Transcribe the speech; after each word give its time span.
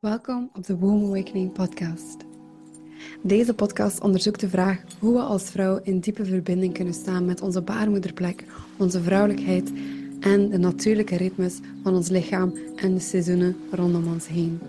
Welkom 0.00 0.50
op 0.54 0.66
de 0.66 0.76
Womb 0.76 1.04
Awakening 1.04 1.52
podcast. 1.52 2.16
Deze 3.22 3.54
podcast 3.54 4.00
onderzoekt 4.00 4.40
de 4.40 4.48
vraag 4.48 4.82
hoe 4.98 5.14
we 5.14 5.20
als 5.20 5.50
vrouw 5.50 5.80
in 5.82 6.00
diepe 6.00 6.24
verbinding 6.24 6.74
kunnen 6.74 6.94
staan 6.94 7.24
met 7.24 7.40
onze 7.40 7.62
baarmoederplek, 7.62 8.44
onze 8.78 9.02
vrouwelijkheid 9.02 9.72
en 10.20 10.48
de 10.48 10.58
natuurlijke 10.58 11.16
ritmes 11.16 11.58
van 11.82 11.94
ons 11.94 12.08
lichaam 12.08 12.54
en 12.76 12.94
de 12.94 13.00
seizoenen 13.00 13.56
rondom 13.70 14.12
ons 14.12 14.28
heen. 14.28 14.60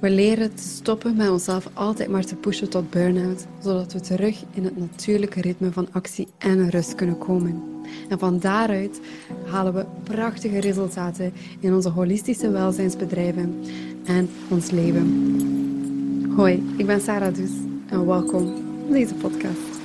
We 0.00 0.10
leren 0.10 0.54
te 0.54 0.62
stoppen 0.62 1.16
met 1.16 1.30
onszelf 1.30 1.70
altijd 1.74 2.08
maar 2.08 2.24
te 2.24 2.36
pushen 2.36 2.70
tot 2.70 2.90
burn-out, 2.90 3.46
zodat 3.62 3.92
we 3.92 4.00
terug 4.00 4.44
in 4.54 4.64
het 4.64 4.76
natuurlijke 4.76 5.40
ritme 5.40 5.72
van 5.72 5.88
actie 5.92 6.28
en 6.38 6.70
rust 6.70 6.94
kunnen 6.94 7.18
komen. 7.18 7.62
En 8.08 8.18
van 8.18 8.38
daaruit 8.38 9.00
halen 9.46 9.74
we 9.74 9.86
prachtige 10.02 10.60
resultaten 10.60 11.32
in 11.60 11.74
onze 11.74 11.88
holistische 11.88 12.50
welzijnsbedrijven 12.50 13.62
en 14.06 14.28
ons 14.50 14.70
leven. 14.70 15.06
Hoi, 16.36 16.74
ik 16.76 16.86
ben 16.86 17.00
Sarah 17.00 17.34
Dus 17.34 17.50
en 17.88 18.06
welkom 18.06 18.54
op 18.82 18.92
deze 18.92 19.14
podcast. 19.14 19.80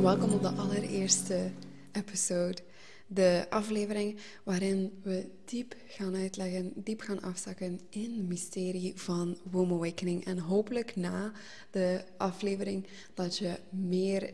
Welkom 0.00 0.32
op 0.32 0.42
de 0.42 0.48
allereerste 0.48 1.50
episode, 1.92 2.58
de 3.06 3.46
aflevering 3.50 4.18
waarin 4.42 4.92
we 5.02 5.28
diep 5.44 5.74
gaan 5.86 6.14
uitleggen, 6.14 6.72
diep 6.74 7.00
gaan 7.00 7.22
afzakken 7.22 7.80
in 7.90 8.14
het 8.16 8.28
mysterie 8.28 8.92
van 8.96 9.36
Womb 9.50 9.72
Awakening. 9.72 10.24
En 10.24 10.38
hopelijk 10.38 10.96
na 10.96 11.32
de 11.70 12.04
aflevering 12.16 12.86
dat 13.14 13.38
je 13.38 13.58
meer 13.70 14.30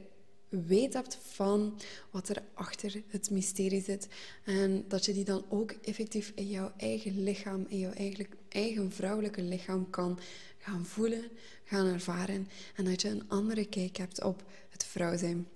weet 0.48 0.92
hebt 0.92 1.18
van 1.22 1.80
wat 2.10 2.28
er 2.28 2.42
achter 2.54 3.02
het 3.06 3.30
mysterie 3.30 3.82
zit. 3.82 4.08
En 4.44 4.84
dat 4.88 5.04
je 5.04 5.12
die 5.12 5.24
dan 5.24 5.44
ook 5.48 5.70
effectief 5.70 6.32
in 6.34 6.48
jouw 6.48 6.72
eigen 6.76 7.22
lichaam, 7.22 7.66
in 7.68 7.78
jouw 7.78 7.92
eigen, 7.92 8.26
eigen 8.48 8.92
vrouwelijke 8.92 9.42
lichaam 9.42 9.90
kan 9.90 10.18
gaan 10.58 10.84
voelen, 10.84 11.24
gaan 11.64 11.86
ervaren. 11.86 12.48
En 12.76 12.84
dat 12.84 13.02
je 13.02 13.08
een 13.08 13.28
andere 13.28 13.66
kijk 13.66 13.96
hebt 13.96 14.22
op 14.22 14.44
het 14.68 14.84
vrouw 14.84 15.16
zijn. 15.16 15.48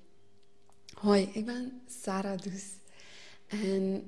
Hoi, 0.95 1.30
ik 1.33 1.45
ben 1.45 1.80
Sarah 2.02 2.42
Does. 2.42 2.64
En 3.47 4.05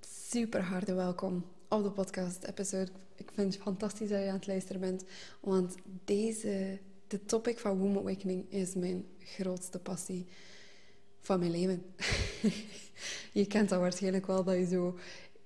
super 0.00 0.62
harde 0.62 0.94
welkom 0.94 1.44
op 1.68 1.82
de 1.82 1.90
podcast-episode. 1.90 2.90
Ik 3.16 3.30
vind 3.34 3.54
het 3.54 3.62
fantastisch 3.62 4.08
dat 4.08 4.20
je 4.20 4.28
aan 4.28 4.34
het 4.34 4.46
luisteren 4.46 4.80
bent. 4.80 5.04
Want 5.40 5.74
deze 6.04 6.78
de 7.14 7.24
topic 7.24 7.58
van 7.58 7.78
Womb 7.78 7.96
Awakening 7.96 8.44
is 8.48 8.74
mijn 8.74 9.04
grootste 9.18 9.78
passie 9.78 10.26
van 11.20 11.38
mijn 11.38 11.50
leven. 11.50 11.82
je 13.32 13.46
kent 13.46 13.68
dat 13.68 13.80
waarschijnlijk 13.80 14.26
wel, 14.26 14.44
dat 14.44 14.54
je 14.54 14.66
zo, 14.66 14.98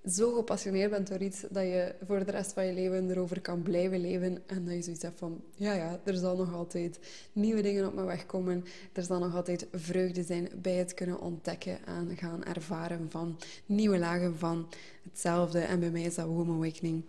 zo 0.06 0.32
gepassioneerd 0.32 0.90
bent 0.90 1.08
door 1.08 1.20
iets 1.20 1.40
dat 1.50 1.62
je 1.62 1.94
voor 2.06 2.24
de 2.24 2.30
rest 2.30 2.52
van 2.52 2.66
je 2.66 2.72
leven 2.72 3.10
erover 3.10 3.40
kan 3.40 3.62
blijven 3.62 4.00
leven. 4.00 4.42
En 4.46 4.64
dat 4.64 4.74
je 4.74 4.82
zoiets 4.82 5.02
hebt 5.02 5.18
van, 5.18 5.42
ja, 5.54 5.72
ja, 5.72 6.00
er 6.04 6.16
zal 6.16 6.36
nog 6.36 6.54
altijd 6.54 6.98
nieuwe 7.32 7.62
dingen 7.62 7.86
op 7.86 7.94
mijn 7.94 8.06
weg 8.06 8.26
komen. 8.26 8.64
Er 8.92 9.02
zal 9.02 9.18
nog 9.18 9.34
altijd 9.34 9.66
vreugde 9.72 10.22
zijn 10.22 10.48
bij 10.62 10.74
het 10.74 10.94
kunnen 10.94 11.20
ontdekken 11.20 11.86
en 11.86 12.16
gaan 12.16 12.44
ervaren 12.44 13.10
van 13.10 13.38
nieuwe 13.66 13.98
lagen 13.98 14.38
van 14.38 14.68
hetzelfde. 15.02 15.60
En 15.60 15.80
bij 15.80 15.90
mij 15.90 16.02
is 16.02 16.14
dat 16.14 16.26
Womb 16.26 16.50
Awakening. 16.50 17.02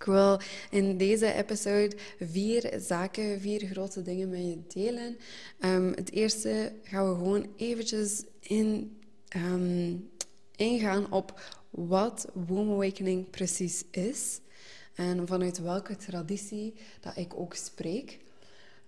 Ik 0.00 0.06
wil 0.06 0.40
in 0.70 0.96
deze 0.96 1.32
episode 1.32 1.96
vier 2.20 2.72
zaken, 2.78 3.40
vier 3.40 3.66
grote 3.66 4.02
dingen 4.02 4.28
met 4.28 4.40
je 4.40 4.62
delen. 4.68 5.16
Um, 5.60 5.92
het 5.92 6.12
eerste 6.12 6.72
gaan 6.82 7.08
we 7.08 7.14
gewoon 7.14 7.46
eventjes 7.56 8.24
in, 8.40 8.98
um, 9.36 10.10
ingaan 10.56 11.12
op 11.12 11.40
wat 11.70 12.28
Womb 12.32 12.70
Awakening 12.70 13.30
precies 13.30 13.84
is. 13.90 14.40
En 14.94 15.26
vanuit 15.26 15.58
welke 15.58 15.96
traditie 15.96 16.74
dat 17.00 17.16
ik 17.16 17.34
ook 17.34 17.54
spreek. 17.54 18.18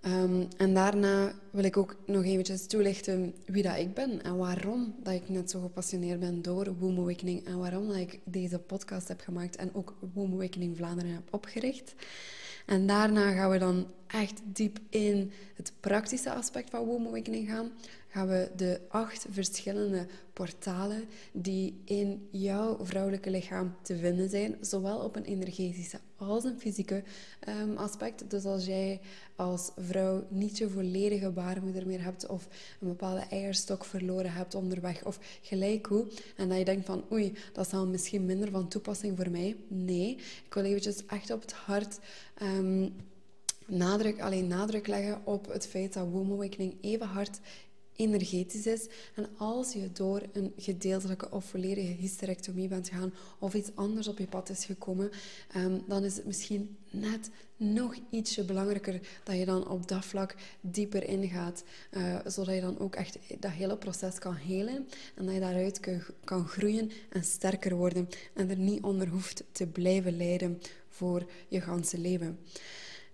Um, 0.06 0.48
en 0.56 0.74
daarna 0.74 1.32
wil 1.50 1.64
ik 1.64 1.76
ook 1.76 1.96
nog 2.06 2.24
eventjes 2.24 2.66
toelichten 2.66 3.34
wie 3.46 3.62
dat 3.62 3.76
ik 3.76 3.94
ben 3.94 4.22
en 4.22 4.36
waarom 4.36 4.94
dat 5.02 5.14
ik 5.14 5.28
net 5.28 5.50
zo 5.50 5.60
gepassioneerd 5.60 6.20
ben 6.20 6.42
door 6.42 6.74
Womb 6.78 6.98
Awakening 6.98 7.46
en 7.46 7.58
waarom 7.58 7.88
dat 7.88 7.96
ik 7.96 8.20
deze 8.24 8.58
podcast 8.58 9.08
heb 9.08 9.20
gemaakt 9.20 9.56
en 9.56 9.74
ook 9.74 9.94
Womb 10.14 10.34
Awakening 10.34 10.76
Vlaanderen 10.76 11.12
heb 11.12 11.22
opgericht. 11.34 11.94
En 12.66 12.86
daarna 12.86 13.32
gaan 13.32 13.50
we 13.50 13.58
dan 13.58 13.86
echt 14.06 14.40
diep 14.44 14.78
in 14.88 15.32
het 15.54 15.72
praktische 15.80 16.32
aspect 16.32 16.70
van 16.70 16.84
Womb 16.84 17.06
Awakening 17.06 17.48
gaan 17.48 17.70
gaan 18.12 18.28
we 18.28 18.50
de 18.56 18.80
acht 18.88 19.26
verschillende 19.30 20.06
portalen 20.32 21.04
die 21.32 21.82
in 21.84 22.28
jouw 22.30 22.78
vrouwelijke 22.84 23.30
lichaam 23.30 23.74
te 23.82 23.96
vinden 23.96 24.30
zijn, 24.30 24.56
zowel 24.60 24.98
op 24.98 25.16
een 25.16 25.24
energetische 25.24 25.98
als 26.28 26.44
een 26.44 26.58
fysieke 26.58 27.02
um, 27.48 27.76
aspect. 27.76 28.30
Dus 28.30 28.44
als 28.44 28.64
jij 28.64 29.00
als 29.36 29.70
vrouw 29.76 30.24
niet 30.28 30.58
je 30.58 30.68
volledige 30.68 31.30
baarmoeder 31.30 31.86
meer 31.86 32.02
hebt 32.02 32.26
of 32.26 32.48
een 32.80 32.88
bepaalde 32.88 33.24
eierstok 33.30 33.84
verloren 33.84 34.32
hebt 34.32 34.54
onderweg 34.54 35.04
of 35.04 35.18
gelijk 35.42 35.86
hoe, 35.86 36.06
en 36.36 36.48
dat 36.48 36.58
je 36.58 36.64
denkt 36.64 36.86
van 36.86 37.04
oei, 37.12 37.36
dat 37.52 37.64
is 37.64 37.70
dan 37.70 37.90
misschien 37.90 38.26
minder 38.26 38.50
van 38.50 38.68
toepassing 38.68 39.16
voor 39.16 39.30
mij. 39.30 39.56
Nee, 39.68 40.18
ik 40.46 40.54
wil 40.54 40.64
eventjes 40.64 41.06
echt 41.06 41.30
op 41.30 41.40
het 41.40 41.52
hart... 41.52 41.98
Um, 42.42 42.94
nadruk, 43.66 44.20
alleen 44.20 44.46
nadruk 44.46 44.86
leggen 44.86 45.20
op 45.24 45.52
het 45.52 45.66
feit 45.66 45.92
dat 45.92 46.08
Womb 46.08 46.54
even 46.80 47.06
hard 47.06 47.40
energetisch 47.96 48.66
is. 48.66 48.86
En 49.14 49.28
als 49.36 49.72
je 49.72 49.92
door 49.92 50.22
een 50.32 50.52
gedeeltelijke 50.56 51.30
of 51.30 51.44
volledige 51.44 51.92
hysterectomie 51.92 52.68
bent 52.68 52.88
gegaan 52.88 53.12
of 53.38 53.54
iets 53.54 53.70
anders 53.74 54.08
op 54.08 54.18
je 54.18 54.26
pad 54.26 54.48
is 54.48 54.64
gekomen, 54.64 55.10
ehm, 55.52 55.78
dan 55.86 56.04
is 56.04 56.16
het 56.16 56.26
misschien 56.26 56.76
net 56.90 57.30
nog 57.56 57.94
ietsje 58.10 58.44
belangrijker 58.44 59.00
dat 59.24 59.36
je 59.36 59.44
dan 59.44 59.68
op 59.68 59.88
dat 59.88 60.04
vlak 60.04 60.34
dieper 60.60 61.08
ingaat, 61.08 61.64
uh, 61.90 62.18
zodat 62.26 62.54
je 62.54 62.60
dan 62.60 62.78
ook 62.78 62.94
echt 62.94 63.18
dat 63.38 63.50
hele 63.50 63.76
proces 63.76 64.18
kan 64.18 64.34
helen 64.34 64.88
en 65.14 65.24
dat 65.24 65.34
je 65.34 65.40
daaruit 65.40 65.80
kan 66.24 66.46
groeien 66.46 66.90
en 67.10 67.24
sterker 67.24 67.74
worden 67.74 68.08
en 68.34 68.50
er 68.50 68.58
niet 68.58 68.82
onder 68.82 69.08
hoeft 69.08 69.44
te 69.52 69.66
blijven 69.66 70.16
lijden 70.16 70.60
voor 70.88 71.30
je 71.48 71.60
ganse 71.60 71.98
leven. 71.98 72.38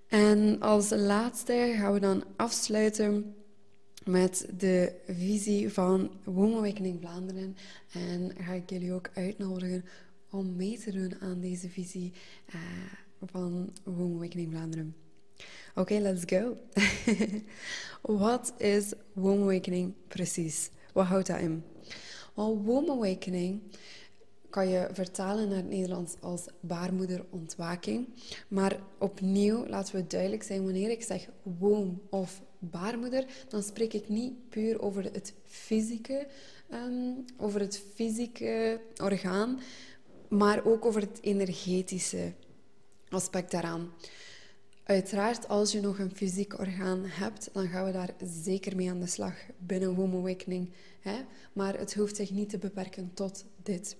En 0.08 0.60
als 0.60 0.90
laatste 0.90 1.74
gaan 1.76 1.92
we 1.92 2.00
dan 2.00 2.24
afsluiten 2.36 3.34
met 4.04 4.46
de 4.58 4.92
visie 5.06 5.72
van 5.72 6.10
Womb 6.24 6.56
Awakening 6.56 6.98
Vlaanderen. 7.00 7.56
En 7.92 8.32
ga 8.40 8.52
ik 8.52 8.70
jullie 8.70 8.92
ook 8.92 9.10
uitnodigen 9.14 9.84
om 10.30 10.56
mee 10.56 10.78
te 10.78 10.92
doen 10.92 11.20
aan 11.20 11.40
deze 11.40 11.68
visie 11.68 12.12
uh, 12.54 12.60
van 13.24 13.72
Womb 13.84 14.16
Awakening 14.16 14.50
Vlaanderen. 14.52 14.96
Oké, 15.74 15.98
let's 15.98 16.22
go. 16.26 16.56
Wat 18.24 18.52
is 18.58 18.92
Womb 19.12 19.42
Awakening 19.42 19.94
precies? 20.08 20.70
Wat 20.92 21.06
houdt 21.06 21.26
dat 21.26 21.38
in? 21.38 21.62
Womb 22.34 22.90
Awakening 22.90 23.60
kan 24.50 24.68
je 24.68 24.88
vertalen 24.92 25.48
naar 25.48 25.56
het 25.56 25.68
Nederlands 25.68 26.14
als 26.20 26.46
baarmoederontwaking. 26.60 28.08
Maar 28.48 28.80
opnieuw, 28.98 29.66
laten 29.66 29.94
we 29.94 30.06
duidelijk 30.06 30.42
zijn, 30.42 30.64
wanneer 30.64 30.90
ik 30.90 31.02
zeg 31.02 31.28
womb 31.42 32.00
of 32.10 32.42
baarmoeder, 32.58 33.24
dan 33.48 33.62
spreek 33.62 33.92
ik 33.92 34.08
niet 34.08 34.48
puur 34.48 34.80
over 34.82 35.04
het 35.04 35.34
fysieke, 35.44 36.26
ehm, 36.70 37.12
over 37.36 37.60
het 37.60 37.82
fysieke 37.94 38.80
orgaan, 39.02 39.60
maar 40.28 40.64
ook 40.64 40.84
over 40.84 41.00
het 41.00 41.18
energetische 41.20 42.32
aspect 43.08 43.50
daaraan. 43.50 43.92
Uiteraard, 44.88 45.48
als 45.48 45.72
je 45.72 45.80
nog 45.80 45.98
een 45.98 46.16
fysiek 46.16 46.58
orgaan 46.58 47.04
hebt, 47.04 47.50
dan 47.52 47.68
gaan 47.68 47.84
we 47.84 47.92
daar 47.92 48.14
zeker 48.24 48.76
mee 48.76 48.90
aan 48.90 49.00
de 49.00 49.06
slag 49.06 49.34
binnen 49.58 49.94
Womb 49.94 50.14
Awakening. 50.14 50.70
Hè? 51.00 51.16
Maar 51.52 51.78
het 51.78 51.94
hoeft 51.94 52.16
zich 52.16 52.30
niet 52.30 52.48
te 52.48 52.58
beperken 52.58 53.10
tot 53.14 53.44
dit. 53.62 53.96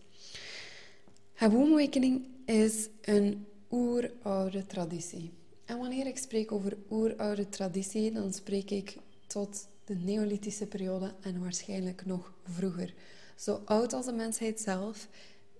Womb 1.38 1.72
Awakening 1.72 2.26
is 2.44 2.88
een 3.00 3.46
oeroude 3.70 4.66
traditie. 4.66 5.37
En 5.68 5.78
wanneer 5.78 6.06
ik 6.06 6.18
spreek 6.18 6.52
over 6.52 6.76
oeroude 6.90 7.48
traditie, 7.48 8.12
dan 8.12 8.32
spreek 8.32 8.70
ik 8.70 8.96
tot 9.26 9.68
de 9.84 9.94
Neolithische 9.94 10.66
periode 10.66 11.14
en 11.20 11.40
waarschijnlijk 11.40 12.06
nog 12.06 12.32
vroeger. 12.42 12.94
Zo 13.36 13.62
oud 13.64 13.92
als 13.92 14.06
de 14.06 14.12
mensheid 14.12 14.60
zelf 14.60 15.08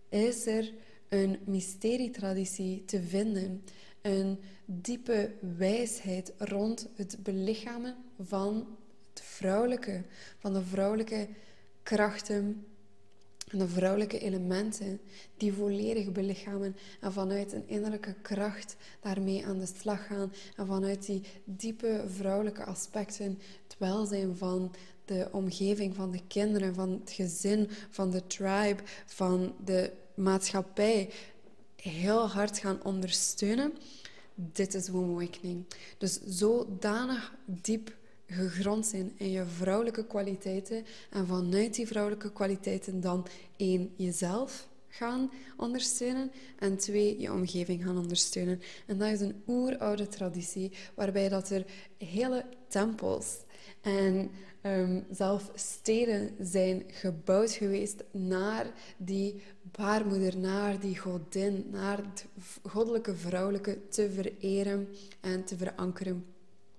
is 0.09 0.47
er 0.47 0.73
een 1.09 1.39
mysterietraditie 1.45 2.85
te 2.85 3.03
vinden, 3.03 3.65
een 4.03 4.39
diepe 4.65 5.33
wijsheid 5.57 6.33
rond 6.39 6.89
het 6.95 7.17
belichamen 7.23 7.97
van 8.19 8.77
het 9.09 9.23
vrouwelijke, 9.23 10.03
van 10.39 10.53
de 10.53 10.63
vrouwelijke 10.63 11.29
krachten, 11.83 12.67
en 13.51 13.59
de 13.59 13.69
vrouwelijke 13.69 14.19
elementen 14.19 15.01
die 15.37 15.53
volledig 15.53 16.13
belichamen 16.13 16.77
en 17.01 17.13
vanuit 17.13 17.53
een 17.53 17.69
innerlijke 17.69 18.15
kracht 18.23 18.77
daarmee 19.01 19.47
aan 19.47 19.59
de 19.59 19.67
slag 19.67 20.07
gaan 20.07 20.33
en 20.57 20.67
vanuit 20.67 21.07
die 21.07 21.23
diepe 21.45 22.05
vrouwelijke 22.09 22.65
aspecten 22.65 23.39
het 23.63 23.77
welzijn 23.79 24.37
van 24.37 24.75
de 25.05 25.29
omgeving, 25.33 25.95
van 25.95 26.11
de 26.11 26.21
kinderen, 26.27 26.75
van 26.75 26.91
het 26.91 27.11
gezin, 27.11 27.69
van 27.91 28.11
de 28.11 28.27
tribe, 28.27 28.83
van 29.07 29.55
de 29.65 29.93
maatschappij 30.15 31.11
heel 31.77 32.29
hard 32.29 32.59
gaan 32.59 32.85
ondersteunen, 32.85 33.73
dit 34.35 34.75
is 34.75 34.89
Womb 34.89 35.11
Awakening. 35.11 35.65
Dus 35.99 36.21
zodanig 36.27 37.35
diep 37.45 37.97
gegrond 38.31 38.87
zijn 38.87 39.13
in 39.17 39.31
je 39.31 39.47
vrouwelijke 39.47 40.07
kwaliteiten 40.07 40.85
en 41.11 41.27
vanuit 41.27 41.75
die 41.75 41.87
vrouwelijke 41.87 42.33
kwaliteiten 42.33 43.01
dan 43.01 43.27
één 43.57 43.93
jezelf 43.97 44.69
gaan 44.89 45.31
ondersteunen 45.57 46.31
en 46.59 46.77
twee 46.77 47.21
je 47.21 47.33
omgeving 47.33 47.85
gaan 47.85 47.99
ondersteunen. 47.99 48.61
En 48.87 48.99
dat 48.99 49.09
is 49.09 49.21
een 49.21 49.43
oeroude 49.47 50.09
traditie 50.09 50.73
waarbij 50.95 51.29
dat 51.29 51.51
er 51.51 51.65
hele 51.99 52.45
tempels 52.69 53.37
en 53.81 54.31
um, 54.63 55.05
zelf 55.11 55.51
steden 55.55 56.31
zijn 56.41 56.83
gebouwd 56.87 57.51
geweest 57.51 58.05
naar 58.11 58.67
die 58.97 59.43
baarmoeder, 59.63 60.39
naar 60.39 60.81
die 60.81 60.99
godin, 60.99 61.67
naar 61.71 61.97
het 61.97 62.25
goddelijke 62.63 63.15
vrouwelijke 63.15 63.89
te 63.89 64.11
vereren 64.11 64.89
en 65.21 65.45
te 65.45 65.57
verankeren 65.57 66.25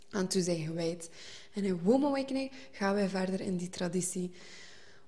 aan 0.09 0.27
toe 0.27 0.41
zijn 0.41 0.65
gewijd. 0.65 1.09
En 1.53 1.63
in 1.63 1.79
Womb 1.83 2.05
Awakening 2.05 2.51
gaan 2.71 2.93
wij 2.95 3.09
verder 3.09 3.41
in 3.41 3.57
die 3.57 3.69
traditie. 3.69 4.31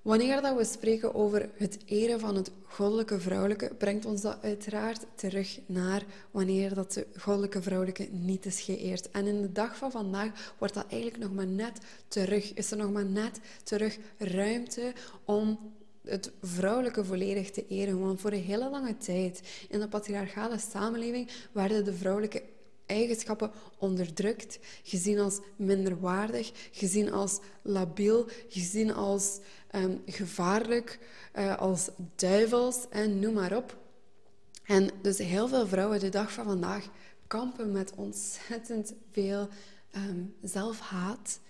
Wanneer 0.02 0.40
dat 0.40 0.56
we 0.56 0.64
spreken 0.64 1.14
over 1.14 1.50
het 1.56 1.78
eren 1.86 2.20
van 2.20 2.36
het 2.36 2.50
goddelijke 2.62 3.20
vrouwelijke, 3.20 3.74
brengt 3.74 4.04
ons 4.04 4.20
dat 4.20 4.38
uiteraard 4.42 5.06
terug 5.14 5.60
naar 5.66 6.02
wanneer 6.30 6.74
dat 6.74 6.92
de 6.92 7.06
goddelijke 7.16 7.62
vrouwelijke 7.62 8.08
niet 8.10 8.46
is 8.46 8.60
geëerd. 8.60 9.10
En 9.10 9.26
in 9.26 9.42
de 9.42 9.52
dag 9.52 9.76
van 9.76 9.90
vandaag 9.90 10.54
wordt 10.58 10.74
dat 10.74 10.86
eigenlijk 10.88 11.22
nog 11.22 11.32
maar 11.32 11.46
net 11.46 11.78
terug, 12.08 12.54
is 12.54 12.70
er 12.70 12.76
nog 12.76 12.92
maar 12.92 13.06
net 13.06 13.40
terug 13.62 13.98
ruimte 14.18 14.92
om 15.24 15.58
het 16.04 16.32
vrouwelijke 16.40 17.04
volledig 17.04 17.50
te 17.50 17.66
eren. 17.66 18.00
Want 18.00 18.20
voor 18.20 18.32
een 18.32 18.42
hele 18.42 18.70
lange 18.70 18.96
tijd 18.96 19.66
in 19.68 19.80
de 19.80 19.88
patriarchale 19.88 20.58
samenleving 20.58 21.30
werden 21.52 21.84
de 21.84 21.94
vrouwelijke 21.94 22.42
eigenschappen 22.86 23.50
onderdrukt, 23.78 24.58
gezien 24.82 25.18
als 25.18 25.40
minderwaardig, 25.56 26.52
gezien 26.70 27.12
als 27.12 27.38
labiel, 27.62 28.28
gezien 28.48 28.94
als 28.94 29.38
um, 29.74 30.02
gevaarlijk, 30.06 30.98
uh, 31.38 31.58
als 31.58 31.88
duivels 32.16 32.76
en 32.90 33.18
noem 33.18 33.34
maar 33.34 33.56
op. 33.56 33.76
En 34.64 34.90
dus 35.02 35.18
heel 35.18 35.48
veel 35.48 35.66
vrouwen 35.66 36.00
de 36.00 36.08
dag 36.08 36.32
van 36.32 36.44
vandaag 36.44 36.88
kampen 37.26 37.72
met 37.72 37.92
ontzettend 37.96 38.94
veel 39.10 39.48
um, 39.96 40.34
zelfhaat, 40.42 41.40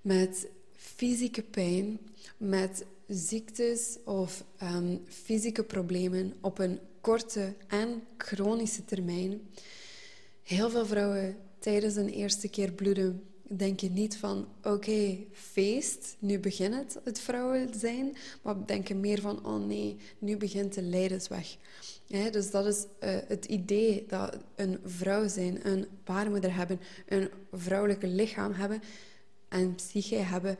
met 0.00 0.48
fysieke 0.72 1.42
pijn, 1.42 1.98
met 2.36 2.84
ziektes 3.06 3.98
of 4.04 4.44
um, 4.62 5.02
fysieke 5.08 5.64
problemen 5.64 6.34
op 6.40 6.58
een 6.58 6.80
korte 7.00 7.54
en 7.68 8.02
chronische 8.16 8.84
termijn. 8.84 9.40
Heel 10.42 10.70
veel 10.70 10.86
vrouwen 10.86 11.36
tijdens 11.58 11.96
een 11.96 12.08
eerste 12.08 12.48
keer 12.48 12.72
bloeden 12.72 13.22
denken 13.56 13.92
niet 13.92 14.16
van 14.16 14.48
oké, 14.62 15.18
feest, 15.32 16.16
nu 16.18 16.38
begint 16.38 16.74
het, 16.74 16.98
het 17.04 17.20
vrouwen 17.20 17.68
zijn, 17.74 18.16
maar 18.42 18.66
denken 18.66 19.00
meer 19.00 19.20
van 19.20 19.46
oh 19.46 19.66
nee, 19.66 19.96
nu 20.18 20.36
begint 20.36 20.74
de 20.74 20.82
lijdensweg. 20.82 21.56
Ja, 22.04 22.30
dus 22.30 22.50
dat 22.50 22.66
is 22.66 22.84
uh, 23.00 23.16
het 23.26 23.44
idee 23.44 24.04
dat 24.08 24.36
een 24.54 24.78
vrouw 24.84 25.28
zijn, 25.28 25.68
een 25.68 25.86
baarmoeder 26.04 26.54
hebben, 26.54 26.80
een 27.08 27.30
vrouwelijke 27.52 28.06
lichaam 28.06 28.52
hebben 28.52 28.82
en 29.48 29.74
psyche 29.74 30.16
hebben, 30.16 30.58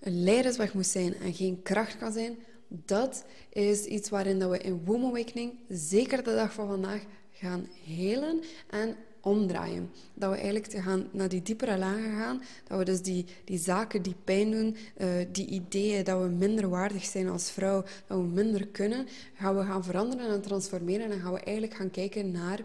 een 0.00 0.22
leidersweg 0.22 0.74
moet 0.74 0.86
zijn 0.86 1.14
en 1.14 1.34
geen 1.34 1.62
kracht 1.62 1.98
kan 1.98 2.12
zijn, 2.12 2.38
dat 2.68 3.24
is 3.48 3.84
iets 3.84 4.08
waarin 4.08 4.38
dat 4.38 4.50
we 4.50 4.58
in 4.58 4.84
Womb 4.84 5.04
Awakening, 5.04 5.52
zeker 5.68 6.22
de 6.22 6.34
dag 6.34 6.52
van 6.52 6.68
vandaag, 6.68 7.02
gaan 7.40 7.68
helen 7.84 8.40
en 8.70 8.96
omdraaien. 9.20 9.90
Dat 10.14 10.30
we 10.30 10.36
eigenlijk 10.36 10.66
te 10.66 10.82
gaan 10.82 11.08
naar 11.12 11.28
die 11.28 11.42
diepere 11.42 11.78
lagen 11.78 12.16
gaan. 12.18 12.42
Dat 12.68 12.78
we 12.78 12.84
dus 12.84 13.02
die, 13.02 13.24
die 13.44 13.58
zaken 13.58 14.02
die 14.02 14.14
pijn 14.24 14.50
doen, 14.50 14.76
uh, 14.98 15.08
die 15.32 15.46
ideeën 15.46 16.04
dat 16.04 16.22
we 16.22 16.28
minder 16.28 16.68
waardig 16.68 17.04
zijn 17.04 17.28
als 17.28 17.50
vrouw, 17.50 17.84
dat 18.06 18.18
we 18.18 18.24
minder 18.24 18.66
kunnen, 18.66 19.06
gaan 19.34 19.56
we 19.56 19.64
gaan 19.64 19.84
veranderen 19.84 20.30
en 20.30 20.40
transformeren. 20.40 21.10
En 21.10 21.20
gaan 21.20 21.32
we 21.32 21.40
eigenlijk 21.40 21.74
gaan 21.76 21.90
kijken 21.90 22.30
naar 22.30 22.60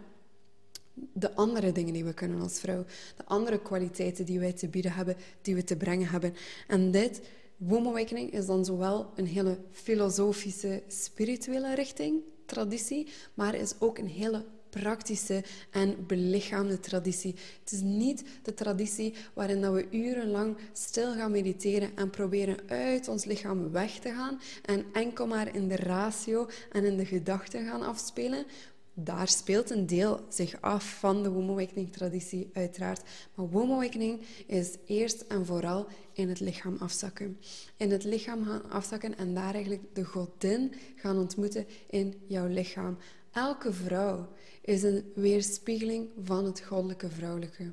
de 1.13 1.33
andere 1.35 1.71
dingen 1.71 1.93
die 1.93 2.05
we 2.05 2.13
kunnen 2.13 2.41
als 2.41 2.59
vrouw. 2.59 2.85
De 3.17 3.25
andere 3.25 3.61
kwaliteiten 3.61 4.25
die 4.25 4.39
wij 4.39 4.53
te 4.53 4.67
bieden 4.67 4.91
hebben, 4.91 5.15
die 5.41 5.55
we 5.55 5.63
te 5.63 5.75
brengen 5.75 6.07
hebben. 6.07 6.33
En 6.67 6.91
dit, 6.91 7.21
Womb 7.57 7.87
Awakening, 7.87 8.31
is 8.31 8.45
dan 8.45 8.65
zowel 8.65 9.11
een 9.15 9.27
hele 9.27 9.57
filosofische, 9.71 10.83
spirituele 10.87 11.75
richting, 11.75 12.21
traditie, 12.45 13.07
maar 13.33 13.55
is 13.55 13.73
ook 13.79 13.97
een 13.97 14.07
hele 14.07 14.45
praktische 14.79 15.43
en 15.71 16.05
belichaamde 16.07 16.79
traditie. 16.79 17.35
Het 17.59 17.71
is 17.71 17.81
niet 17.81 18.23
de 18.43 18.53
traditie 18.53 19.13
waarin 19.33 19.61
dat 19.61 19.73
we 19.73 19.87
urenlang 19.91 20.57
stil 20.73 21.13
gaan 21.13 21.31
mediteren 21.31 21.91
en 21.95 22.09
proberen 22.09 22.57
uit 22.67 23.07
ons 23.07 23.25
lichaam 23.25 23.71
weg 23.71 23.99
te 23.99 24.09
gaan 24.09 24.39
en 24.65 24.85
enkel 24.93 25.27
maar 25.27 25.55
in 25.55 25.67
de 25.67 25.75
ratio 25.75 26.47
en 26.71 26.85
in 26.85 26.97
de 26.97 27.05
gedachten 27.05 27.65
gaan 27.65 27.81
afspelen. 27.81 28.45
Daar 28.95 29.27
speelt 29.27 29.69
een 29.69 29.85
deel 29.85 30.25
zich 30.29 30.61
af 30.61 30.99
van 30.99 31.23
de 31.23 31.29
Womb 31.29 31.49
Awakening 31.49 31.91
traditie, 31.91 32.49
uiteraard. 32.53 33.01
Maar 33.35 33.49
Womb 33.49 33.71
Awakening 33.71 34.21
is 34.47 34.75
eerst 34.85 35.21
en 35.21 35.45
vooral 35.45 35.87
in 36.13 36.29
het 36.29 36.39
lichaam 36.39 36.77
afzakken. 36.79 37.39
In 37.77 37.91
het 37.91 38.03
lichaam 38.03 38.61
afzakken 38.69 39.17
en 39.17 39.33
daar 39.33 39.53
eigenlijk 39.53 39.83
de 39.93 40.03
godin 40.03 40.73
gaan 40.95 41.17
ontmoeten 41.17 41.65
in 41.89 42.21
jouw 42.27 42.47
lichaam. 42.47 42.97
Elke 43.31 43.73
vrouw 43.73 44.27
is 44.63 44.83
een 44.83 45.11
weerspiegeling 45.15 46.09
van 46.23 46.45
het 46.45 46.59
goddelijke 46.61 47.09
vrouwelijke. 47.09 47.71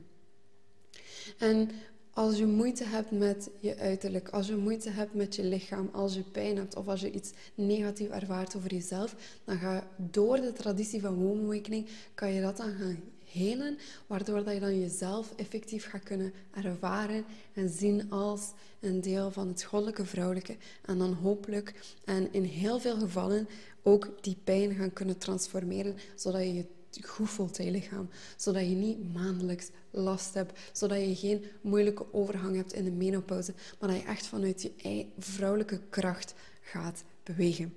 En 1.39 1.71
als 2.11 2.39
je 2.39 2.47
moeite 2.47 2.85
hebt 2.85 3.11
met 3.11 3.51
je 3.61 3.77
uiterlijk, 3.77 4.29
als 4.29 4.47
je 4.47 4.57
moeite 4.57 4.91
hebt 4.91 5.15
met 5.15 5.37
je 5.37 5.45
lichaam, 5.45 5.89
als 5.93 6.15
je 6.15 6.23
pijn 6.23 6.57
hebt 6.57 6.77
of 6.77 6.89
als 6.89 7.01
je 7.01 7.11
iets 7.11 7.33
negatief 7.55 8.09
ervaart 8.09 8.57
over 8.57 8.75
jezelf, 8.75 9.17
dan 9.45 9.59
ga 9.59 9.87
door 9.97 10.37
de 10.37 10.53
traditie 10.53 11.01
van 11.01 11.15
woonawakening 11.15 11.87
kan 12.15 12.33
je 12.33 12.41
dat 12.41 12.57
dan 12.57 12.73
gaan 12.73 13.03
helen, 13.25 13.79
waardoor 14.07 14.45
dat 14.45 14.55
je 14.55 14.61
dan 14.61 14.81
jezelf 14.81 15.33
effectief 15.37 15.89
gaat 15.89 16.03
kunnen 16.03 16.33
ervaren 16.51 17.25
en 17.53 17.69
zien 17.69 18.11
als 18.11 18.53
een 18.81 19.01
deel 19.01 19.31
van 19.31 19.49
het 19.49 19.63
goddelijke 19.63 20.05
vrouwelijke. 20.05 20.57
En 20.85 20.99
dan 20.99 21.13
hopelijk 21.13 21.75
en 22.05 22.33
in 22.33 22.45
heel 22.45 22.81
veel 22.81 22.97
gevallen 22.99 23.49
ook 23.83 24.13
die 24.21 24.37
pijn 24.45 24.75
gaan 24.75 24.93
kunnen 24.93 25.19
transformeren, 25.19 25.97
zodat 26.15 26.41
je 26.41 26.55
je 26.55 26.65
goed 27.01 27.31
voelt 27.31 27.59
in 27.59 27.65
je 27.65 27.71
lichaam. 27.71 28.09
Zodat 28.37 28.63
je 28.63 28.75
niet 28.75 29.13
maandelijks 29.13 29.71
last 29.91 30.35
hebt. 30.35 30.59
Zodat 30.73 30.99
je 30.99 31.17
geen 31.17 31.45
moeilijke 31.61 32.13
overgang 32.13 32.57
hebt 32.57 32.73
in 32.73 32.85
de 32.85 32.91
menopauze. 32.91 33.55
Maar 33.79 33.89
dat 33.89 34.01
je 34.01 34.07
echt 34.07 34.27
vanuit 34.27 34.63
je 34.63 35.07
vrouwelijke 35.19 35.81
kracht 35.91 36.35
gaat 36.61 37.05
bewegen. 37.23 37.75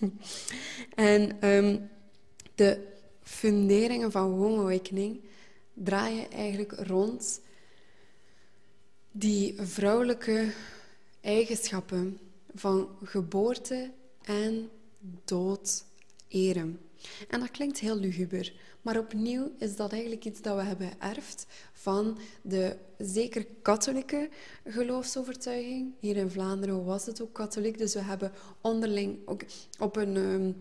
en 0.94 1.48
um, 1.48 1.90
de 2.54 2.86
funderingen 3.22 4.10
van 4.10 4.30
Womb 4.30 4.58
Awakening 4.58 5.20
draaien 5.74 6.30
eigenlijk 6.30 6.72
rond 6.72 7.40
die 9.12 9.54
vrouwelijke 9.62 10.52
eigenschappen 11.20 12.18
van 12.54 12.88
geboorte 13.02 13.90
en 14.22 14.70
dood 15.24 15.84
eren. 16.28 16.80
En 17.28 17.40
dat 17.40 17.50
klinkt 17.50 17.78
heel 17.78 17.96
luguber, 17.96 18.52
maar 18.82 18.98
opnieuw 18.98 19.52
is 19.58 19.76
dat 19.76 19.92
eigenlijk 19.92 20.24
iets 20.24 20.40
dat 20.40 20.56
we 20.56 20.62
hebben 20.62 20.90
geërfd 20.98 21.46
van 21.72 22.18
de 22.42 22.76
zeker 22.98 23.46
katholieke 23.62 24.28
geloofsovertuiging. 24.64 25.94
Hier 25.98 26.16
in 26.16 26.30
Vlaanderen 26.30 26.84
was 26.84 27.06
het 27.06 27.22
ook 27.22 27.32
katholiek, 27.32 27.78
dus 27.78 27.94
we 27.94 28.02
hebben 28.02 28.32
onderling 28.60 29.18
ook 29.24 29.42
op 29.78 29.96
een 29.96 30.16
um, 30.16 30.60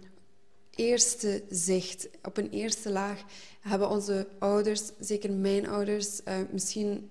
eerste 0.76 1.44
zicht, 1.50 2.10
op 2.24 2.38
een 2.38 2.50
eerste 2.50 2.90
laag, 2.90 3.24
hebben 3.60 3.90
onze 3.90 4.28
ouders, 4.40 4.82
zeker 5.00 5.32
mijn 5.32 5.68
ouders, 5.68 6.22
uh, 6.28 6.38
misschien 6.52 7.10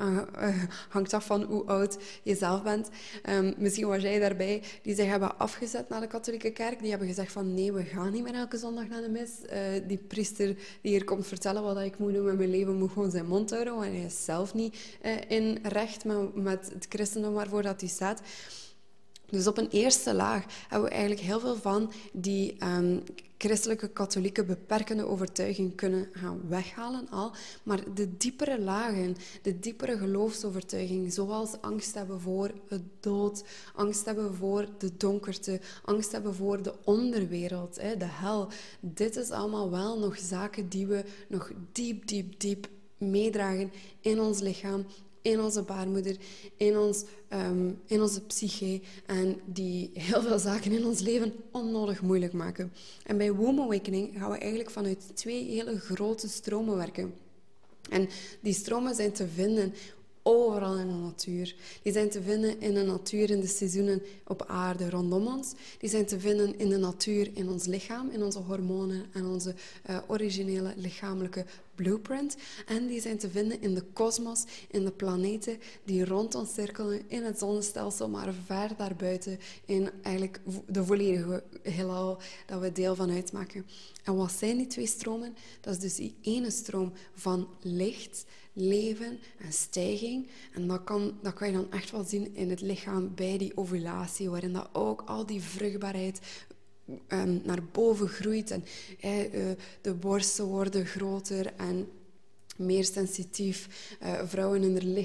uh, 0.00 0.62
hangt 0.88 1.12
af 1.12 1.26
van 1.26 1.42
hoe 1.42 1.64
oud 1.64 1.98
je 2.22 2.34
zelf 2.34 2.62
bent. 2.62 2.88
Um, 3.28 3.54
misschien 3.58 3.86
was 3.86 4.02
jij 4.02 4.18
daarbij, 4.18 4.62
die 4.82 4.94
zich 4.94 5.06
hebben 5.06 5.38
afgezet 5.38 5.88
naar 5.88 6.00
de 6.00 6.06
katholieke 6.06 6.50
kerk. 6.50 6.80
Die 6.80 6.90
hebben 6.90 7.08
gezegd 7.08 7.32
van 7.32 7.54
nee, 7.54 7.72
we 7.72 7.84
gaan 7.84 8.12
niet 8.12 8.22
meer 8.22 8.34
elke 8.34 8.56
zondag 8.56 8.88
naar 8.88 9.02
de 9.02 9.08
mis. 9.08 9.30
Uh, 9.52 9.88
die 9.88 9.98
priester 9.98 10.46
die 10.54 10.92
hier 10.92 11.04
komt 11.04 11.26
vertellen 11.26 11.62
wat 11.62 11.78
ik 11.80 11.98
moet 11.98 12.12
doen 12.12 12.24
met 12.24 12.36
mijn 12.36 12.50
leven, 12.50 12.76
moet 12.76 12.92
gewoon 12.92 13.10
zijn 13.10 13.26
mond 13.26 13.50
houden. 13.50 13.74
Want 13.74 13.86
hij 13.86 14.04
is 14.04 14.24
zelf 14.24 14.54
niet 14.54 14.76
uh, 15.02 15.12
in 15.28 15.58
recht 15.62 16.04
met, 16.04 16.34
met 16.34 16.70
het 16.74 16.86
christendom 16.88 17.32
waarvoor 17.32 17.62
dat 17.62 17.80
hij 17.80 17.90
staat. 17.90 18.20
Dus 19.30 19.46
op 19.46 19.58
een 19.58 19.68
eerste 19.70 20.14
laag 20.14 20.44
hebben 20.68 20.88
we 20.88 20.94
eigenlijk 20.94 21.26
heel 21.26 21.40
veel 21.40 21.56
van 21.56 21.92
die 22.12 22.56
um, 22.64 23.02
christelijke 23.38 23.88
katholieke 23.88 24.44
beperkende 24.44 25.06
overtuiging 25.06 25.74
kunnen 25.74 26.08
gaan 26.12 26.40
weghalen 26.48 27.08
al. 27.10 27.32
Maar 27.62 27.94
de 27.94 28.16
diepere 28.16 28.60
lagen, 28.60 29.16
de 29.42 29.58
diepere 29.58 29.98
geloofsovertuiging, 29.98 31.12
zoals 31.12 31.60
angst 31.60 31.94
hebben 31.94 32.20
voor 32.20 32.50
het 32.68 32.82
dood, 33.00 33.44
angst 33.74 34.04
hebben 34.04 34.34
voor 34.34 34.66
de 34.78 34.96
donkerte, 34.96 35.60
angst 35.84 36.12
hebben 36.12 36.34
voor 36.34 36.62
de 36.62 36.74
onderwereld, 36.84 37.74
de 37.74 38.08
hel. 38.08 38.48
Dit 38.80 39.16
is 39.16 39.30
allemaal 39.30 39.70
wel 39.70 39.98
nog 39.98 40.18
zaken 40.18 40.68
die 40.68 40.86
we 40.86 41.04
nog 41.28 41.50
diep, 41.72 42.06
diep, 42.06 42.40
diep 42.40 42.68
meedragen 42.98 43.72
in 44.00 44.20
ons 44.20 44.40
lichaam, 44.40 44.86
in 45.28 45.40
onze 45.40 45.62
baarmoeder, 45.62 46.16
in, 46.56 46.78
ons, 46.78 47.04
um, 47.32 47.80
in 47.86 48.02
onze 48.02 48.20
psyche 48.20 48.80
en 49.06 49.40
die 49.44 49.90
heel 49.94 50.22
veel 50.22 50.38
zaken 50.38 50.72
in 50.72 50.86
ons 50.86 51.00
leven 51.00 51.32
onnodig 51.50 52.02
moeilijk 52.02 52.32
maken. 52.32 52.72
En 53.04 53.16
bij 53.16 53.32
Womb 53.32 53.60
Awakening 53.60 54.14
gaan 54.18 54.30
we 54.30 54.38
eigenlijk 54.38 54.70
vanuit 54.70 55.10
twee 55.14 55.44
hele 55.44 55.78
grote 55.78 56.28
stromen 56.28 56.76
werken. 56.76 57.14
En 57.90 58.08
die 58.40 58.54
stromen 58.54 58.94
zijn 58.94 59.12
te 59.12 59.28
vinden 59.28 59.74
overal 60.28 60.78
in 60.78 60.88
de 60.88 60.94
natuur. 60.94 61.54
Die 61.82 61.92
zijn 61.92 62.10
te 62.10 62.22
vinden 62.22 62.60
in 62.60 62.74
de 62.74 62.82
natuur, 62.82 63.30
in 63.30 63.40
de 63.40 63.46
seizoenen 63.46 64.02
op 64.26 64.44
aarde 64.46 64.90
rondom 64.90 65.26
ons. 65.26 65.52
Die 65.78 65.88
zijn 65.88 66.06
te 66.06 66.20
vinden 66.20 66.58
in 66.58 66.68
de 66.68 66.76
natuur, 66.76 67.30
in 67.34 67.48
ons 67.48 67.66
lichaam, 67.66 68.10
in 68.10 68.22
onze 68.22 68.38
hormonen 68.38 69.06
en 69.12 69.26
onze 69.26 69.54
uh, 69.90 69.98
originele 70.06 70.72
lichamelijke 70.76 71.44
blueprint. 71.74 72.36
En 72.66 72.86
die 72.86 73.00
zijn 73.00 73.18
te 73.18 73.30
vinden 73.30 73.60
in 73.60 73.74
de 73.74 73.82
kosmos, 73.92 74.44
in 74.70 74.84
de 74.84 74.90
planeten 74.90 75.58
die 75.84 76.04
rond 76.04 76.34
ons 76.34 76.54
cirkelen, 76.54 77.02
in 77.06 77.22
het 77.24 77.38
zonnestelsel, 77.38 78.08
maar 78.08 78.34
ver 78.46 78.70
daarbuiten, 78.76 79.38
in 79.64 79.90
eigenlijk 80.02 80.40
de 80.66 80.84
volledige 80.84 81.42
heelal 81.62 82.18
dat 82.46 82.60
we 82.60 82.72
deel 82.72 82.94
van 82.94 83.10
uitmaken. 83.10 83.66
En 84.04 84.16
wat 84.16 84.32
zijn 84.32 84.56
die 84.56 84.66
twee 84.66 84.86
stromen? 84.86 85.36
Dat 85.60 85.74
is 85.74 85.80
dus 85.80 85.94
die 85.94 86.14
ene 86.20 86.50
stroom 86.50 86.92
van 87.14 87.48
licht, 87.60 88.24
leven 88.58 89.18
en 89.38 89.52
stijging. 89.52 90.28
En 90.54 90.66
dat 90.66 90.84
kan, 90.84 91.18
dat 91.22 91.34
kan 91.34 91.46
je 91.48 91.54
dan 91.54 91.72
echt 91.72 91.90
wel 91.90 92.04
zien 92.04 92.34
in 92.34 92.50
het 92.50 92.60
lichaam 92.60 93.14
bij 93.14 93.38
die 93.38 93.56
ovulatie, 93.56 94.30
waarin 94.30 94.52
dat 94.52 94.68
ook 94.72 95.02
al 95.06 95.26
die 95.26 95.40
vruchtbaarheid 95.40 96.20
um, 97.08 97.40
naar 97.44 97.62
boven 97.72 98.08
groeit. 98.08 98.50
En 98.50 98.64
uh, 99.00 99.50
de 99.80 99.94
borsten 99.94 100.44
worden 100.44 100.86
groter 100.86 101.54
en 101.56 101.88
meer 102.58 102.84
sensitief. 102.84 103.68
Uh, 104.02 104.20
vrouwen, 104.24 104.62
hun, 104.62 104.98
uh, 104.98 105.04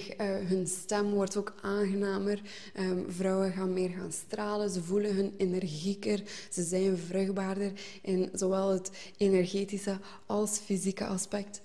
hun 0.49 0.67
stem 0.67 1.09
wordt 1.09 1.37
ook 1.37 1.53
aangenamer. 1.61 2.41
Um, 2.79 3.05
vrouwen 3.07 3.51
gaan 3.51 3.73
meer 3.73 3.89
gaan 3.89 4.11
stralen. 4.11 4.69
Ze 4.69 4.83
voelen 4.83 5.15
hun 5.15 5.33
energieker. 5.37 6.23
Ze 6.51 6.63
zijn 6.63 6.97
vruchtbaarder 6.97 7.71
in 8.01 8.29
zowel 8.33 8.69
het 8.69 8.91
energetische 9.17 9.99
als 10.25 10.57
fysieke 10.57 11.05
aspect. 11.05 11.59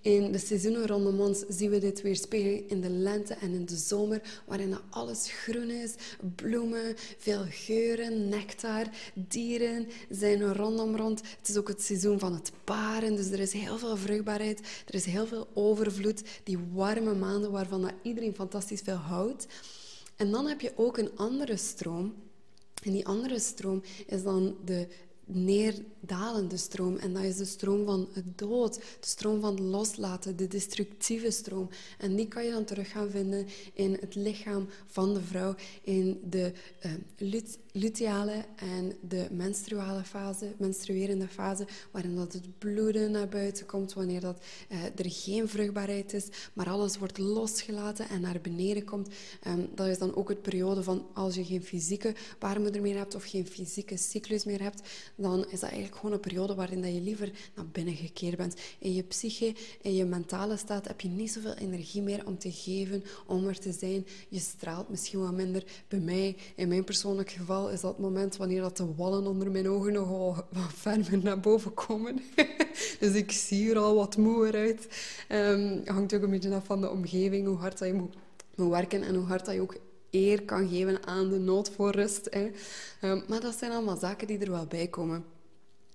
In 0.00 0.32
de 0.32 0.38
seizoenen 0.38 0.86
rondom 0.86 1.20
ons 1.20 1.44
zien 1.48 1.70
we 1.70 1.78
dit 1.78 2.02
weerspiegelen 2.02 2.68
in 2.68 2.80
de 2.80 2.90
lente 2.90 3.34
en 3.34 3.54
in 3.54 3.66
de 3.66 3.76
zomer, 3.76 4.42
waarin 4.46 4.76
alles 4.90 5.30
groen 5.30 5.70
is, 5.70 5.94
bloemen, 6.36 6.94
veel 7.18 7.44
geuren, 7.48 8.28
nectar, 8.28 8.86
dieren 9.14 9.88
zijn 10.10 10.54
rondom 10.54 10.96
rond. 10.96 11.20
Het 11.38 11.48
is 11.48 11.56
ook 11.56 11.68
het 11.68 11.82
seizoen 11.82 12.18
van 12.18 12.32
het 12.32 12.52
paren, 12.64 13.16
dus 13.16 13.30
er 13.30 13.40
is 13.40 13.52
heel 13.52 13.78
veel 13.78 13.96
vruchtbaarheid, 13.96 14.60
er 14.86 14.94
is 14.94 15.04
heel 15.04 15.26
veel 15.26 15.48
overvloed, 15.54 16.22
die 16.44 16.58
warme 16.72 17.14
maanden 17.14 17.50
waarvan 17.50 17.82
dat 17.82 17.94
iedereen 18.02 18.34
fantastisch 18.34 18.80
veel 18.80 18.94
houdt. 18.94 19.46
En 20.16 20.30
dan 20.30 20.46
heb 20.46 20.60
je 20.60 20.72
ook 20.76 20.98
een 20.98 21.16
andere 21.16 21.56
stroom. 21.56 22.14
En 22.82 22.92
die 22.92 23.06
andere 23.06 23.38
stroom 23.38 23.82
is 24.06 24.22
dan 24.22 24.56
de 24.64 24.88
neerdalende 25.24 26.56
stroom. 26.56 26.96
En 26.96 27.12
dat 27.12 27.22
is 27.22 27.36
de 27.36 27.44
stroom 27.44 27.84
van 27.84 28.08
het 28.12 28.38
dood, 28.38 28.74
de 28.74 29.06
stroom 29.06 29.40
van 29.40 29.62
loslaten, 29.62 30.36
de 30.36 30.48
destructieve 30.48 31.30
stroom. 31.30 31.68
En 31.98 32.16
die 32.16 32.28
kan 32.28 32.44
je 32.44 32.50
dan 32.50 32.64
terug 32.64 32.90
gaan 32.90 33.10
vinden 33.10 33.46
in 33.72 33.96
het 34.00 34.14
lichaam 34.14 34.68
van 34.86 35.14
de 35.14 35.20
vrouw, 35.20 35.54
in 35.82 36.20
de 36.30 36.52
uh, 36.86 36.92
luteale 37.72 38.44
en 38.56 38.92
de 39.08 39.26
menstruale 39.30 40.02
fase, 40.02 40.54
menstruerende 40.58 41.28
fase, 41.28 41.66
waarin 41.90 42.16
dat 42.16 42.32
het 42.32 42.58
bloeden 42.58 43.10
naar 43.10 43.28
buiten 43.28 43.66
komt, 43.66 43.92
wanneer 43.92 44.20
dat, 44.20 44.42
uh, 44.68 44.84
er 44.84 45.10
geen 45.10 45.48
vruchtbaarheid 45.48 46.12
is, 46.12 46.26
maar 46.52 46.68
alles 46.68 46.98
wordt 46.98 47.18
losgelaten 47.18 48.08
en 48.08 48.20
naar 48.20 48.40
beneden 48.40 48.84
komt. 48.84 49.08
Um, 49.46 49.68
dat 49.74 49.86
is 49.86 49.98
dan 49.98 50.14
ook 50.14 50.28
het 50.28 50.42
periode 50.42 50.82
van 50.82 51.06
als 51.14 51.34
je 51.34 51.44
geen 51.44 51.62
fysieke 51.62 52.14
baarmoeder 52.38 52.80
meer 52.82 52.96
hebt 52.96 53.14
of 53.14 53.24
geen 53.24 53.46
fysieke 53.46 53.96
cyclus 53.96 54.44
meer 54.44 54.62
hebt, 54.62 54.88
dan 55.14 55.44
is 55.44 55.60
dat 55.60 55.70
eigenlijk 55.70 55.96
gewoon 55.96 56.12
een 56.12 56.20
periode 56.20 56.54
waarin 56.54 56.82
dat 56.82 56.94
je 56.94 57.00
liever 57.00 57.32
naar 57.54 57.66
binnen 57.66 57.94
gekeerd 57.94 58.36
bent. 58.36 58.54
In 58.78 58.94
je 58.94 59.02
psyche, 59.02 59.54
in 59.80 59.94
je 59.94 60.04
mentale 60.04 60.56
staat 60.56 60.88
heb 60.88 61.00
je 61.00 61.08
niet 61.08 61.32
zoveel 61.32 61.54
energie 61.54 62.02
meer 62.02 62.26
om 62.26 62.38
te 62.38 62.52
geven, 62.52 63.04
om 63.26 63.46
er 63.46 63.58
te 63.58 63.72
zijn. 63.72 64.06
Je 64.28 64.38
straalt 64.38 64.88
misschien 64.88 65.20
wat 65.20 65.32
minder. 65.32 65.64
Bij 65.88 66.00
mij, 66.00 66.36
in 66.56 66.68
mijn 66.68 66.84
persoonlijk 66.84 67.30
geval, 67.30 67.61
is 67.68 67.80
dat 67.80 67.90
het 67.90 68.00
moment 68.00 68.36
wanneer 68.36 68.60
dat 68.60 68.76
de 68.76 68.94
wallen 68.94 69.26
onder 69.26 69.50
mijn 69.50 69.68
ogen 69.68 69.92
nogal 69.92 70.34
wat 70.34 70.72
verder 70.74 71.18
naar 71.22 71.40
boven 71.40 71.74
komen. 71.74 72.20
dus 73.00 73.14
ik 73.14 73.32
zie 73.32 73.70
er 73.70 73.78
al 73.78 73.94
wat 73.94 74.16
moeer 74.16 74.54
uit. 74.54 74.88
Um, 75.28 75.82
hangt 75.84 76.14
ook 76.14 76.22
een 76.22 76.30
beetje 76.30 76.54
af 76.54 76.64
van 76.64 76.80
de 76.80 76.90
omgeving, 76.90 77.46
hoe 77.46 77.56
hard 77.56 77.78
dat 77.78 77.88
je 77.88 77.94
moet, 77.94 78.14
werken 78.54 79.02
en 79.02 79.14
hoe 79.14 79.26
hard 79.26 79.44
dat 79.44 79.54
je 79.54 79.60
ook 79.60 79.76
eer 80.10 80.42
kan 80.42 80.68
geven 80.68 81.06
aan 81.06 81.28
de 81.28 81.38
nood 81.38 81.70
voor 81.70 81.90
rust. 81.90 82.28
Hè. 82.30 82.50
Ehm, 83.00 83.20
maar 83.28 83.40
dat 83.40 83.58
zijn 83.58 83.72
allemaal 83.72 83.96
zaken 83.96 84.26
die 84.26 84.38
er 84.38 84.50
wel 84.50 84.66
bij 84.66 84.86
komen. 84.86 85.24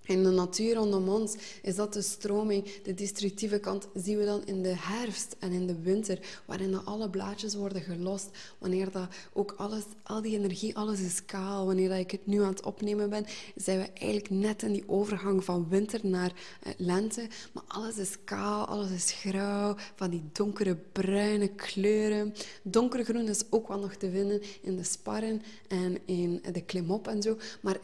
In 0.07 0.23
de 0.23 0.29
natuur 0.29 0.75
rondom 0.75 1.09
ons 1.09 1.35
is 1.61 1.75
dat 1.75 1.93
de 1.93 2.01
stroming, 2.01 2.81
de 2.83 2.93
destructieve 2.93 3.59
kant, 3.59 3.87
zien 3.93 4.17
we 4.17 4.25
dan 4.25 4.45
in 4.45 4.63
de 4.63 4.73
herfst 4.77 5.35
en 5.39 5.51
in 5.51 5.67
de 5.67 5.81
winter, 5.81 6.19
waarin 6.45 6.85
alle 6.85 7.09
blaadjes 7.09 7.55
worden 7.55 7.81
gelost, 7.81 8.29
wanneer 8.57 8.91
dat 8.91 9.07
ook 9.33 9.53
alles, 9.57 9.83
al 10.03 10.21
die 10.21 10.37
energie, 10.37 10.75
alles 10.75 10.99
is 10.99 11.25
kaal. 11.25 11.65
Wanneer 11.65 11.89
dat 11.89 11.97
ik 11.97 12.11
het 12.11 12.25
nu 12.25 12.41
aan 12.41 12.49
het 12.49 12.65
opnemen 12.65 13.09
ben, 13.09 13.25
zijn 13.55 13.79
we 13.79 13.89
eigenlijk 13.93 14.29
net 14.29 14.63
in 14.63 14.71
die 14.71 14.83
overgang 14.87 15.43
van 15.43 15.69
winter 15.69 15.99
naar 16.03 16.31
eh, 16.61 16.73
lente, 16.77 17.27
maar 17.53 17.63
alles 17.67 17.97
is 17.97 18.17
kaal, 18.23 18.65
alles 18.65 18.91
is 18.91 19.11
grauw, 19.11 19.75
van 19.95 20.09
die 20.09 20.23
donkere 20.31 20.75
bruine 20.91 21.47
kleuren. 21.47 22.33
Donkergroen 22.61 23.27
is 23.27 23.43
ook 23.49 23.67
wel 23.67 23.79
nog 23.79 23.93
te 23.93 24.11
vinden 24.11 24.41
in 24.61 24.75
de 24.75 24.83
sparren 24.83 25.41
en 25.67 25.97
in 26.05 26.41
de 26.51 26.61
klimop 26.61 27.07
en 27.07 27.21
zo, 27.21 27.37
maar 27.61 27.77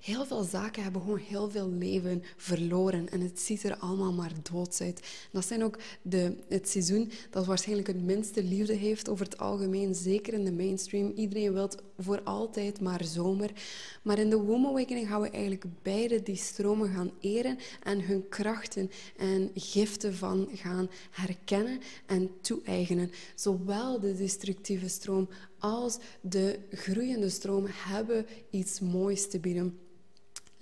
heel 0.00 0.26
veel 0.26 0.42
zaken 0.42 0.82
hebben 0.82 1.00
gewoon 1.00 1.18
heel 1.18 1.49
veel 1.50 1.70
leven 1.70 2.22
verloren 2.36 3.08
en 3.10 3.20
het 3.20 3.40
ziet 3.40 3.62
er 3.62 3.76
allemaal 3.76 4.12
maar 4.12 4.32
doods 4.52 4.80
uit. 4.80 5.26
Dat 5.32 5.44
zijn 5.44 5.64
ook 5.64 5.78
de, 6.02 6.36
het 6.48 6.68
seizoen 6.68 7.10
dat 7.30 7.46
waarschijnlijk 7.46 7.88
het 7.88 8.02
minste 8.02 8.44
liefde 8.44 8.74
heeft 8.74 9.08
over 9.08 9.24
het 9.24 9.38
algemeen, 9.38 9.94
zeker 9.94 10.32
in 10.32 10.44
de 10.44 10.52
mainstream. 10.52 11.12
Iedereen 11.14 11.52
wil 11.52 11.70
voor 11.98 12.22
altijd 12.22 12.80
maar 12.80 13.04
zomer. 13.04 13.50
Maar 14.02 14.18
in 14.18 14.30
de 14.30 14.36
Womb 14.36 14.66
Awakening 14.66 15.08
gaan 15.08 15.20
we 15.20 15.30
eigenlijk 15.30 15.64
beide 15.82 16.22
die 16.22 16.36
stromen 16.36 16.88
gaan 16.92 17.10
eren 17.20 17.58
en 17.82 18.04
hun 18.04 18.28
krachten 18.28 18.90
en 19.16 19.50
giften 19.54 20.14
van 20.14 20.48
gaan 20.54 20.90
herkennen 21.10 21.80
en 22.06 22.30
toe-eigenen. 22.40 23.10
Zowel 23.34 24.00
de 24.00 24.16
destructieve 24.16 24.88
stroom 24.88 25.28
als 25.58 25.98
de 26.20 26.58
groeiende 26.70 27.28
stroom 27.28 27.66
hebben 27.68 28.26
iets 28.50 28.80
moois 28.80 29.28
te 29.28 29.40
bieden. 29.40 29.78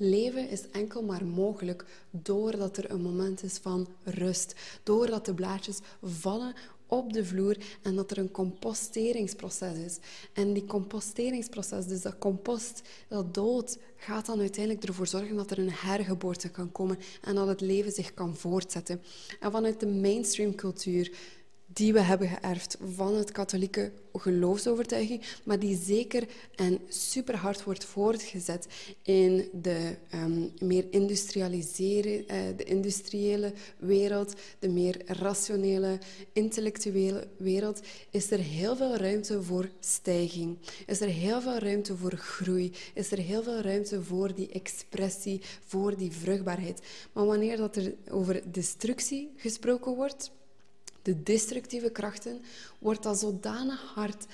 Leven 0.00 0.48
is 0.48 0.70
enkel 0.70 1.02
maar 1.02 1.26
mogelijk 1.26 1.84
doordat 2.10 2.76
er 2.76 2.90
een 2.90 3.02
moment 3.02 3.42
is 3.42 3.58
van 3.58 3.88
rust. 4.04 4.54
Doordat 4.82 5.26
de 5.26 5.34
blaadjes 5.34 5.78
vallen 6.02 6.54
op 6.86 7.12
de 7.12 7.24
vloer 7.24 7.56
en 7.82 7.94
dat 7.94 8.10
er 8.10 8.18
een 8.18 8.30
composteringsproces 8.30 9.76
is. 9.76 9.98
En 10.32 10.52
die 10.52 10.64
composteringsproces, 10.64 11.86
dus 11.86 12.02
dat 12.02 12.18
compost, 12.18 12.82
dat 13.08 13.34
dood, 13.34 13.78
gaat 13.96 14.26
dan 14.26 14.40
uiteindelijk 14.40 14.84
ervoor 14.84 15.06
zorgen 15.06 15.36
dat 15.36 15.50
er 15.50 15.58
een 15.58 15.72
hergeboorte 15.72 16.50
kan 16.50 16.72
komen 16.72 16.98
en 17.22 17.34
dat 17.34 17.48
het 17.48 17.60
leven 17.60 17.92
zich 17.92 18.14
kan 18.14 18.36
voortzetten. 18.36 19.02
En 19.40 19.50
vanuit 19.50 19.80
de 19.80 19.86
mainstream 19.86 20.54
cultuur 20.54 21.12
die 21.72 21.92
we 21.92 22.00
hebben 22.00 22.28
geërfd 22.28 22.76
van 22.94 23.14
het 23.14 23.32
katholieke 23.32 23.92
geloofsovertuiging, 24.12 25.22
maar 25.44 25.58
die 25.58 25.76
zeker 25.76 26.26
en 26.54 26.80
super 26.88 27.36
hard 27.36 27.64
wordt 27.64 27.84
voortgezet 27.84 28.66
in 29.02 29.48
de 29.52 29.94
um, 30.14 30.52
meer 30.58 30.84
industrialiseren, 30.90 32.12
uh, 32.20 32.56
de 32.56 32.64
industriële 32.64 33.52
wereld, 33.78 34.34
de 34.58 34.68
meer 34.68 35.02
rationele, 35.06 35.98
intellectuele 36.32 37.28
wereld, 37.36 37.80
is 38.10 38.30
er 38.30 38.38
heel 38.38 38.76
veel 38.76 38.96
ruimte 38.96 39.42
voor 39.42 39.68
stijging. 39.80 40.58
Is 40.86 41.00
er 41.00 41.08
heel 41.08 41.40
veel 41.40 41.58
ruimte 41.58 41.96
voor 41.96 42.16
groei. 42.16 42.72
Is 42.94 43.10
er 43.10 43.18
heel 43.18 43.42
veel 43.42 43.60
ruimte 43.60 44.02
voor 44.02 44.34
die 44.34 44.48
expressie, 44.48 45.40
voor 45.66 45.96
die 45.96 46.12
vruchtbaarheid. 46.12 46.80
Maar 47.12 47.26
wanneer 47.26 47.56
dat 47.56 47.76
er 47.76 47.94
over 48.10 48.42
destructie 48.52 49.32
gesproken 49.36 49.94
wordt, 49.94 50.30
de 51.08 51.22
destructieve 51.22 51.90
krachten, 51.90 52.42
wordt 52.78 53.02
dat 53.02 53.18
zodanig 53.18 53.92
hard 53.94 54.26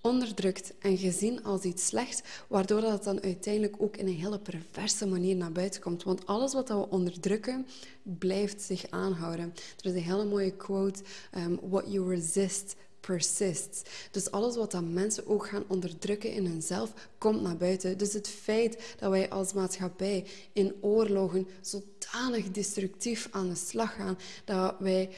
onderdrukt 0.00 0.72
en 0.78 0.96
gezien 0.96 1.44
als 1.44 1.62
iets 1.62 1.86
slechts, 1.86 2.22
waardoor 2.48 2.80
dat 2.80 3.04
dan 3.04 3.22
uiteindelijk 3.22 3.82
ook 3.82 3.96
in 3.96 4.06
een 4.06 4.14
hele 4.14 4.38
perverse 4.38 5.06
manier 5.06 5.36
naar 5.36 5.52
buiten 5.52 5.80
komt. 5.80 6.02
Want 6.02 6.26
alles 6.26 6.52
wat 6.52 6.68
we 6.68 6.88
onderdrukken, 6.88 7.66
blijft 8.02 8.62
zich 8.62 8.90
aanhouden. 8.90 9.54
Er 9.80 9.90
is 9.90 9.92
een 9.92 10.02
hele 10.02 10.24
mooie 10.24 10.56
quote, 10.56 11.02
um, 11.36 11.58
what 11.62 11.84
you 11.92 12.08
resist 12.08 12.76
persists. 13.00 13.82
Dus 14.10 14.30
alles 14.30 14.56
wat 14.56 14.70
dan 14.70 14.92
mensen 14.92 15.26
ook 15.26 15.46
gaan 15.46 15.64
onderdrukken 15.66 16.32
in 16.32 16.46
hunzelf, 16.46 16.92
komt 17.18 17.42
naar 17.42 17.56
buiten. 17.56 17.98
Dus 17.98 18.12
het 18.12 18.28
feit 18.28 18.94
dat 18.98 19.10
wij 19.10 19.30
als 19.30 19.52
maatschappij 19.52 20.24
in 20.52 20.74
oorlogen 20.80 21.48
zodanig 21.60 22.50
destructief 22.50 23.28
aan 23.30 23.48
de 23.48 23.54
slag 23.54 23.94
gaan, 23.94 24.18
dat 24.44 24.74
wij 24.78 25.10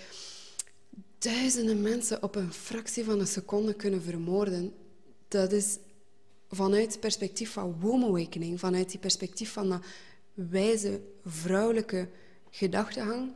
duizenden 1.20 1.82
mensen 1.82 2.22
op 2.22 2.34
een 2.34 2.52
fractie 2.52 3.04
van 3.04 3.20
een 3.20 3.26
seconde 3.26 3.74
kunnen 3.74 4.02
vermoorden, 4.02 4.72
dat 5.28 5.52
is 5.52 5.78
vanuit 6.48 6.92
het 6.92 7.00
perspectief 7.00 7.52
van 7.52 7.80
womb 7.80 8.04
awakening, 8.04 8.60
vanuit 8.60 8.90
die 8.90 9.00
perspectief 9.00 9.52
van 9.52 9.68
dat 9.68 9.82
wijze 10.34 11.00
vrouwelijke 11.24 12.08
gedachtegang, 12.50 13.32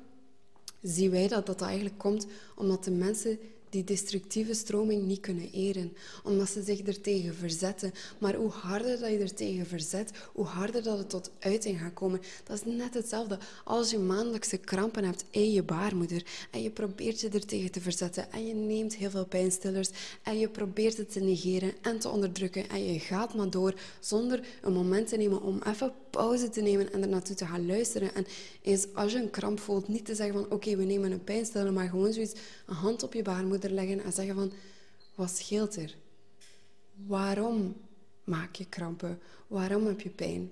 zien 0.83 1.11
wij 1.11 1.29
dat 1.29 1.47
dat 1.47 1.63
eigenlijk 1.63 1.99
komt 1.99 2.27
omdat 2.57 2.85
de 2.85 2.91
mensen 2.91 3.39
die 3.75 3.85
destructieve 3.85 4.55
stroming 4.55 5.03
niet 5.03 5.21
kunnen 5.21 5.51
eren, 5.53 5.93
omdat 6.25 6.49
ze 6.49 6.63
zich 6.63 6.81
ertegen 6.81 7.35
verzetten. 7.35 7.93
Maar 8.19 8.35
hoe 8.35 8.51
harder 8.51 8.99
dat 9.01 9.11
je 9.11 9.19
er 9.19 9.35
tegen 9.35 9.67
verzet, 9.67 10.11
hoe 10.33 10.45
harder 10.45 10.83
dat 10.83 10.99
het 10.99 11.11
tot 11.11 11.31
uiting 11.39 11.79
gaat 11.81 11.93
komen. 11.93 12.21
Dat 12.45 12.57
is 12.57 12.75
net 12.77 12.95
hetzelfde 12.95 13.39
als 13.65 13.91
je 13.91 13.99
maandelijkse 13.99 14.57
krampen 14.57 15.05
hebt 15.05 15.25
in 15.31 15.53
je 15.53 15.63
baarmoeder 15.63 16.25
en 16.51 16.63
je 16.63 16.71
probeert 16.71 17.21
je 17.21 17.29
ertegen 17.29 17.71
te 17.71 17.81
verzetten 17.81 18.33
en 18.33 18.47
je 18.47 18.55
neemt 18.55 18.97
heel 18.97 19.11
veel 19.11 19.27
pijnstillers 19.27 19.91
en 20.23 20.39
je 20.39 20.49
probeert 20.49 20.97
het 20.97 21.13
te 21.13 21.21
negeren 21.21 21.73
en 21.83 21.99
te 21.99 22.09
onderdrukken 22.09 22.69
en 22.69 22.93
je 22.93 23.01
gaat 23.01 23.35
maar 23.35 23.51
door 23.51 23.75
zonder 24.01 24.47
een 24.63 24.73
moment 24.73 25.09
te 25.09 25.17
nemen 25.17 25.43
om 25.43 25.61
even 25.67 25.93
pauze 26.15 26.49
te 26.49 26.61
nemen 26.61 26.93
en 26.93 27.03
er 27.03 27.09
naartoe 27.09 27.37
te 27.37 27.47
gaan 27.47 27.67
luisteren. 27.67 28.15
En 28.15 28.27
eens 28.63 28.87
als 28.95 29.13
je 29.13 29.19
een 29.19 29.31
kramp 29.31 29.61
voelt, 29.61 29.89
niet 29.89 30.05
te 30.05 30.15
zeggen 30.15 30.35
van 30.35 30.51
oké, 30.51 30.77
we 30.77 30.85
nemen 30.85 31.13
een 31.13 31.25
pijnstiller, 31.25 31.73
maar 31.73 31.89
gewoon 31.89 32.13
zoiets, 32.13 32.41
een 32.67 32.75
hand 32.75 33.03
op 33.03 33.15
je 33.15 33.23
baarmoeder 33.23 33.71
leggen 33.71 34.05
en 34.05 34.13
zeggen 34.13 34.35
van 34.35 34.53
wat 35.15 35.31
scheelt 35.31 35.77
er? 35.77 35.97
Waarom 37.07 37.75
maak 38.25 38.55
je 38.55 38.67
krampen? 38.69 39.19
Waarom 39.47 39.87
heb 39.87 40.01
je 40.01 40.11
pijn? 40.11 40.51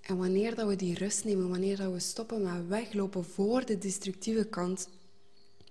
En 0.00 0.16
wanneer 0.16 0.54
dat 0.54 0.68
we 0.68 0.76
die 0.76 0.98
rust 0.98 1.24
nemen, 1.24 1.48
wanneer 1.48 1.76
dat 1.76 1.92
we 1.92 1.98
stoppen 1.98 2.42
met 2.42 2.68
weglopen 2.68 3.24
voor 3.24 3.64
de 3.64 3.78
destructieve 3.78 4.44
kant, 4.44 4.88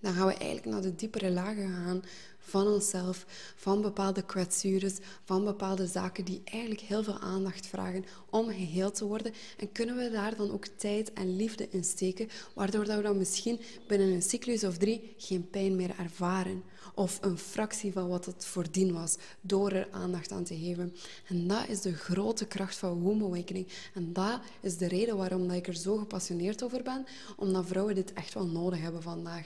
dan 0.01 0.13
gaan 0.13 0.27
we 0.27 0.33
eigenlijk 0.33 0.65
naar 0.65 0.81
de 0.81 0.95
diepere 0.95 1.31
lagen 1.31 1.69
gaan 1.69 2.03
van 2.41 2.67
onszelf, 2.67 3.25
van 3.55 3.81
bepaalde 3.81 4.21
kwetsures, 4.21 4.97
van 5.23 5.43
bepaalde 5.43 5.87
zaken 5.87 6.25
die 6.25 6.41
eigenlijk 6.45 6.81
heel 6.81 7.03
veel 7.03 7.19
aandacht 7.19 7.67
vragen 7.67 8.05
om 8.29 8.47
geheeld 8.47 8.95
te 8.95 9.05
worden. 9.05 9.33
En 9.57 9.71
kunnen 9.71 9.95
we 9.95 10.09
daar 10.09 10.35
dan 10.35 10.51
ook 10.51 10.65
tijd 10.65 11.13
en 11.13 11.35
liefde 11.35 11.67
in 11.69 11.83
steken, 11.83 12.29
waardoor 12.53 12.85
dat 12.85 12.95
we 12.95 13.01
dan 13.01 13.17
misschien 13.17 13.59
binnen 13.87 14.07
een 14.07 14.21
cyclus 14.21 14.63
of 14.63 14.77
drie 14.77 15.13
geen 15.17 15.49
pijn 15.49 15.75
meer 15.75 15.95
ervaren. 15.99 16.63
Of 16.95 17.17
een 17.21 17.37
fractie 17.37 17.91
van 17.91 18.07
wat 18.07 18.25
het 18.25 18.45
voordien 18.45 18.93
was, 18.93 19.17
door 19.41 19.71
er 19.71 19.87
aandacht 19.91 20.31
aan 20.31 20.43
te 20.43 20.57
geven. 20.57 20.95
En 21.27 21.47
dat 21.47 21.67
is 21.67 21.81
de 21.81 21.93
grote 21.93 22.45
kracht 22.45 22.75
van 22.75 22.99
Womb 22.99 23.23
Awakening. 23.23 23.67
En 23.93 24.13
dat 24.13 24.39
is 24.61 24.77
de 24.77 24.87
reden 24.87 25.17
waarom 25.17 25.47
dat 25.47 25.57
ik 25.57 25.67
er 25.67 25.75
zo 25.75 25.97
gepassioneerd 25.97 26.63
over 26.63 26.83
ben, 26.83 27.05
omdat 27.37 27.65
vrouwen 27.65 27.95
dit 27.95 28.13
echt 28.13 28.33
wel 28.33 28.47
nodig 28.47 28.81
hebben 28.81 29.01
vandaag. 29.01 29.45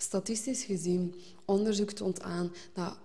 Statistisch 0.00 0.64
gezien, 0.64 1.14
onderzoek 1.44 1.90
toont 1.90 2.22
aan 2.22 2.52
dat 2.72 2.98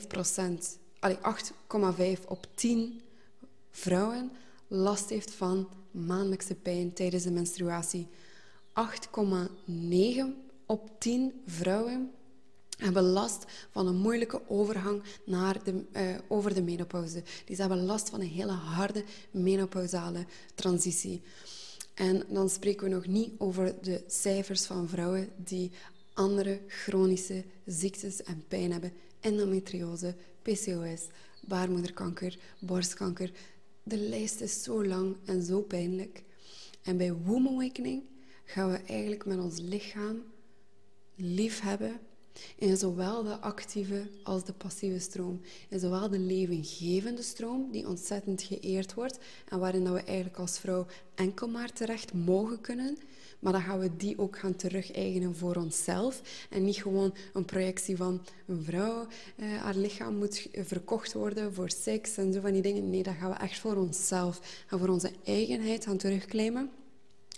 8,5 0.00 0.06
procent, 0.08 0.78
8,5 1.00 2.24
op 2.26 2.46
10 2.54 3.00
vrouwen 3.70 4.30
last 4.68 5.08
heeft 5.08 5.30
van 5.30 5.68
maandelijkse 5.90 6.54
pijn 6.54 6.92
tijdens 6.92 7.22
de 7.22 7.30
menstruatie. 7.30 8.08
8,9 8.72 10.24
op 10.66 10.90
10 10.98 11.42
vrouwen 11.46 12.10
hebben 12.76 13.02
last 13.02 13.44
van 13.70 13.86
een 13.86 13.96
moeilijke 13.96 14.48
overgang 14.48 15.02
naar 15.24 15.64
de, 15.64 15.84
uh, 15.92 16.16
over 16.28 16.54
de 16.54 16.62
menopauze. 16.62 17.22
Die 17.44 17.56
hebben 17.56 17.84
last 17.84 18.08
van 18.08 18.20
een 18.20 18.26
hele 18.26 18.52
harde 18.52 19.04
menopausale 19.30 20.26
transitie. 20.54 21.22
En 21.96 22.22
dan 22.28 22.48
spreken 22.48 22.88
we 22.88 22.94
nog 22.94 23.06
niet 23.06 23.32
over 23.38 23.74
de 23.82 24.04
cijfers 24.06 24.64
van 24.64 24.88
vrouwen 24.88 25.28
die 25.36 25.70
andere 26.12 26.60
chronische 26.66 27.44
ziektes 27.66 28.22
en 28.22 28.44
pijn 28.48 28.72
hebben. 28.72 28.92
Endometriose, 29.20 30.14
PCOS, 30.42 31.06
baarmoederkanker, 31.40 32.38
borstkanker. 32.58 33.30
De 33.82 33.98
lijst 33.98 34.40
is 34.40 34.62
zo 34.62 34.86
lang 34.86 35.16
en 35.24 35.42
zo 35.42 35.60
pijnlijk. 35.60 36.22
En 36.82 36.96
bij 36.96 37.12
Womb 37.12 37.48
Awakening 37.48 38.02
gaan 38.44 38.70
we 38.70 38.76
eigenlijk 38.76 39.24
met 39.24 39.38
ons 39.38 39.58
lichaam 39.58 40.22
lief 41.14 41.60
hebben 41.60 42.00
in 42.56 42.76
zowel 42.76 43.22
de 43.22 43.40
actieve 43.40 44.08
als 44.22 44.44
de 44.44 44.52
passieve 44.52 44.98
stroom. 44.98 45.40
In 45.68 45.78
zowel 45.78 46.08
de 46.08 46.18
levengevende 46.18 47.22
stroom, 47.22 47.70
die 47.70 47.88
ontzettend 47.88 48.42
geëerd 48.42 48.94
wordt 48.94 49.18
en 49.48 49.58
waarin 49.58 49.84
dat 49.84 49.92
we 49.92 50.02
eigenlijk 50.02 50.38
als 50.38 50.58
vrouw 50.58 50.86
enkel 51.14 51.48
maar 51.48 51.72
terecht 51.72 52.12
mogen 52.12 52.60
kunnen. 52.60 52.98
Maar 53.38 53.52
dan 53.52 53.62
gaan 53.62 53.78
we 53.78 53.96
die 53.96 54.18
ook 54.18 54.38
gaan 54.38 54.56
terug-eigenen 54.56 55.36
voor 55.36 55.56
onszelf. 55.56 56.46
En 56.50 56.64
niet 56.64 56.76
gewoon 56.76 57.14
een 57.32 57.44
projectie 57.44 57.96
van 57.96 58.20
een 58.46 58.62
vrouw. 58.62 59.06
Eh, 59.36 59.62
haar 59.62 59.76
lichaam 59.76 60.16
moet 60.16 60.48
verkocht 60.52 61.12
worden 61.12 61.54
voor 61.54 61.70
seks 61.70 62.16
en 62.16 62.32
zo 62.32 62.40
van 62.40 62.52
die 62.52 62.62
dingen. 62.62 62.90
Nee, 62.90 63.02
dat 63.02 63.14
gaan 63.14 63.30
we 63.30 63.36
echt 63.36 63.58
voor 63.58 63.76
onszelf 63.76 64.64
en 64.70 64.78
voor 64.78 64.88
onze 64.88 65.10
eigenheid 65.24 65.84
gaan 65.84 65.96
terugclaimen. 65.96 66.70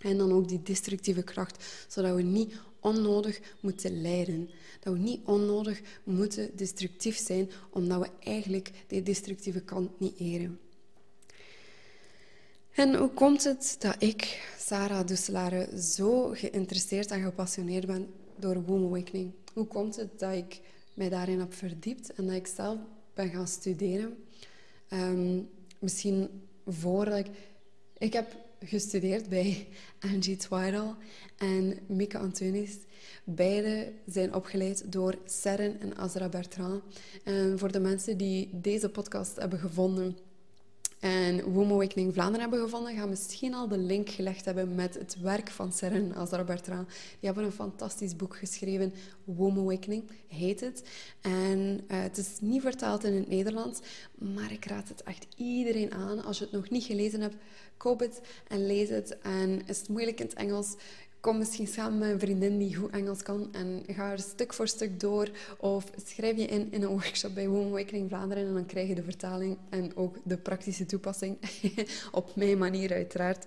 En 0.03 0.19
dan 0.19 0.33
ook 0.33 0.49
die 0.49 0.63
destructieve 0.63 1.23
kracht, 1.23 1.65
zodat 1.89 2.15
we 2.15 2.23
niet 2.23 2.55
onnodig 2.81 3.41
moeten 3.61 4.01
lijden. 4.01 4.51
Dat 4.81 4.93
we 4.93 4.99
niet 4.99 5.21
onnodig 5.25 5.81
moeten 6.05 6.57
destructief 6.57 7.19
zijn, 7.19 7.51
omdat 7.71 8.01
we 8.01 8.11
eigenlijk 8.21 8.71
die 8.87 9.03
destructieve 9.03 9.61
kant 9.61 10.01
niet 10.01 10.19
eren. 10.19 10.59
En 12.79 12.95
hoe 12.95 13.11
komt 13.11 13.45
het 13.45 13.77
dat 13.79 13.97
ik, 13.99 14.51
Sarah 14.59 15.07
Dusselare, 15.07 15.83
zo 15.83 16.29
geïnteresseerd 16.29 17.11
en 17.11 17.23
gepassioneerd 17.23 17.87
ben 17.87 18.09
door 18.37 18.63
Womb 18.63 18.85
Awakening? 18.85 19.33
Hoe 19.53 19.67
komt 19.67 19.97
het 19.97 20.19
dat 20.19 20.35
ik 20.35 20.61
mij 20.95 21.09
daarin 21.09 21.39
heb 21.39 21.55
verdiept 21.55 22.13
en 22.13 22.27
dat 22.27 22.35
ik 22.35 22.47
zelf 22.47 22.79
ben 23.15 23.29
gaan 23.31 23.49
studeren? 23.49 24.25
Um, 24.93 25.49
misschien 25.79 26.29
voordat 26.67 27.19
ik... 27.19 27.27
Ik 27.99 28.13
heb 28.13 28.37
gestudeerd 28.65 29.29
bij 29.29 29.69
Angie 30.01 30.37
Twyrdall 30.37 30.95
en 31.37 31.79
Mika 31.87 32.19
Antunis. 32.19 32.77
Beide 33.25 33.93
zijn 34.07 34.35
opgeleid 34.35 34.93
door 34.93 35.19
Serren 35.25 35.81
en 35.81 35.97
Azra 35.97 36.29
Bertrand. 36.29 36.83
En 37.25 37.59
voor 37.59 37.73
de 37.73 37.81
mensen 37.81 38.17
die 38.17 38.51
deze 38.53 38.89
podcast 38.89 39.37
hebben 39.37 39.59
gevonden 39.59 40.17
en 41.01 41.43
Womb 41.43 41.73
Awakening 41.73 42.13
Vlaanderen 42.13 42.41
hebben 42.41 42.61
gevonden, 42.61 42.97
gaan 42.97 43.09
misschien 43.09 43.55
al 43.55 43.69
de 43.69 43.79
link 43.79 44.09
gelegd 44.09 44.45
hebben 44.45 44.75
met 44.75 44.95
het 44.95 45.21
werk 45.21 45.51
van 45.51 45.73
Serren 45.73 46.15
Azra 46.15 46.45
Bertrand. 46.45 46.89
Die 46.89 46.97
hebben 47.21 47.45
een 47.45 47.53
fantastisch 47.53 48.17
boek 48.17 48.37
geschreven, 48.37 48.93
Womb 49.25 49.59
Awakening 49.59 50.11
heet 50.27 50.61
het. 50.61 50.83
En 51.21 51.59
uh, 51.89 52.03
het 52.03 52.17
is 52.17 52.29
niet 52.41 52.63
vertaald 52.63 53.05
in 53.05 53.15
het 53.15 53.29
Nederlands, 53.29 53.81
maar 54.19 54.53
ik 54.53 54.65
raad 54.65 54.89
het 54.89 55.03
echt 55.03 55.27
iedereen 55.37 55.93
aan. 55.93 56.25
Als 56.25 56.39
je 56.39 56.45
het 56.45 56.53
nog 56.53 56.71
niet 56.71 56.85
gelezen 56.85 57.21
hebt, 57.21 57.37
koop 57.77 58.01
het 58.01 58.21
en 58.49 58.67
lees 58.67 58.89
het. 58.89 59.19
En 59.19 59.67
is 59.67 59.79
het 59.79 59.89
moeilijk 59.89 60.21
in 60.21 60.27
het 60.27 60.35
Engels, 60.35 60.75
kom 61.21 61.39
misschien 61.39 61.67
samen 61.67 61.99
met 61.99 62.11
een 62.11 62.21
vriendin 62.21 62.59
die 62.59 62.75
goed 62.75 62.91
Engels 62.91 63.23
kan 63.23 63.49
en 63.53 63.83
ga 63.87 64.11
er 64.11 64.19
stuk 64.19 64.55
voor 64.55 64.69
stuk 64.69 65.01
door. 65.01 65.29
Of 65.59 65.91
schrijf 66.05 66.37
je 66.37 66.47
in 66.47 66.73
in 66.73 66.83
een 66.83 66.89
workshop 66.89 67.35
bij 67.35 67.49
Womb 67.49 67.69
Awakening 67.69 68.09
Vlaanderen 68.09 68.47
en 68.47 68.55
dan 68.55 68.67
krijg 68.67 68.89
je 68.89 68.95
de 68.95 69.03
vertaling 69.03 69.59
en 69.71 69.97
ook 69.97 70.17
de 70.25 70.39
praktische 70.39 70.87
toepassing. 70.87 71.39
Op 72.13 72.37
mijn 72.37 72.59
manier 72.59 72.93
uiteraard. 72.93 73.47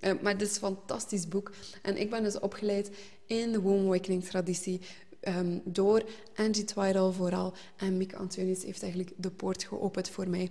Uh, 0.00 0.12
maar 0.22 0.32
het 0.32 0.42
is 0.42 0.52
een 0.52 0.60
fantastisch 0.60 1.28
boek. 1.28 1.52
En 1.82 2.00
ik 2.00 2.10
ben 2.10 2.22
dus 2.22 2.38
opgeleid 2.38 2.90
in 3.26 3.52
de 3.52 3.60
Womb 3.60 3.86
Awakening 3.86 4.24
traditie. 4.24 4.80
Um, 5.28 5.60
door 5.64 6.04
Angie 6.34 6.64
Twyrdall 6.64 7.12
vooral. 7.12 7.54
En 7.76 7.96
Mieke 7.96 8.16
Antonis 8.16 8.62
heeft 8.62 8.82
eigenlijk 8.82 9.12
de 9.16 9.30
poort 9.30 9.64
geopend 9.64 10.08
voor 10.08 10.28
mij. 10.28 10.50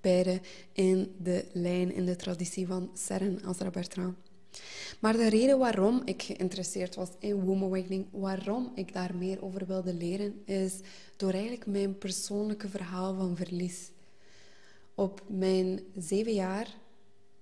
Beide 0.00 0.40
in 0.72 1.14
de 1.18 1.44
lijn, 1.52 1.92
in 1.92 2.04
de 2.04 2.16
traditie 2.16 2.66
van 2.66 2.90
Serren 2.94 3.44
Azra 3.44 3.70
Bertrand. 3.70 4.16
Maar 5.00 5.16
de 5.16 5.28
reden 5.28 5.58
waarom 5.58 6.02
ik 6.04 6.22
geïnteresseerd 6.22 6.94
was 6.94 7.08
in 7.18 7.40
Womb 7.40 7.62
Awakening, 7.62 8.06
waarom 8.10 8.72
ik 8.74 8.92
daar 8.92 9.14
meer 9.14 9.42
over 9.42 9.66
wilde 9.66 9.94
leren, 9.94 10.42
is 10.44 10.74
door 11.16 11.32
eigenlijk 11.32 11.66
mijn 11.66 11.98
persoonlijke 11.98 12.68
verhaal 12.68 13.14
van 13.14 13.36
verlies. 13.36 13.90
Op 14.94 15.22
mijn 15.26 15.80
zeven 15.96 16.34
jaar 16.34 16.76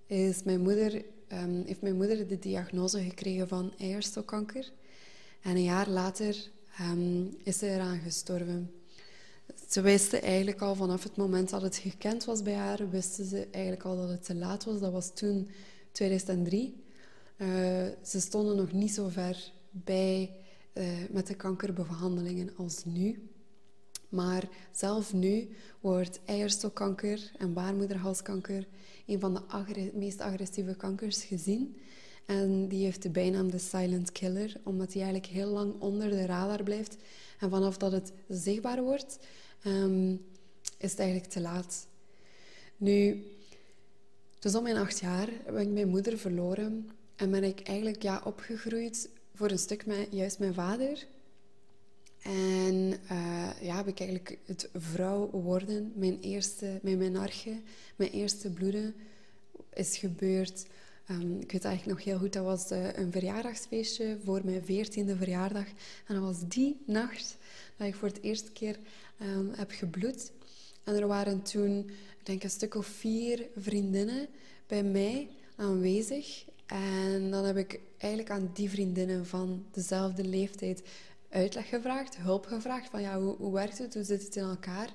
is 0.07 0.43
mijn 0.43 0.61
moeder, 0.61 1.05
um, 1.33 1.63
heeft 1.67 1.83
mijn 1.83 1.97
moeder 1.97 2.29
de 2.29 2.39
diagnose 2.39 3.01
gekregen 3.01 3.49
van 3.49 3.73
eierstokkanker. 3.79 4.73
En 5.43 5.57
een 5.57 5.63
jaar 5.63 5.89
later 5.89 6.51
um, 6.81 7.37
is 7.43 7.59
ze 7.59 7.67
eraan 7.67 7.99
gestorven. 7.99 8.71
ze 9.69 9.81
wisten 9.81 10.23
eigenlijk 10.23 10.61
al 10.61 10.75
vanaf 10.75 11.03
het 11.03 11.17
moment 11.17 11.51
dat 11.51 11.63
het 11.63 11.77
gekend 11.77 12.25
was 12.25 12.43
bij 12.43 12.55
haar, 12.55 12.91
wisten 12.91 13.25
ze 13.25 13.49
eigenlijk 13.51 13.85
al 13.85 13.97
dat 13.97 14.09
het 14.09 14.25
te 14.25 14.35
laat 14.35 14.65
was. 14.65 14.81
Dat 14.81 14.93
was 14.93 15.15
toen 15.15 15.49
2003. 15.93 16.85
Uh, 17.37 17.49
ze 18.03 18.21
stonden 18.21 18.57
nog 18.57 18.73
niet 18.73 18.93
zo 18.93 19.09
ver 19.09 19.53
bij 19.71 20.31
uh, 20.75 20.85
met 21.11 21.27
de 21.27 21.35
kankerbehandelingen 21.35 22.57
als 22.57 22.85
nu. 22.85 23.29
Maar 24.09 24.49
zelf 24.73 25.13
nu 25.13 25.49
wordt 25.81 26.21
eierstokkanker 26.25 27.33
en 27.39 27.53
baarmoederhalskanker 27.53 28.67
een 29.07 29.21
van 29.21 29.35
de 29.35 29.91
meest 29.95 30.21
agressieve 30.21 30.77
kankers 30.77 31.25
gezien. 31.25 31.77
En 32.27 32.69
die 32.69 32.85
heeft 32.85 33.03
de 33.03 33.11
bijnaam 33.11 33.51
de 33.51 33.59
silent 33.59 34.13
killer, 34.13 34.61
omdat 34.65 34.93
hij 34.93 35.03
eigenlijk 35.03 35.33
heel 35.33 35.49
lang 35.49 35.81
onder 35.81 36.11
de 36.11 36.27
radar 36.27 36.63
blijft. 36.63 36.97
En 37.41 37.51
vanaf 37.51 37.77
dat 37.77 37.93
het 37.93 38.13
zichtbaar 38.29 38.83
wordt, 38.83 39.19
um, 39.67 40.25
is 40.79 40.91
het 40.91 41.01
eigenlijk 41.01 41.31
te 41.31 41.41
laat. 41.41 41.87
Nu, 42.77 43.25
dus 44.39 44.55
om 44.55 44.63
mijn 44.63 44.77
acht 44.77 44.99
jaar 44.99 45.29
heb 45.45 45.57
ik 45.59 45.69
mijn 45.69 45.89
moeder 45.89 46.19
verloren 46.19 46.91
en 47.17 47.31
ben 47.31 47.45
ik 47.45 47.61
eigenlijk 47.61 48.03
ja, 48.03 48.21
opgegroeid 48.25 49.09
voor 49.35 49.51
een 49.51 49.59
stuk 49.59 49.87
met 49.87 50.07
juist 50.11 50.39
mijn 50.39 50.55
vader. 50.55 51.07
En 52.23 53.01
uh, 53.11 53.51
ja, 53.61 53.77
heb 53.77 53.87
ik 53.87 53.99
eigenlijk 53.99 54.39
het 54.45 54.69
vrouw 54.75 55.31
worden, 55.31 55.93
mijn 55.95 56.21
eerste, 56.21 56.79
mijn 56.83 56.99
menarche, 56.99 57.61
mijn 57.97 58.11
eerste 58.11 58.51
bloeden 58.51 58.95
is 59.73 59.97
gebeurd. 59.97 60.67
Um, 61.11 61.41
ik 61.41 61.53
weet 61.53 61.65
eigenlijk 61.65 61.99
nog 61.99 62.07
heel 62.07 62.19
goed, 62.19 62.33
dat 62.33 62.45
was 62.45 62.71
uh, 62.71 62.93
een 62.93 63.13
verjaardagsfeestje 63.13 64.19
voor 64.25 64.41
mijn 64.45 64.65
veertiende 64.65 65.17
verjaardag. 65.17 65.67
En 66.07 66.15
dat 66.15 66.23
was 66.23 66.49
die 66.49 66.81
nacht 66.87 67.37
dat 67.77 67.87
ik 67.87 67.95
voor 67.95 68.09
het 68.09 68.23
eerste 68.23 68.53
keer 68.53 68.79
um, 69.23 69.51
heb 69.57 69.71
gebloed. 69.71 70.33
En 70.85 70.95
er 70.95 71.07
waren 71.07 71.43
toen, 71.43 71.79
ik 72.19 72.27
denk 72.27 72.43
een 72.43 72.51
stuk 72.51 72.75
of 72.75 72.87
vier 72.87 73.47
vriendinnen 73.57 74.27
bij 74.67 74.83
mij 74.83 75.29
aanwezig. 75.57 76.45
En 76.67 77.31
dan 77.31 77.45
heb 77.45 77.57
ik 77.57 77.81
eigenlijk 77.99 78.31
aan 78.31 78.51
die 78.53 78.71
vriendinnen 78.71 79.27
van 79.27 79.67
dezelfde 79.71 80.25
leeftijd 80.25 80.83
uitleg 81.29 81.69
gevraagd, 81.69 82.17
hulp 82.17 82.47
gevraagd. 82.47 82.91
Van 82.91 83.01
ja, 83.01 83.21
hoe, 83.21 83.37
hoe 83.37 83.53
werkt 83.53 83.79
het? 83.79 83.95
Hoe 83.95 84.05
zit 84.05 84.23
het 84.25 84.37
in 84.37 84.45
elkaar? 84.45 84.89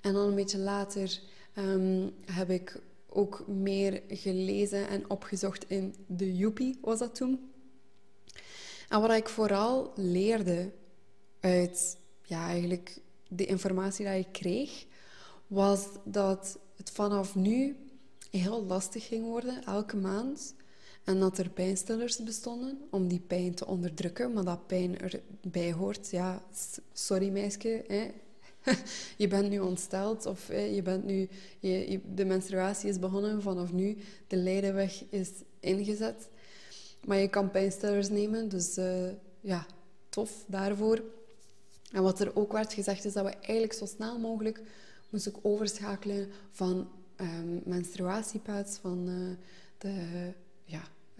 En 0.00 0.12
dan 0.12 0.28
een 0.28 0.34
beetje 0.34 0.58
later 0.58 1.20
um, 1.58 2.14
heb 2.24 2.50
ik 2.50 2.80
ook 3.08 3.46
meer 3.46 4.02
gelezen 4.08 4.88
en 4.88 5.10
opgezocht 5.10 5.70
in 5.70 5.94
de 6.06 6.36
Joepie, 6.36 6.78
was 6.80 6.98
dat 6.98 7.14
toen. 7.14 7.50
En 8.88 9.00
wat 9.00 9.10
ik 9.10 9.28
vooral 9.28 9.92
leerde 9.96 10.72
uit 11.40 11.98
ja, 12.22 12.46
eigenlijk 12.46 13.00
de 13.28 13.46
informatie 13.46 14.06
die 14.06 14.18
ik 14.18 14.32
kreeg, 14.32 14.86
was 15.46 15.86
dat 16.04 16.58
het 16.76 16.90
vanaf 16.90 17.34
nu 17.34 17.76
heel 18.30 18.64
lastig 18.64 19.06
ging 19.06 19.24
worden, 19.24 19.64
elke 19.64 19.96
maand. 19.96 20.54
En 21.04 21.20
dat 21.20 21.38
er 21.38 21.50
pijnstillers 21.50 22.22
bestonden 22.22 22.80
om 22.90 23.08
die 23.08 23.22
pijn 23.26 23.54
te 23.54 23.66
onderdrukken, 23.66 24.32
maar 24.32 24.44
dat 24.44 24.66
pijn 24.66 24.98
erbij 24.98 25.72
hoort. 25.72 26.10
Ja, 26.10 26.42
sorry 26.92 27.28
meisje, 27.28 27.84
hè. 27.86 28.10
je 29.16 29.28
bent 29.28 29.48
nu 29.48 29.58
ontsteld 29.58 30.26
of 30.26 30.48
hè, 30.48 30.60
je 30.60 30.82
bent 30.82 31.04
nu, 31.04 31.28
je, 31.60 32.00
de 32.14 32.24
menstruatie 32.24 32.88
is 32.88 32.98
begonnen, 32.98 33.42
vanaf 33.42 33.72
nu 33.72 33.96
de 34.26 34.36
leidenweg 34.36 35.04
is 35.10 35.30
ingezet. 35.60 36.28
Maar 37.04 37.18
je 37.18 37.28
kan 37.28 37.50
pijnstillers 37.50 38.08
nemen, 38.08 38.48
dus 38.48 38.78
uh, 38.78 39.08
ja, 39.40 39.66
tof 40.08 40.44
daarvoor. 40.46 41.02
En 41.92 42.02
wat 42.02 42.20
er 42.20 42.36
ook 42.36 42.52
werd 42.52 42.72
gezegd 42.72 43.04
is 43.04 43.12
dat 43.12 43.24
we 43.24 43.30
eigenlijk 43.30 43.72
zo 43.72 43.86
snel 43.86 44.18
mogelijk 44.18 44.62
moesten 45.10 45.34
overschakelen 45.42 46.28
van 46.50 46.88
um, 47.20 47.62
menstruatiepads, 47.64 48.76
van 48.76 49.08
uh, 49.08 49.36
de 49.78 50.32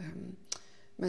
um, 0.02 0.36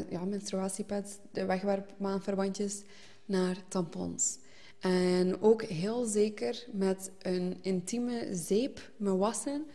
ja, 0.09 0.25
menstruatiepads, 0.25 1.17
de 1.31 1.45
wegwerpmaanverbandjes, 1.45 2.81
naar 3.25 3.57
tampons. 3.67 4.37
En 4.79 5.41
ook 5.41 5.63
heel 5.63 6.05
zeker 6.05 6.67
met 6.71 7.11
een 7.21 7.57
intieme 7.61 8.27
zeep 8.31 8.91
me 8.97 9.15
wassen 9.15 9.65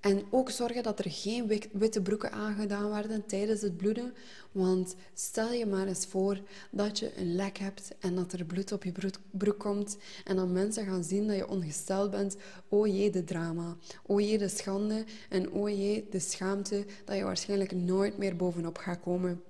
en 0.00 0.22
ook 0.30 0.50
zorgen 0.50 0.82
dat 0.82 0.98
er 0.98 1.10
geen 1.10 1.60
witte 1.72 2.02
broeken 2.02 2.32
aangedaan 2.32 2.90
werden 2.90 3.26
tijdens 3.26 3.60
het 3.60 3.76
bloeden. 3.76 4.14
Want 4.52 4.94
stel 5.14 5.52
je 5.52 5.66
maar 5.66 5.86
eens 5.86 6.06
voor 6.06 6.40
dat 6.70 6.98
je 6.98 7.18
een 7.18 7.34
lek 7.34 7.58
hebt 7.58 7.92
en 7.98 8.14
dat 8.14 8.32
er 8.32 8.44
bloed 8.44 8.72
op 8.72 8.84
je 8.84 8.92
broek 9.30 9.58
komt. 9.58 9.96
En 10.24 10.36
dan 10.36 10.52
mensen 10.52 10.86
gaan 10.86 11.04
zien 11.04 11.26
dat 11.26 11.36
je 11.36 11.48
ongesteld 11.48 12.10
bent. 12.10 12.36
O 12.68 12.86
jee, 12.86 13.10
de 13.10 13.24
drama. 13.24 13.76
O 14.06 14.20
jee, 14.20 14.38
de 14.38 14.48
schande. 14.48 15.04
En 15.28 15.52
o 15.52 15.68
jee, 15.68 16.06
de 16.10 16.20
schaamte 16.20 16.84
dat 17.04 17.16
je 17.16 17.24
waarschijnlijk 17.24 17.72
nooit 17.72 18.18
meer 18.18 18.36
bovenop 18.36 18.78
gaat 18.78 19.00
komen. 19.00 19.42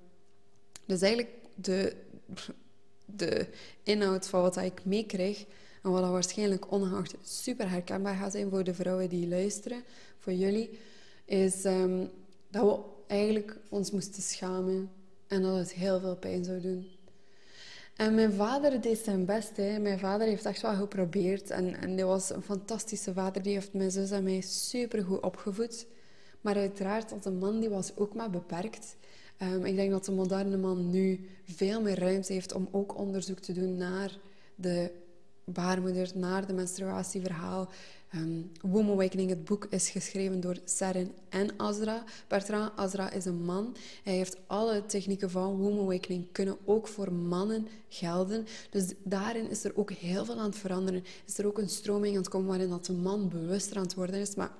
Dus 0.85 1.01
eigenlijk 1.01 1.33
de, 1.55 1.95
de 3.05 3.47
inhoud 3.83 4.27
van 4.27 4.41
wat 4.41 4.57
ik 4.57 4.85
meekrijg 4.85 5.45
en 5.81 5.91
wat 5.91 6.09
waarschijnlijk 6.09 6.71
ongeacht 6.71 7.15
super 7.23 7.69
herkenbaar 7.69 8.15
gaat 8.15 8.31
zijn 8.31 8.49
voor 8.49 8.63
de 8.63 8.73
vrouwen 8.73 9.09
die 9.09 9.27
luisteren, 9.27 9.83
voor 10.17 10.33
jullie, 10.33 10.79
is 11.25 11.65
um, 11.65 12.09
dat 12.49 12.63
we 12.63 12.79
eigenlijk 13.07 13.57
ons 13.69 13.91
moesten 13.91 14.21
schamen 14.21 14.89
en 15.27 15.41
dat 15.41 15.57
het 15.57 15.73
heel 15.73 15.99
veel 15.99 16.15
pijn 16.15 16.43
zou 16.43 16.61
doen. 16.61 16.87
En 17.95 18.15
mijn 18.15 18.33
vader 18.33 18.81
deed 18.81 18.97
zijn 18.97 19.25
best. 19.25 19.57
Hè. 19.57 19.79
Mijn 19.79 19.99
vader 19.99 20.27
heeft 20.27 20.45
echt 20.45 20.61
wel 20.61 20.75
geprobeerd. 20.75 21.49
En, 21.49 21.75
en 21.75 21.95
die 21.95 22.05
was 22.05 22.29
een 22.29 22.41
fantastische 22.41 23.13
vader. 23.13 23.41
Die 23.41 23.53
heeft 23.53 23.73
mijn 23.73 23.91
zus 23.91 24.11
en 24.11 24.23
mij 24.23 24.41
super 24.41 25.03
goed 25.03 25.19
opgevoed. 25.19 25.85
Maar 26.41 26.55
uiteraard, 26.55 27.11
als 27.11 27.25
een 27.25 27.37
man, 27.37 27.59
die 27.59 27.69
was 27.69 27.95
ook 27.95 28.13
maar 28.13 28.29
beperkt. 28.29 28.95
Um, 29.41 29.65
ik 29.65 29.75
denk 29.75 29.91
dat 29.91 30.05
de 30.05 30.11
moderne 30.11 30.57
man 30.57 30.89
nu 30.89 31.29
veel 31.43 31.81
meer 31.81 31.99
ruimte 31.99 32.33
heeft 32.33 32.53
om 32.53 32.67
ook 32.71 32.97
onderzoek 32.97 33.39
te 33.39 33.53
doen 33.53 33.77
naar 33.77 34.17
de 34.55 34.91
baarmoeder, 35.53 36.11
naar 36.15 36.47
de 36.47 36.53
menstruatieverhaal. 36.53 37.69
Um, 38.15 38.51
Awakening, 38.61 39.29
het 39.29 39.45
boek, 39.45 39.65
is 39.69 39.89
geschreven 39.89 40.39
door 40.39 40.57
Seren 40.65 41.11
en 41.29 41.49
Azra. 41.57 42.03
Bertrand 42.27 42.71
Azra 42.75 43.11
is 43.11 43.25
een 43.25 43.43
man. 43.43 43.75
Hij 44.03 44.13
heeft 44.13 44.37
alle 44.47 44.85
technieken 44.85 45.29
van 45.29 45.57
Womb 45.57 45.79
Awakening 45.79 46.27
kunnen 46.31 46.57
ook 46.65 46.87
voor 46.87 47.13
mannen 47.13 47.67
gelden. 47.89 48.47
Dus 48.69 48.93
daarin 49.03 49.49
is 49.49 49.63
er 49.63 49.71
ook 49.75 49.91
heel 49.91 50.25
veel 50.25 50.37
aan 50.37 50.49
het 50.49 50.57
veranderen. 50.57 51.03
Is 51.25 51.37
er 51.37 51.47
ook 51.47 51.57
een 51.57 51.69
stroming 51.69 52.15
aan 52.15 52.21
het 52.21 52.29
komen 52.29 52.47
waarin 52.47 52.69
dat 52.69 52.85
de 52.85 52.93
man 52.93 53.29
bewuster 53.29 53.77
aan 53.77 53.83
het 53.83 53.93
worden 53.93 54.19
is. 54.19 54.35
Maar 54.35 54.51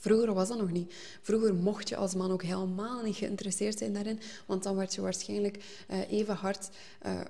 Vroeger 0.00 0.34
was 0.34 0.48
dat 0.48 0.58
nog 0.58 0.70
niet. 0.70 0.94
Vroeger 1.22 1.54
mocht 1.54 1.88
je 1.88 1.96
als 1.96 2.14
man 2.14 2.30
ook 2.30 2.42
helemaal 2.42 3.02
niet 3.02 3.16
geïnteresseerd 3.16 3.78
zijn 3.78 3.92
daarin, 3.92 4.20
want 4.46 4.62
dan 4.62 4.76
werd 4.76 4.94
je 4.94 5.00
waarschijnlijk 5.00 5.84
uh, 5.90 6.10
even 6.10 6.34
hard 6.34 6.70
uh, 7.06 7.20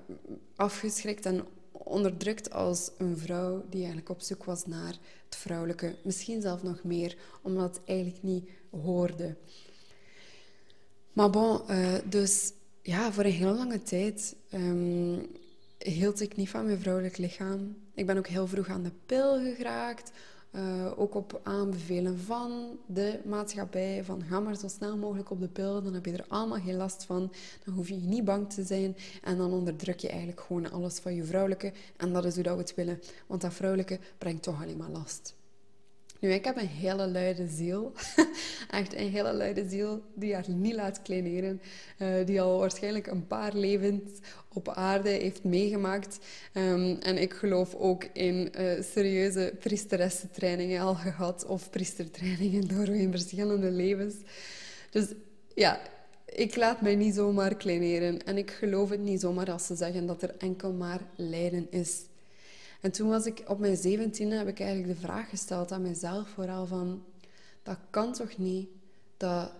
afgeschrikt 0.56 1.26
en 1.26 1.46
onderdrukt 1.84 2.52
als 2.52 2.90
een 2.98 3.18
vrouw 3.18 3.64
die 3.68 3.78
eigenlijk 3.78 4.08
op 4.08 4.20
zoek 4.20 4.44
was 4.44 4.66
naar 4.66 4.98
het 5.24 5.36
vrouwelijke. 5.36 5.94
Misschien 6.02 6.40
zelf 6.40 6.62
nog 6.62 6.82
meer, 6.84 7.16
omdat 7.42 7.76
het 7.76 7.84
eigenlijk 7.84 8.22
niet 8.22 8.48
hoorde. 8.70 9.36
Maar 11.12 11.30
bon, 11.30 11.60
uh, 11.70 11.94
dus 12.04 12.52
ja, 12.82 13.12
voor 13.12 13.24
een 13.24 13.30
heel 13.30 13.54
lange 13.54 13.82
tijd 13.82 14.36
um, 14.54 15.26
hield 15.78 16.20
ik 16.20 16.36
niet 16.36 16.48
van 16.48 16.64
mijn 16.64 16.80
vrouwelijk 16.80 17.16
lichaam. 17.16 17.76
Ik 17.94 18.06
ben 18.06 18.18
ook 18.18 18.26
heel 18.26 18.46
vroeg 18.46 18.68
aan 18.68 18.82
de 18.82 18.92
pil 19.06 19.54
geraakt. 19.54 20.10
Uh, 20.52 20.92
ook 20.96 21.14
op 21.14 21.40
aanbevelen 21.42 22.18
van 22.18 22.78
de 22.86 23.20
maatschappij. 23.24 24.04
Van 24.04 24.22
ga 24.22 24.40
maar 24.40 24.56
zo 24.56 24.68
snel 24.68 24.96
mogelijk 24.96 25.30
op 25.30 25.40
de 25.40 25.48
pil, 25.48 25.82
dan 25.82 25.94
heb 25.94 26.06
je 26.06 26.12
er 26.12 26.24
allemaal 26.28 26.60
geen 26.60 26.76
last 26.76 27.04
van. 27.04 27.32
Dan 27.64 27.74
hoef 27.74 27.88
je 27.88 27.94
niet 27.94 28.24
bang 28.24 28.52
te 28.52 28.64
zijn. 28.64 28.96
En 29.22 29.36
dan 29.36 29.52
onderdruk 29.52 29.98
je 29.98 30.08
eigenlijk 30.08 30.40
gewoon 30.40 30.70
alles 30.70 30.98
van 30.98 31.14
je 31.14 31.24
vrouwelijke. 31.24 31.72
En 31.96 32.12
dat 32.12 32.24
is 32.24 32.34
hoe 32.34 32.42
dat 32.42 32.54
we 32.54 32.60
het 32.60 32.74
willen. 32.74 33.00
Want 33.26 33.40
dat 33.40 33.54
vrouwelijke 33.54 33.98
brengt 34.18 34.42
toch 34.42 34.62
alleen 34.62 34.76
maar 34.76 34.90
last. 34.90 35.38
Nu, 36.20 36.32
ik 36.32 36.44
heb 36.44 36.56
een 36.56 36.66
hele 36.66 37.08
luide 37.08 37.46
ziel. 37.48 37.92
Echt 38.70 38.94
een 38.94 39.10
hele 39.10 39.32
luide 39.32 39.68
ziel 39.68 40.02
die 40.14 40.34
haar 40.34 40.50
niet 40.50 40.74
laat 40.74 41.02
kleineren. 41.02 41.60
Uh, 41.98 42.26
die 42.26 42.40
al 42.40 42.58
waarschijnlijk 42.58 43.06
een 43.06 43.26
paar 43.26 43.54
levens 43.54 44.02
op 44.52 44.68
aarde 44.68 45.08
heeft 45.08 45.44
meegemaakt. 45.44 46.18
Um, 46.54 46.98
en 46.98 47.18
ik 47.18 47.32
geloof 47.32 47.74
ook 47.74 48.04
in 48.12 48.52
uh, 48.58 48.82
serieuze 48.82 49.54
priesteressentrainingen 49.58 50.80
al 50.80 50.94
gehad. 50.94 51.46
Of 51.46 51.70
priestertrainingen 51.70 52.68
door 52.76 52.88
in 52.88 53.10
verschillende 53.10 53.70
levens. 53.70 54.14
Dus 54.90 55.06
ja, 55.54 55.80
ik 56.26 56.56
laat 56.56 56.80
mij 56.80 56.94
niet 56.94 57.14
zomaar 57.14 57.54
kleineren. 57.54 58.24
En 58.24 58.36
ik 58.36 58.50
geloof 58.50 58.90
het 58.90 59.00
niet 59.00 59.20
zomaar 59.20 59.50
als 59.50 59.66
ze 59.66 59.74
zeggen 59.74 60.06
dat 60.06 60.22
er 60.22 60.34
enkel 60.38 60.72
maar 60.72 61.00
lijden 61.16 61.66
is. 61.70 62.08
En 62.80 62.90
toen 62.90 63.08
was 63.08 63.26
ik 63.26 63.42
op 63.46 63.58
mijn 63.58 63.76
zeventiende, 63.76 64.34
heb 64.34 64.48
ik 64.48 64.60
eigenlijk 64.60 64.94
de 64.94 65.06
vraag 65.06 65.28
gesteld 65.28 65.72
aan 65.72 65.82
mezelf 65.82 66.28
vooral 66.28 66.66
van... 66.66 67.04
Dat 67.62 67.78
kan 67.90 68.12
toch 68.12 68.38
niet 68.38 68.68
dat 69.16 69.52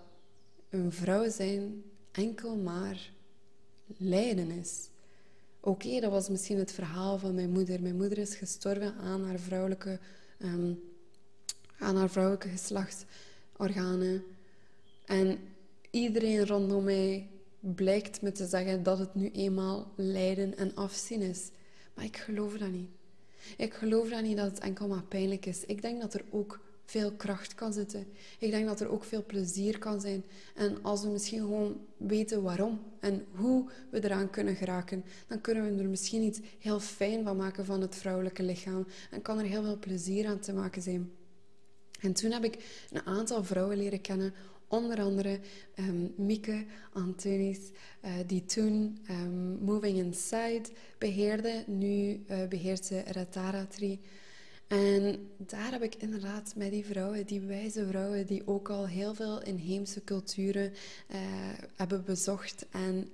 een 0.71 0.93
vrouw 0.93 1.31
zijn 1.31 1.83
enkel 2.13 2.57
maar 2.57 3.13
lijden 3.87 4.51
is? 4.51 4.89
Oké, 5.61 6.01
dat 6.01 6.11
was 6.11 6.29
misschien 6.29 6.59
het 6.59 6.73
verhaal 6.73 7.19
van 7.19 7.35
mijn 7.35 7.51
moeder. 7.51 7.83
Mijn 7.83 7.97
moeder 7.97 8.19
is 8.19 8.35
gestorven 8.35 8.95
aan 8.95 9.25
haar 9.25 9.39
vrouwelijke, 9.39 9.99
ehm, 10.39 10.73
aan 11.79 11.97
haar 11.97 12.11
vrouwelijke 12.11 12.49
geslachtsorganen. 12.49 14.25
En 15.05 15.39
iedereen 15.91 16.47
rondom 16.47 16.85
mij 16.85 17.29
blijkt 17.61 18.23
me 18.23 18.33
te 18.33 18.47
zeggen 18.47 18.83
dat 18.83 18.99
het 18.99 19.15
nu 19.15 19.31
eenmaal 19.31 19.93
lijden 19.97 20.57
en 20.57 20.75
afzien 20.75 21.23
is. 21.23 21.51
Maar 21.95 22.05
ik 22.05 22.17
geloof 22.17 22.57
dat 22.57 22.71
niet. 22.71 22.91
Ik 23.57 23.75
geloof 23.75 24.09
dat 24.09 24.23
niet 24.23 24.37
dat 24.37 24.51
het 24.51 24.59
enkel 24.59 24.89
maar 24.89 25.03
pijnlijk 25.03 25.47
is. 25.47 25.65
Ik 25.65 25.83
denk 25.83 26.01
dat 26.01 26.15
er 26.15 26.25
ook 26.31 26.61
veel 26.85 27.13
kracht 27.13 27.55
kan 27.55 27.73
zitten. 27.73 28.07
Ik 28.39 28.51
denk 28.51 28.67
dat 28.67 28.81
er 28.81 28.91
ook 28.91 29.05
veel 29.05 29.25
plezier 29.27 29.79
kan 29.79 30.01
zijn. 30.01 30.25
En 30.55 30.79
als 30.83 31.03
we 31.03 31.09
misschien 31.09 31.39
gewoon 31.39 31.81
weten 31.97 32.43
waarom 32.43 32.81
en 33.01 33.27
hoe 33.35 33.71
we 33.91 34.05
eraan 34.05 34.31
kunnen 34.31 34.57
geraken, 34.57 35.05
dan 35.27 35.41
kunnen 35.41 35.77
we 35.77 35.83
er 35.83 35.89
misschien 35.89 36.23
iets 36.23 36.41
heel 36.59 36.81
fijn 36.81 37.25
van 37.25 37.37
maken 37.37 37.65
van 37.65 37.81
het 37.81 37.95
vrouwelijke 37.95 38.43
lichaam. 38.43 38.87
En 39.11 39.23
kan 39.23 39.39
er 39.39 39.45
heel 39.45 39.63
veel 39.63 39.79
plezier 39.79 40.27
aan 40.27 40.39
te 40.39 40.53
maken 40.53 40.83
zijn. 40.83 41.11
En 42.01 42.13
toen 42.13 42.31
heb 42.31 42.45
ik 42.45 42.87
een 42.91 43.07
aantal 43.07 43.45
vrouwen 43.45 43.77
leren 43.77 44.01
kennen 44.01 44.35
Onder 44.71 45.01
andere 45.01 45.41
um, 45.79 46.15
Mieke 46.17 46.65
Antonis, 46.93 47.59
uh, 48.05 48.11
die 48.27 48.45
toen 48.45 48.99
um, 49.11 49.59
Moving 49.65 49.99
Inside 49.99 50.69
beheerde. 50.99 51.65
Nu 51.67 52.25
uh, 52.31 52.49
beheert 52.49 52.85
ze 52.85 53.03
Ratara 53.07 53.67
Tree. 53.67 54.01
En 54.67 55.31
daar 55.37 55.71
heb 55.71 55.83
ik 55.83 55.95
inderdaad 55.95 56.53
met 56.57 56.71
die 56.71 56.85
vrouwen, 56.85 57.27
die 57.27 57.41
wijze 57.41 57.87
vrouwen, 57.87 58.27
die 58.27 58.47
ook 58.47 58.69
al 58.69 58.87
heel 58.87 59.15
veel 59.15 59.43
inheemse 59.43 60.05
culturen 60.05 60.73
uh, 61.11 61.19
hebben 61.77 62.05
bezocht 62.05 62.67
en 62.71 63.09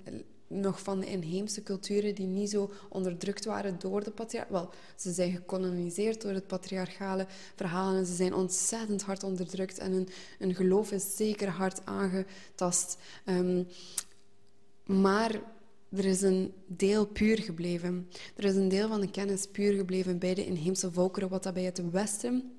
nog 0.47 0.83
van 0.83 1.01
de 1.01 1.07
inheemse 1.07 1.63
culturen 1.63 2.15
die 2.15 2.27
niet 2.27 2.51
zo 2.51 2.71
onderdrukt 2.89 3.45
waren 3.45 3.79
door 3.79 4.05
de 4.05 4.11
patriarch. 4.11 4.49
Wel, 4.49 4.71
ze 4.97 5.13
zijn 5.13 5.33
gekoloniseerd 5.33 6.23
door 6.23 6.33
het 6.33 6.47
patriarchale 6.47 7.27
verhaal 7.57 7.95
en 7.95 8.07
ze 8.07 8.15
zijn 8.15 8.35
ontzettend 8.35 9.03
hard 9.03 9.23
onderdrukt 9.23 9.79
en 9.79 9.93
hun, 9.93 10.09
hun 10.39 10.55
geloof 10.55 10.93
is 10.93 11.17
zeker 11.17 11.49
hard 11.49 11.81
aangetast. 11.87 12.97
Um, 13.25 13.67
maar 14.85 15.41
er 15.89 16.05
is 16.05 16.23
een 16.23 16.53
deel 16.67 17.07
puur 17.07 17.39
gebleven. 17.39 18.09
Er 18.37 18.45
is 18.45 18.55
een 18.55 18.69
deel 18.69 18.89
van 18.89 19.01
de 19.01 19.11
kennis 19.11 19.47
puur 19.47 19.73
gebleven 19.73 20.19
bij 20.19 20.35
de 20.35 20.47
inheemse 20.47 20.93
volkeren, 20.93 21.29
wat 21.29 21.43
dat 21.43 21.55
bij 21.55 21.63
het 21.63 21.91
Westen 21.91 22.57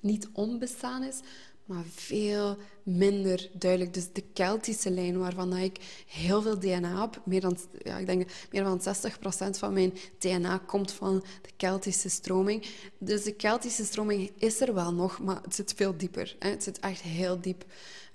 niet 0.00 0.28
onbestaan 0.32 1.02
is, 1.02 1.20
maar 1.68 1.84
veel 1.94 2.56
minder 2.82 3.50
duidelijk. 3.52 3.94
Dus 3.94 4.12
de 4.12 4.24
Keltische 4.32 4.90
lijn, 4.90 5.18
waarvan 5.18 5.56
ik 5.56 6.04
heel 6.06 6.42
veel 6.42 6.58
DNA 6.58 7.00
heb, 7.00 7.20
meer 7.24 7.40
dan, 7.40 7.58
ja, 7.78 7.98
ik 7.98 8.06
denk, 8.06 8.30
meer 8.50 8.64
dan 8.64 8.80
60% 8.80 9.58
van 9.58 9.72
mijn 9.72 9.92
DNA 10.18 10.58
komt 10.66 10.92
van 10.92 11.24
de 11.42 11.50
Keltische 11.56 12.08
stroming. 12.08 12.66
Dus 12.98 13.22
de 13.22 13.32
Keltische 13.32 13.84
stroming 13.84 14.30
is 14.38 14.60
er 14.60 14.74
wel 14.74 14.92
nog, 14.92 15.18
maar 15.18 15.42
het 15.42 15.54
zit 15.54 15.72
veel 15.76 15.96
dieper. 15.96 16.36
Hè? 16.38 16.50
Het 16.50 16.62
zit 16.62 16.80
echt 16.80 17.00
heel 17.00 17.40
diep. 17.40 17.64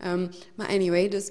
Um, 0.06 0.30
maar 0.56 0.68
anyway, 0.68 1.10
dus 1.10 1.30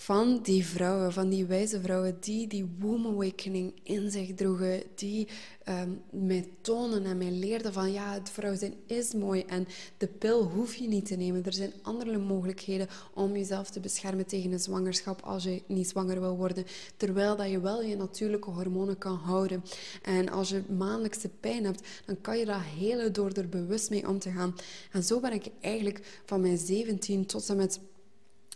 van 0.00 0.40
die 0.42 0.66
vrouwen, 0.66 1.12
van 1.12 1.28
die 1.28 1.46
wijze 1.46 1.80
vrouwen 1.80 2.16
die 2.20 2.46
die 2.46 2.68
womb 2.78 3.06
awakening 3.06 3.72
in 3.82 4.10
zich 4.10 4.34
droegen, 4.34 4.82
die 4.94 5.28
um, 5.68 6.02
mij 6.10 6.48
tonen 6.60 7.04
en 7.04 7.18
mij 7.18 7.30
leerden 7.30 7.72
van 7.72 7.92
ja, 7.92 8.12
het 8.12 8.30
vrouw 8.30 8.56
zijn 8.56 8.74
is 8.86 9.14
mooi 9.14 9.42
en 9.46 9.66
de 9.96 10.06
pil 10.06 10.42
hoef 10.42 10.74
je 10.74 10.88
niet 10.88 11.06
te 11.06 11.14
nemen. 11.14 11.44
Er 11.44 11.52
zijn 11.52 11.72
andere 11.82 12.18
mogelijkheden 12.18 12.88
om 13.14 13.32
jezelf 13.32 13.70
te 13.70 13.80
beschermen 13.80 14.26
tegen 14.26 14.52
een 14.52 14.60
zwangerschap 14.60 15.22
als 15.22 15.44
je 15.44 15.62
niet 15.66 15.88
zwanger 15.88 16.20
wil 16.20 16.36
worden, 16.36 16.64
terwijl 16.96 17.36
dat 17.36 17.50
je 17.50 17.60
wel 17.60 17.82
je 17.82 17.96
natuurlijke 17.96 18.50
hormonen 18.50 18.98
kan 18.98 19.16
houden. 19.16 19.64
En 20.02 20.28
als 20.28 20.48
je 20.48 20.62
maandelijkse 20.68 21.28
pijn 21.28 21.64
hebt, 21.64 21.88
dan 22.06 22.20
kan 22.20 22.38
je 22.38 22.44
dat 22.44 22.60
hele 22.60 23.10
door 23.10 23.30
er 23.30 23.48
bewust 23.48 23.90
mee 23.90 24.08
om 24.08 24.18
te 24.18 24.30
gaan. 24.30 24.54
En 24.92 25.02
zo 25.02 25.20
ben 25.20 25.32
ik 25.32 25.50
eigenlijk 25.60 26.22
van 26.24 26.40
mijn 26.40 26.58
17 26.58 27.26
tot 27.26 27.48
en 27.48 27.56
met 27.56 27.80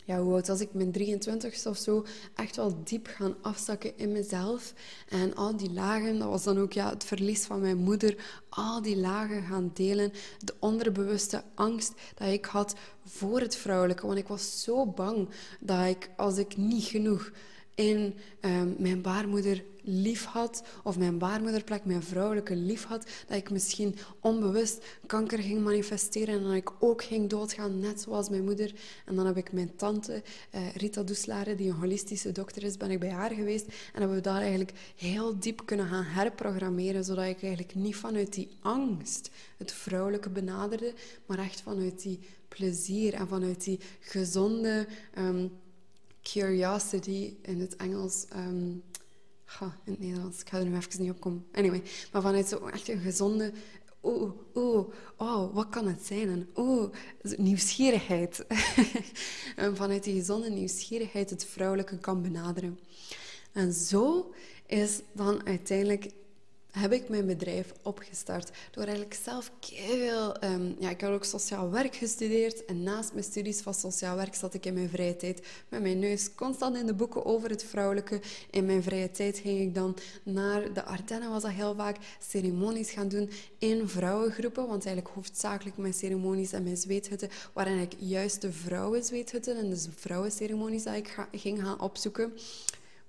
ja, 0.04 0.20
hoe 0.20 0.32
oud 0.32 0.46
was 0.46 0.60
ik? 0.60 0.74
Mijn 0.74 0.92
23 0.92 1.66
of 1.66 1.76
zo. 1.76 2.04
Echt 2.34 2.56
wel 2.56 2.84
diep 2.84 3.06
gaan 3.06 3.36
afzakken 3.42 3.98
in 3.98 4.12
mezelf. 4.12 4.74
En 5.08 5.34
al 5.34 5.56
die 5.56 5.72
lagen, 5.72 6.18
dat 6.18 6.28
was 6.28 6.44
dan 6.44 6.58
ook 6.58 6.72
ja, 6.72 6.90
het 6.90 7.04
verlies 7.04 7.44
van 7.44 7.60
mijn 7.60 7.76
moeder. 7.76 8.16
Al 8.48 8.82
die 8.82 8.96
lagen 8.96 9.42
gaan 9.42 9.70
delen. 9.74 10.12
De 10.38 10.54
onderbewuste 10.58 11.42
angst 11.54 11.92
dat 12.14 12.28
ik 12.28 12.44
had 12.44 12.74
voor 13.04 13.40
het 13.40 13.56
vrouwelijke. 13.56 14.06
Want 14.06 14.18
ik 14.18 14.28
was 14.28 14.62
zo 14.62 14.86
bang 14.86 15.28
dat 15.60 15.86
ik, 15.86 16.10
als 16.16 16.38
ik 16.38 16.56
niet 16.56 16.84
genoeg 16.84 17.30
in 17.74 18.14
um, 18.40 18.74
mijn 18.78 19.02
baarmoeder 19.02 19.64
lief 19.84 20.24
had, 20.24 20.62
of 20.82 20.98
mijn 20.98 21.18
baarmoederplek, 21.18 21.84
mijn 21.84 22.02
vrouwelijke 22.02 22.56
lief 22.56 22.84
had, 22.84 23.06
dat 23.26 23.36
ik 23.36 23.50
misschien 23.50 23.96
onbewust 24.20 24.84
kanker 25.06 25.38
ging 25.38 25.64
manifesteren 25.64 26.34
en 26.34 26.42
dat 26.42 26.52
ik 26.52 26.72
ook 26.78 27.02
ging 27.02 27.30
doodgaan, 27.30 27.78
net 27.78 28.00
zoals 28.00 28.28
mijn 28.28 28.44
moeder. 28.44 28.74
En 29.04 29.14
dan 29.14 29.26
heb 29.26 29.36
ik 29.36 29.52
mijn 29.52 29.76
tante, 29.76 30.22
uh, 30.54 30.74
Rita 30.74 31.02
Doeslare, 31.02 31.54
die 31.54 31.68
een 31.68 31.76
holistische 31.76 32.32
dokter 32.32 32.62
is, 32.62 32.76
ben 32.76 32.90
ik 32.90 33.00
bij 33.00 33.10
haar 33.10 33.32
geweest 33.32 33.66
en 33.66 33.98
hebben 33.98 34.16
we 34.16 34.22
daar 34.22 34.40
eigenlijk 34.40 34.72
heel 34.96 35.38
diep 35.38 35.62
kunnen 35.66 35.86
gaan 35.86 36.04
herprogrammeren, 36.04 37.04
zodat 37.04 37.24
ik 37.24 37.42
eigenlijk 37.42 37.74
niet 37.74 37.96
vanuit 37.96 38.32
die 38.32 38.48
angst 38.60 39.30
het 39.56 39.72
vrouwelijke 39.72 40.30
benaderde, 40.30 40.92
maar 41.26 41.38
echt 41.38 41.60
vanuit 41.60 42.02
die 42.02 42.20
plezier 42.48 43.14
en 43.14 43.28
vanuit 43.28 43.64
die 43.64 43.80
gezonde... 44.00 44.86
Um, 45.18 45.50
curiosity 46.24 47.34
in 47.42 47.60
het 47.60 47.76
Engels. 47.76 48.26
Um, 48.36 48.82
in 49.60 49.92
het 49.92 50.00
Nederlands, 50.00 50.40
ik 50.40 50.48
ga 50.48 50.58
er 50.58 50.64
nu 50.64 50.76
even 50.76 51.02
niet 51.02 51.10
op 51.10 51.20
komen. 51.20 51.46
Anyway, 51.52 51.82
maar 52.12 52.22
vanuit 52.22 52.48
zo 52.48 52.66
echt 52.66 52.88
een 52.88 52.98
gezonde. 52.98 53.52
Oeh, 54.02 54.30
oeh, 54.54 54.88
oh, 55.16 55.54
wat 55.54 55.68
kan 55.68 55.86
het 55.86 56.06
zijn? 56.06 56.28
En 56.28 56.48
oeh, 56.56 56.90
nieuwsgierigheid. 57.36 58.46
en 59.56 59.76
vanuit 59.76 60.04
die 60.04 60.14
gezonde 60.14 60.50
nieuwsgierigheid 60.50 61.30
het 61.30 61.44
vrouwelijke 61.44 61.98
kan 61.98 62.22
benaderen. 62.22 62.78
En 63.52 63.72
zo 63.72 64.32
is 64.66 65.00
dan 65.12 65.46
uiteindelijk 65.46 66.10
heb 66.78 66.92
ik 66.92 67.08
mijn 67.08 67.26
bedrijf 67.26 67.72
opgestart. 67.82 68.50
Door 68.70 68.84
eigenlijk 68.84 69.18
zelf 69.24 69.50
veel... 69.60 70.44
Um, 70.44 70.76
ja, 70.78 70.90
ik 70.90 71.00
had 71.00 71.10
ook 71.10 71.24
sociaal 71.24 71.70
werk 71.70 71.96
gestudeerd. 71.96 72.64
En 72.64 72.82
naast 72.82 73.12
mijn 73.12 73.24
studies 73.24 73.60
van 73.60 73.74
sociaal 73.74 74.16
werk 74.16 74.34
zat 74.34 74.54
ik 74.54 74.66
in 74.66 74.74
mijn 74.74 74.88
vrije 74.88 75.16
tijd 75.16 75.46
met 75.68 75.82
mijn 75.82 75.98
neus 75.98 76.34
constant 76.34 76.76
in 76.76 76.86
de 76.86 76.94
boeken 76.94 77.24
over 77.24 77.50
het 77.50 77.64
vrouwelijke. 77.64 78.20
In 78.50 78.66
mijn 78.66 78.82
vrije 78.82 79.10
tijd 79.10 79.38
ging 79.38 79.60
ik 79.60 79.74
dan 79.74 79.96
naar 80.22 80.72
de 80.72 80.84
Ardennen, 80.84 81.30
was 81.30 81.42
dat 81.42 81.50
heel 81.50 81.74
vaak, 81.74 81.96
ceremonies 82.28 82.90
gaan 82.90 83.08
doen 83.08 83.30
in 83.58 83.88
vrouwengroepen. 83.88 84.66
Want 84.66 84.84
eigenlijk 84.86 85.14
hoofdzakelijk 85.14 85.76
mijn 85.76 85.94
ceremonies 85.94 86.52
en 86.52 86.62
mijn 86.62 86.76
zweethutten 86.76 87.30
waren 87.52 87.78
ik 87.78 87.92
juist 87.98 88.40
de 88.40 88.52
vrouwenzweethutten 88.52 89.56
en 89.56 89.70
de 89.70 89.86
vrouwenceremonies 89.96 90.82
dat 90.84 90.94
ik 90.94 91.26
ging 91.32 91.62
gaan 91.62 91.80
opzoeken 91.80 92.32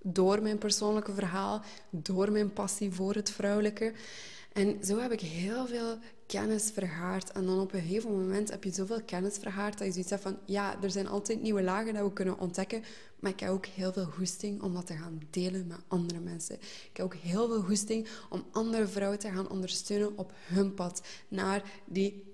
door 0.08 0.42
mijn 0.42 0.58
persoonlijke 0.58 1.14
verhaal, 1.14 1.62
door 1.90 2.32
mijn 2.32 2.54
passie 2.54 2.92
voor 2.92 3.14
het 3.14 3.30
vrouwelijke. 3.30 3.94
En 4.54 4.78
zo 4.84 5.00
heb 5.00 5.12
ik 5.12 5.20
heel 5.20 5.68
veel 5.68 5.98
kennis 6.28 6.72
vergaard. 6.74 7.32
En 7.32 7.46
dan 7.46 7.60
op 7.60 7.74
een 7.74 7.82
gegeven 7.82 8.12
moment 8.12 8.50
heb 8.50 8.64
je 8.64 8.72
zoveel 8.72 9.02
kennis 9.02 9.38
vergaard 9.38 9.78
dat 9.78 9.88
je 9.88 9.94
zoiets 9.94 10.10
hebt 10.10 10.22
van, 10.22 10.38
ja, 10.46 10.82
er 10.82 10.92
zijn 10.92 11.08
altijd 11.08 11.42
nieuwe 11.42 11.64
lagen 11.64 11.94
dat 11.94 12.04
we 12.04 12.14
kunnen 12.14 12.40
ontdekken, 12.40 12.84
maar 13.20 13.32
ik 13.32 13.40
heb 13.40 13.50
ook 13.50 13.66
heel 13.66 13.94
veel 13.94 14.06
goesting 14.06 14.62
om 14.62 14.74
dat 14.74 14.88
te 14.88 14.96
gaan 14.96 15.22
delen 15.30 15.68
met 15.68 15.78
andere 15.88 16.20
mensen. 16.20 16.56
Ik 16.56 16.90
heb 16.94 17.06
ook 17.06 17.16
heel 17.16 17.48
veel 17.48 17.62
goesting 17.62 18.08
om 18.30 18.46
andere 18.52 18.88
vrouwen 18.88 19.20
te 19.20 19.32
gaan 19.32 19.50
ondersteunen 19.50 20.18
op 20.18 20.32
hun 20.46 20.74
pad 20.74 21.02
naar 21.28 21.64
die 21.86 22.34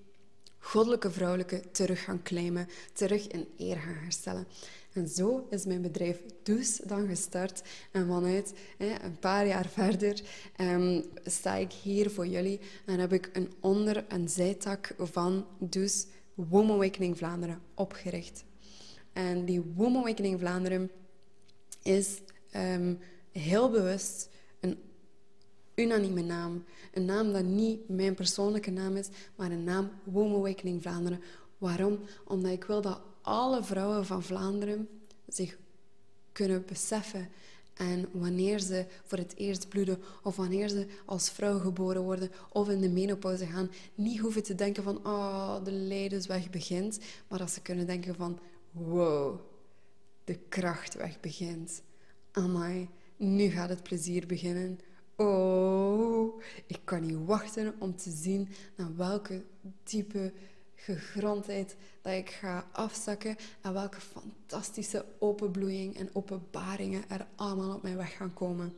goddelijke 0.58 1.10
vrouwelijke 1.10 1.70
terug 1.70 2.04
gaan 2.04 2.22
claimen, 2.22 2.68
terug 2.92 3.26
in 3.26 3.48
eer 3.58 3.76
gaan 3.76 4.02
herstellen. 4.02 4.46
En 4.92 5.08
zo 5.08 5.46
is 5.50 5.64
mijn 5.64 5.82
bedrijf 5.82 6.22
Dus 6.42 6.76
dan 6.76 7.06
gestart. 7.06 7.62
En 7.90 8.06
vanuit 8.06 8.52
een 8.78 9.18
paar 9.20 9.46
jaar 9.46 9.68
verder 9.78 10.22
um, 10.60 11.04
sta 11.24 11.54
ik 11.54 11.72
hier 11.72 12.10
voor 12.10 12.26
jullie 12.26 12.60
en 12.86 12.98
heb 12.98 13.12
ik 13.12 13.30
een 13.32 13.52
onder- 13.60 14.06
en 14.08 14.28
zijtak 14.28 14.94
van 14.98 15.46
Dus 15.58 16.06
Woman 16.34 16.76
Awakening 16.76 17.18
Vlaanderen 17.18 17.60
opgericht. 17.74 18.44
En 19.12 19.44
die 19.44 19.60
Woman 19.74 20.02
Awakening 20.02 20.38
Vlaanderen 20.38 20.90
is 21.82 22.20
um, 22.56 22.98
heel 23.32 23.70
bewust 23.70 24.28
een 24.60 24.78
unanieme 25.74 26.22
naam. 26.22 26.64
Een 26.92 27.04
naam 27.04 27.32
dat 27.32 27.44
niet 27.44 27.88
mijn 27.88 28.14
persoonlijke 28.14 28.70
naam 28.70 28.96
is, 28.96 29.08
maar 29.36 29.50
een 29.50 29.64
naam 29.64 29.90
Woman 30.04 30.38
Awakening 30.38 30.82
Vlaanderen. 30.82 31.20
Waarom? 31.58 31.98
Omdat 32.24 32.52
ik 32.52 32.64
wil 32.64 32.80
dat 32.80 33.00
alle 33.22 33.64
vrouwen 33.64 34.06
van 34.06 34.22
Vlaanderen 34.22 34.88
zich 35.28 35.56
kunnen 36.32 36.64
beseffen. 36.66 37.28
En 37.74 38.08
wanneer 38.12 38.60
ze 38.60 38.86
voor 39.04 39.18
het 39.18 39.34
eerst 39.36 39.68
bloeden, 39.68 39.98
of 40.22 40.36
wanneer 40.36 40.68
ze 40.68 40.86
als 41.04 41.30
vrouw 41.30 41.58
geboren 41.58 42.02
worden, 42.02 42.30
of 42.52 42.68
in 42.68 42.80
de 42.80 42.88
menopauze 42.88 43.46
gaan, 43.46 43.70
niet 43.94 44.18
hoeven 44.18 44.42
te 44.42 44.54
denken 44.54 44.82
van, 44.82 45.06
oh, 45.06 45.64
de 45.64 45.72
lijdensweg 45.72 46.50
begint, 46.50 46.98
maar 47.28 47.38
dat 47.38 47.50
ze 47.50 47.62
kunnen 47.62 47.86
denken 47.86 48.14
van, 48.14 48.38
wow, 48.70 49.40
de 50.24 50.38
krachtweg 50.48 51.20
begint. 51.20 51.82
Amai, 52.32 52.88
nu 53.16 53.48
gaat 53.48 53.68
het 53.68 53.82
plezier 53.82 54.26
beginnen. 54.26 54.78
oh, 55.16 56.42
ik 56.66 56.80
kan 56.84 57.06
niet 57.06 57.24
wachten 57.24 57.74
om 57.78 57.96
te 57.96 58.10
zien 58.10 58.48
naar 58.76 58.96
welke 58.96 59.44
type 59.82 60.32
gegrondheid 60.84 61.76
dat 62.02 62.12
ik 62.12 62.30
ga 62.30 62.66
afzakken 62.72 63.36
en 63.60 63.72
welke 63.72 64.00
fantastische 64.00 65.04
openbloeiing 65.18 65.96
en 65.96 66.10
openbaringen 66.12 67.04
er 67.08 67.26
allemaal 67.34 67.74
op 67.74 67.82
mijn 67.82 67.96
weg 67.96 68.16
gaan 68.16 68.34
komen. 68.34 68.76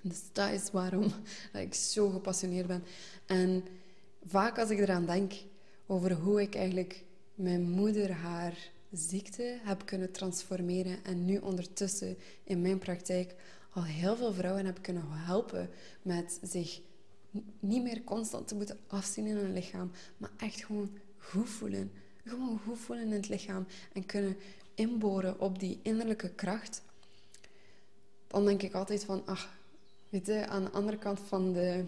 Dus 0.00 0.20
dat 0.32 0.50
is 0.50 0.70
waarom 0.70 1.02
dat 1.52 1.62
ik 1.62 1.74
zo 1.74 2.08
gepassioneerd 2.08 2.66
ben. 2.66 2.84
En 3.26 3.64
vaak 4.26 4.58
als 4.58 4.70
ik 4.70 4.78
eraan 4.78 5.06
denk 5.06 5.32
over 5.86 6.12
hoe 6.12 6.42
ik 6.42 6.54
eigenlijk 6.54 7.04
mijn 7.34 7.70
moeder 7.70 8.12
haar 8.12 8.70
ziekte 8.92 9.58
heb 9.62 9.86
kunnen 9.86 10.12
transformeren 10.12 11.04
en 11.04 11.24
nu 11.24 11.38
ondertussen 11.38 12.16
in 12.44 12.62
mijn 12.62 12.78
praktijk 12.78 13.34
al 13.72 13.84
heel 13.84 14.16
veel 14.16 14.32
vrouwen 14.32 14.66
heb 14.66 14.82
kunnen 14.82 15.04
helpen 15.08 15.70
met 16.02 16.38
zich 16.42 16.80
niet 17.60 17.82
meer 17.82 18.04
constant 18.04 18.48
te 18.48 18.54
moeten 18.54 18.78
afzien 18.86 19.26
in 19.26 19.36
hun 19.36 19.52
lichaam, 19.52 19.90
maar 20.16 20.30
echt 20.36 20.64
gewoon 20.64 20.90
goed 21.30 21.48
voelen. 21.48 21.92
Gewoon 22.24 22.60
goed 22.66 22.78
voelen 22.78 23.04
in 23.04 23.12
het 23.12 23.28
lichaam 23.28 23.66
en 23.92 24.06
kunnen 24.06 24.36
inboren 24.74 25.40
op 25.40 25.58
die 25.58 25.78
innerlijke 25.82 26.28
kracht. 26.28 26.82
Dan 28.26 28.44
denk 28.44 28.62
ik 28.62 28.74
altijd 28.74 29.04
van, 29.04 29.22
ach, 29.26 29.48
weet 30.08 30.26
je, 30.26 30.46
aan 30.46 30.64
de 30.64 30.70
andere 30.70 30.98
kant 30.98 31.20
van 31.20 31.52
de 31.52 31.84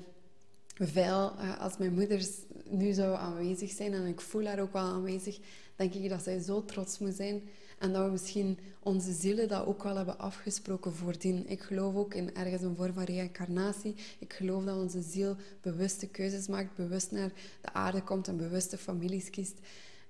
veil, 0.75 1.35
eh, 1.39 1.61
als 1.61 1.77
mijn 1.77 1.95
moeder 1.95 2.29
nu 2.65 2.93
zou 2.93 3.17
aanwezig 3.17 3.71
zijn 3.71 3.93
en 3.93 4.07
ik 4.07 4.21
voel 4.21 4.47
haar 4.47 4.61
ook 4.61 4.73
wel 4.73 4.83
aanwezig, 4.83 5.39
denk 5.77 5.95
ik 5.95 6.09
dat 6.09 6.23
zij 6.23 6.39
zo 6.39 6.65
trots 6.65 6.99
moet 6.99 7.15
zijn 7.15 7.43
en 7.79 7.93
dat 7.93 8.05
we 8.05 8.11
misschien 8.11 8.59
onze 8.81 9.13
zielen 9.13 9.49
dat 9.49 9.67
ook 9.67 9.83
wel 9.83 9.97
hebben 9.97 10.19
afgesproken 10.19 10.95
voordien. 10.95 11.49
Ik 11.49 11.61
geloof 11.61 11.95
ook 11.95 12.15
in 12.15 12.35
ergens 12.35 12.63
een 12.63 12.77
vorm 12.77 12.93
van 12.93 13.05
reïncarnatie. 13.05 13.95
Ik 14.19 14.33
geloof 14.33 14.65
dat 14.65 14.77
onze 14.77 15.03
ziel 15.03 15.37
bewuste 15.61 16.07
keuzes 16.07 16.47
maakt, 16.47 16.77
bewust 16.77 17.11
naar 17.11 17.33
de 17.61 17.73
aarde 17.73 18.03
komt 18.03 18.29
en 18.29 18.37
bewuste 18.37 18.79
families 18.79 19.31
kiest. 19.31 19.59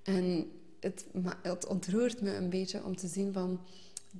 En 0.03 0.51
het, 0.81 1.07
het 1.43 1.67
ontroert 1.67 2.21
me 2.21 2.35
een 2.35 2.51
beetje 2.51 2.85
om 2.85 2.97
te 2.97 3.07
zien 3.07 3.33
van... 3.33 3.61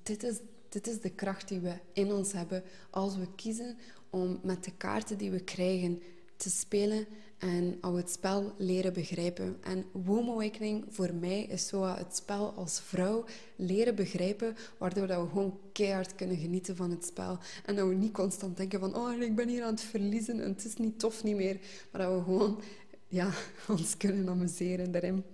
Dit 0.03 0.23
is, 0.23 0.37
dit 0.69 0.87
is 0.87 1.01
de 1.01 1.11
kracht 1.11 1.49
die 1.49 1.61
we 1.61 1.73
in 1.93 2.13
ons 2.13 2.33
hebben 2.33 2.63
als 2.91 3.17
we 3.17 3.27
kiezen 3.35 3.77
om 4.11 4.41
met 4.43 4.65
de 4.65 4.73
kaarten 4.77 5.19
die 5.19 5.31
we 5.31 5.41
krijgen 5.41 6.03
te 6.37 6.51
spelen 6.51 7.07
en 7.39 7.79
al 7.81 7.95
het 7.95 8.11
spel 8.11 8.53
leren 8.57 8.93
begrijpen. 8.93 9.57
En 9.63 9.85
Womb 9.93 10.29
Awakening 10.29 10.85
voor 10.89 11.15
mij 11.15 11.43
is 11.43 11.67
zo 11.67 11.85
het 11.85 12.17
spel 12.17 12.53
als 12.53 12.81
vrouw 12.81 13.25
leren 13.57 13.95
begrijpen, 13.95 14.57
waardoor 14.79 15.07
dat 15.07 15.23
we 15.23 15.29
gewoon 15.29 15.59
keihard 15.73 16.15
kunnen 16.15 16.37
genieten 16.37 16.77
van 16.77 16.91
het 16.91 17.05
spel. 17.05 17.39
En 17.65 17.77
dat 17.77 17.89
we 17.89 17.95
niet 17.95 18.13
constant 18.13 18.57
denken 18.57 18.81
van, 18.81 18.97
oh, 18.97 19.23
ik 19.23 19.35
ben 19.35 19.49
hier 19.49 19.63
aan 19.63 19.73
het 19.73 19.81
verliezen 19.81 20.41
en 20.41 20.49
het 20.49 20.65
is 20.65 20.77
niet 20.77 20.99
tof 20.99 21.25
niet 21.25 21.37
meer. 21.37 21.59
Maar 21.93 22.03
dat 22.03 22.17
we 22.17 22.23
gewoon 22.25 22.61
ja, 23.09 23.31
ons 23.69 23.97
kunnen 23.97 24.29
amuseren 24.29 24.93
daarin. 24.93 25.25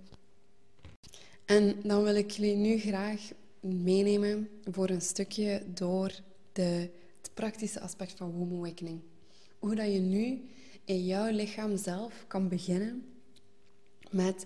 En 1.45 1.75
dan 1.83 2.03
wil 2.03 2.15
ik 2.15 2.31
jullie 2.31 2.55
nu 2.55 2.77
graag 2.79 3.31
meenemen 3.59 4.49
voor 4.63 4.89
een 4.89 5.01
stukje 5.01 5.63
door 5.73 6.11
de, 6.51 6.89
het 7.21 7.31
praktische 7.33 7.79
aspect 7.79 8.13
van 8.17 8.31
Womb 8.31 8.53
Awakening. 8.53 8.99
Hoe 9.59 9.75
dat 9.75 9.93
je 9.93 9.99
nu 9.99 10.41
in 10.85 11.05
jouw 11.05 11.31
lichaam 11.31 11.77
zelf 11.77 12.25
kan 12.27 12.47
beginnen 12.47 13.05
met 14.09 14.45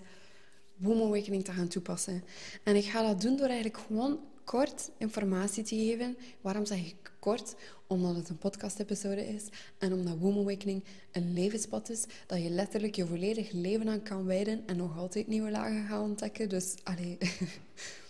Womb 0.76 1.02
Awakening 1.02 1.44
te 1.44 1.52
gaan 1.52 1.68
toepassen. 1.68 2.24
En 2.64 2.76
ik 2.76 2.84
ga 2.84 3.02
dat 3.02 3.20
doen 3.20 3.36
door 3.36 3.46
eigenlijk 3.46 3.78
gewoon 3.86 4.20
kort 4.44 4.90
informatie 4.98 5.62
te 5.62 5.76
geven. 5.76 6.16
Waarom 6.40 6.66
zeg 6.66 6.78
ik 6.78 7.12
kort? 7.18 7.54
Omdat 7.86 8.16
het 8.16 8.28
een 8.28 8.38
podcast-episode 8.38 9.28
is 9.28 9.48
en 9.78 9.92
omdat 9.92 10.18
Womb 10.18 10.38
Awakening 10.38 10.84
een 11.12 11.32
levenspad 11.32 11.90
is 11.90 12.04
dat 12.26 12.42
je 12.42 12.50
letterlijk 12.50 12.94
je 12.94 13.06
volledig 13.06 13.52
leven 13.52 13.88
aan 13.88 14.02
kan 14.02 14.24
wijden 14.24 14.62
en 14.66 14.76
nog 14.76 14.98
altijd 14.98 15.26
nieuwe 15.26 15.50
lagen 15.50 15.86
gaat 15.86 16.02
ontdekken. 16.02 16.48
Dus, 16.48 16.74
allee... 16.84 17.18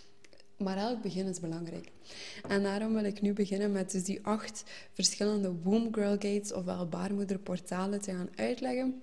Maar 0.59 0.77
elk 0.77 1.01
begin 1.01 1.27
is 1.27 1.39
belangrijk. 1.39 1.91
En 2.47 2.63
daarom 2.63 2.93
wil 2.93 3.03
ik 3.03 3.21
nu 3.21 3.33
beginnen 3.33 3.71
met 3.71 3.91
dus 3.91 4.03
die 4.03 4.19
acht 4.21 4.63
verschillende 4.93 5.53
Womb 5.63 5.95
Girl 5.95 6.11
Gates, 6.11 6.53
ofwel 6.53 6.87
baarmoederportalen, 6.87 8.01
te 8.01 8.11
gaan 8.11 8.29
uitleggen. 8.35 9.01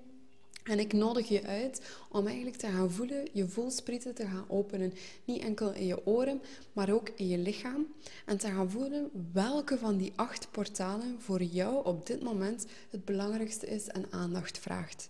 En 0.65 0.79
ik 0.79 0.93
nodig 0.93 1.29
je 1.29 1.47
uit 1.47 1.81
om 2.11 2.27
eigenlijk 2.27 2.57
te 2.57 2.67
gaan 2.67 2.91
voelen, 2.91 3.29
je 3.33 3.49
voelsprieten 3.49 4.15
te 4.15 4.27
gaan 4.27 4.45
openen. 4.49 4.93
Niet 5.25 5.43
enkel 5.43 5.73
in 5.73 5.87
je 5.87 6.07
oren, 6.07 6.43
maar 6.73 6.91
ook 6.91 7.11
in 7.17 7.29
je 7.29 7.39
lichaam. 7.39 7.87
En 8.25 8.39
te 8.39 8.47
gaan 8.47 8.71
voelen 8.71 9.11
welke 9.33 9.79
van 9.79 9.97
die 9.97 10.13
acht 10.17 10.49
portalen 10.51 11.17
voor 11.19 11.43
jou 11.43 11.85
op 11.85 12.07
dit 12.07 12.23
moment 12.23 12.67
het 12.91 13.05
belangrijkste 13.05 13.67
is 13.67 13.87
en 13.87 14.07
aandacht 14.11 14.59
vraagt. 14.59 15.09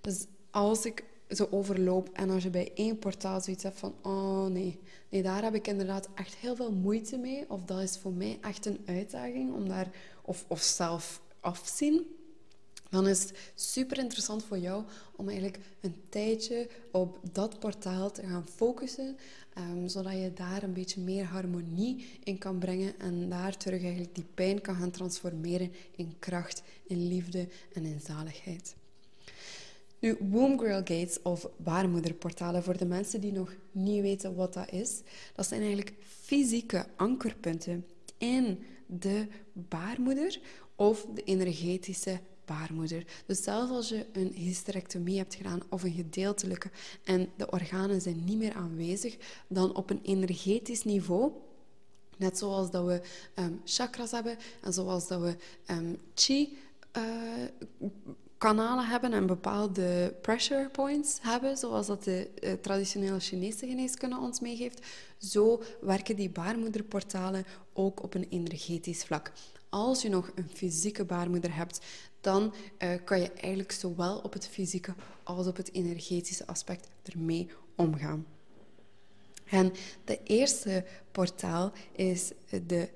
Dus 0.00 0.26
als 0.50 0.84
ik 0.84 1.04
zo 1.28 1.48
overloop 1.50 2.08
en 2.12 2.30
als 2.30 2.42
je 2.42 2.50
bij 2.50 2.70
één 2.74 2.98
portaal 2.98 3.40
zoiets 3.40 3.62
hebt 3.62 3.78
van, 3.78 3.94
oh 4.02 4.46
nee, 4.46 4.78
nee, 5.08 5.22
daar 5.22 5.42
heb 5.42 5.54
ik 5.54 5.66
inderdaad 5.66 6.08
echt 6.14 6.36
heel 6.36 6.56
veel 6.56 6.72
moeite 6.72 7.16
mee. 7.16 7.50
Of 7.50 7.62
dat 7.62 7.80
is 7.80 7.98
voor 7.98 8.12
mij 8.12 8.38
echt 8.40 8.66
een 8.66 8.80
uitdaging 8.86 9.54
om 9.54 9.68
daar, 9.68 9.90
of, 10.22 10.44
of 10.48 10.62
zelf 10.62 11.22
afzien. 11.40 12.06
Dan 12.90 13.08
is 13.08 13.22
het 13.22 13.52
super 13.54 13.98
interessant 13.98 14.44
voor 14.44 14.58
jou 14.58 14.84
om 15.16 15.28
eigenlijk 15.28 15.58
een 15.80 15.96
tijdje 16.08 16.68
op 16.92 17.18
dat 17.32 17.58
portaal 17.58 18.10
te 18.10 18.22
gaan 18.22 18.46
focussen, 18.54 19.16
um, 19.58 19.88
zodat 19.88 20.12
je 20.12 20.32
daar 20.34 20.62
een 20.62 20.72
beetje 20.72 21.00
meer 21.00 21.24
harmonie 21.24 22.18
in 22.24 22.38
kan 22.38 22.58
brengen 22.58 22.98
en 22.98 23.28
daar 23.28 23.56
terug 23.56 23.82
eigenlijk 23.82 24.14
die 24.14 24.26
pijn 24.34 24.60
kan 24.60 24.74
gaan 24.74 24.90
transformeren 24.90 25.72
in 25.96 26.14
kracht, 26.18 26.62
in 26.86 27.08
liefde 27.08 27.48
en 27.72 27.84
in 27.84 28.00
zaligheid. 28.00 28.77
Nu, 29.98 30.16
Womb 30.20 30.60
Girl 30.60 30.76
Gates 30.76 31.22
of 31.22 31.48
baarmoederportalen, 31.56 32.62
voor 32.62 32.76
de 32.76 32.86
mensen 32.86 33.20
die 33.20 33.32
nog 33.32 33.54
niet 33.72 34.02
weten 34.02 34.34
wat 34.34 34.54
dat 34.54 34.70
is, 34.70 35.00
dat 35.34 35.46
zijn 35.46 35.60
eigenlijk 35.60 35.92
fysieke 36.00 36.86
ankerpunten 36.96 37.86
in 38.18 38.62
de 38.86 39.26
baarmoeder 39.52 40.40
of 40.76 41.06
de 41.14 41.22
energetische 41.22 42.20
baarmoeder. 42.44 43.04
Dus 43.26 43.42
zelfs 43.42 43.70
als 43.70 43.88
je 43.88 44.06
een 44.12 44.32
hysterectomie 44.34 45.18
hebt 45.18 45.34
gedaan 45.34 45.60
of 45.68 45.82
een 45.82 45.92
gedeeltelijke 45.92 46.70
en 47.04 47.28
de 47.36 47.50
organen 47.50 48.00
zijn 48.00 48.24
niet 48.24 48.38
meer 48.38 48.54
aanwezig, 48.54 49.16
dan 49.48 49.74
op 49.74 49.90
een 49.90 50.00
energetisch 50.02 50.84
niveau 50.84 51.32
Net 52.18 52.38
zoals 52.38 52.70
dat 52.70 52.84
we 52.86 53.00
um, 53.34 53.60
chakras 53.64 54.10
hebben 54.10 54.36
en 54.62 54.72
zoals 54.72 55.08
dat 55.08 55.20
we 55.20 55.36
um, 55.70 55.98
chi 56.14 56.58
uh, 56.96 57.02
kanalen 58.38 58.86
hebben 58.86 59.12
en 59.12 59.26
bepaalde 59.26 60.14
pressure 60.20 60.68
points 60.68 61.18
hebben, 61.22 61.56
zoals 61.56 61.86
dat 61.86 62.04
de 62.04 62.30
uh, 62.40 62.52
traditionele 62.52 63.20
Chinese 63.20 63.66
geneeskunde 63.66 64.18
ons 64.18 64.40
meegeeft, 64.40 64.86
zo 65.18 65.62
werken 65.80 66.16
die 66.16 66.30
baarmoederportalen 66.30 67.44
ook 67.72 68.02
op 68.02 68.14
een 68.14 68.26
energetisch 68.28 69.04
vlak. 69.04 69.32
Als 69.68 70.02
je 70.02 70.08
nog 70.08 70.30
een 70.34 70.50
fysieke 70.54 71.04
baarmoeder 71.04 71.54
hebt, 71.54 71.80
dan 72.20 72.54
uh, 72.78 72.90
kan 73.04 73.20
je 73.20 73.32
eigenlijk 73.32 73.72
zowel 73.72 74.18
op 74.18 74.32
het 74.32 74.48
fysieke 74.48 74.94
als 75.22 75.46
op 75.46 75.56
het 75.56 75.74
energetische 75.74 76.46
aspect 76.46 76.88
ermee 77.02 77.48
omgaan. 77.76 78.26
En 79.44 79.72
de 80.04 80.20
eerste 80.22 80.84
portaal 81.12 81.72
is 81.92 82.32
de 82.66 82.88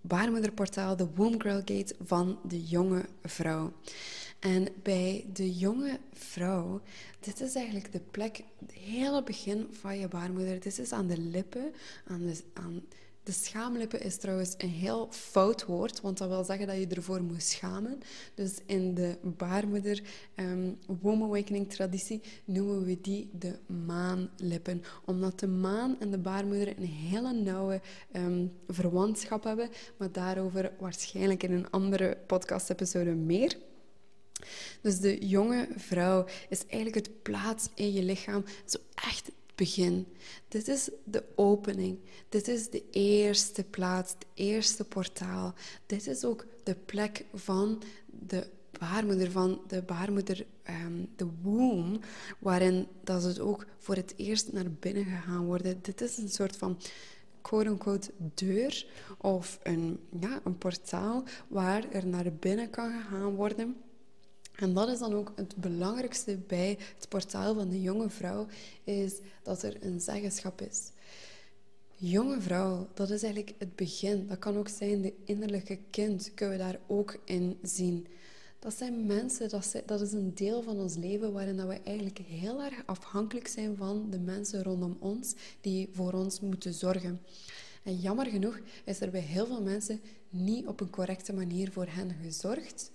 baarmoederportaal, 0.00 0.96
de 0.96 1.08
Womb 1.14 1.42
Girl 1.42 1.62
Gate 1.64 1.94
van 2.02 2.38
de 2.42 2.64
jonge 2.64 3.04
vrouw. 3.22 3.72
En 4.42 4.68
bij 4.82 5.26
de 5.32 5.52
jonge 5.52 5.98
vrouw, 6.12 6.80
dit 7.20 7.40
is 7.40 7.54
eigenlijk 7.54 7.92
de 7.92 8.00
plek, 8.10 8.44
het 8.58 8.72
hele 8.72 9.22
begin 9.22 9.66
van 9.70 9.98
je 9.98 10.08
baarmoeder. 10.08 10.60
Dit 10.60 10.78
is 10.78 10.92
aan 10.92 11.06
de 11.06 11.18
lippen, 11.18 11.72
aan 12.04 12.26
de, 13.22 13.32
schaamlippen 13.32 14.00
is 14.00 14.16
trouwens 14.16 14.54
een 14.58 14.68
heel 14.68 15.08
fout 15.10 15.64
woord, 15.64 16.00
want 16.00 16.18
dat 16.18 16.28
wil 16.28 16.44
zeggen 16.44 16.66
dat 16.66 16.76
je 16.76 16.86
ervoor 16.86 17.22
moet 17.22 17.42
schamen. 17.42 18.00
Dus 18.34 18.58
in 18.66 18.94
de 18.94 19.18
baarmoeder 19.22 20.02
um, 20.36 20.78
womb 21.00 21.22
awakening 21.22 21.70
traditie 21.70 22.20
noemen 22.44 22.84
we 22.84 23.00
die 23.00 23.30
de 23.38 23.58
maanlippen. 23.86 24.82
Omdat 25.04 25.40
de 25.40 25.48
maan 25.48 26.00
en 26.00 26.10
de 26.10 26.18
baarmoeder 26.18 26.78
een 26.78 26.86
hele 26.86 27.32
nauwe 27.32 27.80
um, 28.12 28.52
verwantschap 28.68 29.44
hebben, 29.44 29.70
maar 29.96 30.12
daarover 30.12 30.72
waarschijnlijk 30.78 31.42
in 31.42 31.52
een 31.52 31.70
andere 31.70 32.18
podcast-episode 32.26 33.14
meer. 33.14 33.56
Dus 34.80 34.98
de 34.98 35.26
jonge 35.26 35.68
vrouw 35.76 36.24
is 36.48 36.66
eigenlijk 36.66 37.06
het 37.06 37.22
plaats 37.22 37.68
in 37.74 37.92
je 37.92 38.02
lichaam, 38.02 38.44
zo 38.64 38.78
echt 38.94 39.26
het 39.26 39.34
begin. 39.54 40.06
Dit 40.48 40.68
is 40.68 40.90
de 41.04 41.24
opening. 41.34 41.98
Dit 42.28 42.48
is 42.48 42.70
de 42.70 42.82
eerste 42.90 43.64
plaats, 43.64 44.12
het 44.12 44.26
eerste 44.34 44.84
portaal. 44.84 45.54
Dit 45.86 46.06
is 46.06 46.24
ook 46.24 46.46
de 46.62 46.74
plek 46.74 47.24
van 47.34 47.82
de 48.06 48.46
baarmoeder, 48.78 49.30
van 49.30 49.60
de 49.66 49.82
baarmoeder, 49.82 50.46
um, 50.84 51.08
de 51.16 51.26
womb, 51.42 52.04
waarin 52.38 52.86
dat 53.04 53.22
het 53.22 53.40
ook 53.40 53.66
voor 53.78 53.94
het 53.94 54.14
eerst 54.16 54.52
naar 54.52 54.70
binnen 54.70 55.04
gegaan 55.04 55.44
worden. 55.44 55.78
Dit 55.82 56.00
is 56.00 56.18
een 56.18 56.28
soort 56.28 56.56
van 56.56 56.78
quote-unquote 57.40 58.10
deur 58.34 58.86
of 59.18 59.58
een, 59.62 60.00
ja, 60.20 60.40
een 60.44 60.58
portaal 60.58 61.24
waar 61.48 61.90
er 61.90 62.06
naar 62.06 62.32
binnen 62.32 62.70
kan 62.70 63.02
gegaan 63.02 63.34
worden. 63.34 63.76
En 64.62 64.72
dat 64.72 64.88
is 64.88 64.98
dan 64.98 65.14
ook 65.14 65.32
het 65.36 65.56
belangrijkste 65.56 66.38
bij 66.46 66.78
het 66.96 67.08
portaal 67.08 67.54
van 67.54 67.68
de 67.68 67.82
jonge 67.82 68.10
vrouw, 68.10 68.46
is 68.84 69.14
dat 69.42 69.62
er 69.62 69.76
een 69.84 70.00
zeggenschap 70.00 70.60
is. 70.60 70.90
Jonge 71.96 72.40
vrouw, 72.40 72.88
dat 72.94 73.10
is 73.10 73.22
eigenlijk 73.22 73.54
het 73.58 73.76
begin. 73.76 74.26
Dat 74.28 74.38
kan 74.38 74.56
ook 74.56 74.68
zijn 74.68 75.02
de 75.02 75.14
innerlijke 75.24 75.78
kind, 75.90 76.34
kunnen 76.34 76.58
we 76.58 76.62
daar 76.64 76.78
ook 76.86 77.18
in 77.24 77.58
zien. 77.62 78.06
Dat 78.58 78.74
zijn 78.74 79.06
mensen, 79.06 79.48
dat, 79.86 80.00
is 80.00 80.12
een 80.12 80.34
deel 80.34 80.62
van 80.62 80.80
ons 80.80 80.96
leven 80.96 81.32
waarin 81.32 81.66
we 81.66 81.80
eigenlijk 81.84 82.18
heel 82.18 82.62
erg 82.62 82.82
afhankelijk 82.86 83.48
zijn 83.48 83.76
van 83.76 84.10
de 84.10 84.18
mensen 84.18 84.62
rondom 84.62 84.96
ons 85.00 85.34
die 85.60 85.88
voor 85.92 86.12
ons 86.12 86.40
moeten 86.40 86.74
zorgen. 86.74 87.20
En 87.82 87.96
jammer 87.96 88.26
genoeg 88.26 88.60
is 88.84 89.00
er 89.00 89.10
bij 89.10 89.20
heel 89.20 89.46
veel 89.46 89.62
mensen 89.62 90.00
niet 90.28 90.66
op 90.66 90.80
een 90.80 90.90
correcte 90.90 91.32
manier 91.32 91.72
voor 91.72 91.86
hen 91.88 92.10
gezorgd. 92.22 92.90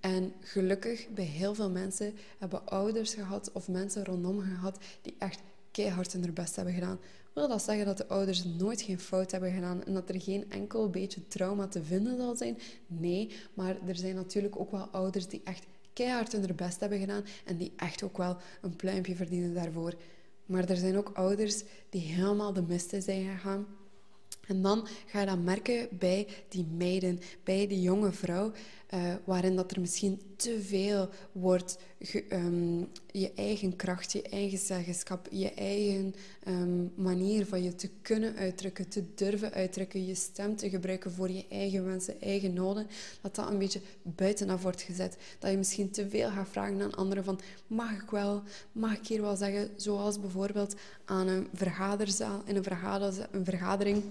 En 0.00 0.32
gelukkig 0.40 1.08
bij 1.08 1.24
heel 1.24 1.54
veel 1.54 1.70
mensen 1.70 2.14
hebben 2.38 2.66
ouders 2.66 3.14
gehad 3.14 3.52
of 3.52 3.68
mensen 3.68 4.04
rondom 4.04 4.40
gehad 4.40 4.78
die 5.02 5.14
echt 5.18 5.40
keihard 5.70 6.12
hun 6.12 6.34
best 6.34 6.56
hebben 6.56 6.74
gedaan. 6.74 6.98
Wil 7.34 7.48
dat 7.48 7.62
zeggen 7.62 7.86
dat 7.86 7.96
de 7.96 8.06
ouders 8.06 8.44
nooit 8.44 8.82
geen 8.82 8.98
fout 8.98 9.30
hebben 9.30 9.52
gedaan 9.52 9.84
en 9.84 9.94
dat 9.94 10.08
er 10.08 10.20
geen 10.20 10.50
enkel 10.50 10.90
beetje 10.90 11.28
trauma 11.28 11.68
te 11.68 11.84
vinden 11.84 12.16
zal 12.16 12.36
zijn? 12.36 12.58
Nee, 12.86 13.30
maar 13.54 13.76
er 13.86 13.96
zijn 13.96 14.14
natuurlijk 14.14 14.58
ook 14.58 14.70
wel 14.70 14.88
ouders 14.88 15.26
die 15.26 15.40
echt 15.44 15.66
keihard 15.92 16.32
hun 16.32 16.56
best 16.56 16.80
hebben 16.80 16.98
gedaan 16.98 17.24
en 17.44 17.56
die 17.56 17.72
echt 17.76 18.02
ook 18.02 18.16
wel 18.16 18.36
een 18.62 18.76
pluimpje 18.76 19.14
verdienen 19.14 19.54
daarvoor. 19.54 19.94
Maar 20.46 20.68
er 20.68 20.76
zijn 20.76 20.96
ook 20.96 21.10
ouders 21.14 21.62
die 21.90 22.00
helemaal 22.00 22.52
de 22.52 22.62
mist 22.62 22.94
zijn 22.98 23.30
gegaan 23.30 23.66
en 24.48 24.62
dan 24.62 24.86
ga 25.06 25.20
je 25.20 25.26
dat 25.26 25.38
merken 25.38 25.88
bij 25.90 26.26
die 26.48 26.66
meiden, 26.76 27.20
bij 27.44 27.66
die 27.66 27.80
jonge 27.80 28.12
vrouw, 28.12 28.52
uh, 28.94 29.14
waarin 29.24 29.56
dat 29.56 29.70
er 29.70 29.80
misschien 29.80 30.20
te 30.36 30.62
veel 30.62 31.08
wordt, 31.32 31.78
um, 32.32 32.88
je 33.10 33.32
eigen 33.34 33.76
kracht, 33.76 34.12
je 34.12 34.22
eigen 34.22 34.58
zeggenschap, 34.58 35.28
je 35.30 35.52
eigen 35.54 36.14
um, 36.48 36.92
manier 36.94 37.46
van 37.46 37.62
je 37.62 37.74
te 37.74 37.90
kunnen 38.02 38.36
uitdrukken, 38.36 38.88
te 38.88 39.04
durven 39.14 39.52
uitdrukken, 39.52 40.06
je 40.06 40.14
stem 40.14 40.56
te 40.56 40.70
gebruiken 40.70 41.12
voor 41.12 41.30
je 41.30 41.44
eigen 41.50 41.84
wensen, 41.84 42.20
eigen 42.20 42.52
noden, 42.52 42.86
dat 43.20 43.34
dat 43.34 43.50
een 43.50 43.58
beetje 43.58 43.80
buitenaf 44.02 44.62
wordt 44.62 44.82
gezet. 44.82 45.16
Dat 45.38 45.50
je 45.50 45.56
misschien 45.56 45.90
te 45.90 46.08
veel 46.08 46.30
gaat 46.30 46.48
vragen 46.48 46.82
aan 46.82 46.94
anderen 46.94 47.24
van, 47.24 47.40
mag 47.66 47.92
ik 47.92 48.10
wel, 48.10 48.42
mag 48.72 48.96
ik 48.96 49.06
hier 49.06 49.20
wel 49.20 49.36
zeggen, 49.36 49.70
zoals 49.76 50.20
bijvoorbeeld 50.20 50.74
aan 51.04 51.28
een 51.28 51.48
vergaderzaal, 51.54 52.42
in 52.44 52.56
een 52.56 53.44
vergadering 53.44 54.02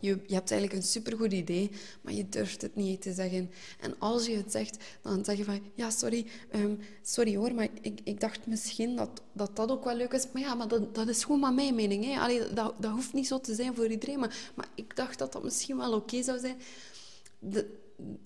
je, 0.00 0.18
je, 0.26 0.34
hebt 0.34 0.50
eigenlijk 0.50 0.72
een 0.72 0.88
supergoed 0.88 1.32
idee, 1.32 1.70
maar 2.00 2.12
je 2.12 2.28
durft 2.28 2.62
het 2.62 2.74
niet 2.74 3.02
te 3.02 3.12
zeggen. 3.12 3.50
En 3.80 3.94
als 3.98 4.26
je 4.26 4.36
het 4.36 4.52
zegt, 4.52 4.84
dan 5.02 5.24
zeg 5.24 5.36
je 5.36 5.44
van... 5.44 5.60
Ja, 5.74 5.90
sorry, 5.90 6.26
ehm, 6.50 6.74
sorry 7.02 7.36
hoor, 7.36 7.54
maar 7.54 7.68
ik, 7.80 8.00
ik 8.04 8.20
dacht 8.20 8.46
misschien 8.46 8.96
dat, 8.96 9.22
dat 9.32 9.56
dat 9.56 9.70
ook 9.70 9.84
wel 9.84 9.96
leuk 9.96 10.12
is. 10.12 10.26
Maar 10.32 10.42
ja, 10.42 10.54
maar 10.54 10.68
dat, 10.68 10.94
dat 10.94 11.08
is 11.08 11.24
gewoon 11.24 11.40
maar 11.40 11.54
mijn 11.54 11.74
mening. 11.74 12.04
Hè. 12.04 12.20
Allee, 12.20 12.52
dat, 12.52 12.74
dat 12.78 12.90
hoeft 12.90 13.12
niet 13.12 13.26
zo 13.26 13.40
te 13.40 13.54
zijn 13.54 13.74
voor 13.74 13.86
iedereen. 13.86 14.18
Maar, 14.18 14.50
maar 14.54 14.68
ik 14.74 14.96
dacht 14.96 15.18
dat 15.18 15.32
dat 15.32 15.42
misschien 15.42 15.76
wel 15.76 15.92
oké 15.92 16.22
zou 16.22 16.38
zijn. 16.38 16.56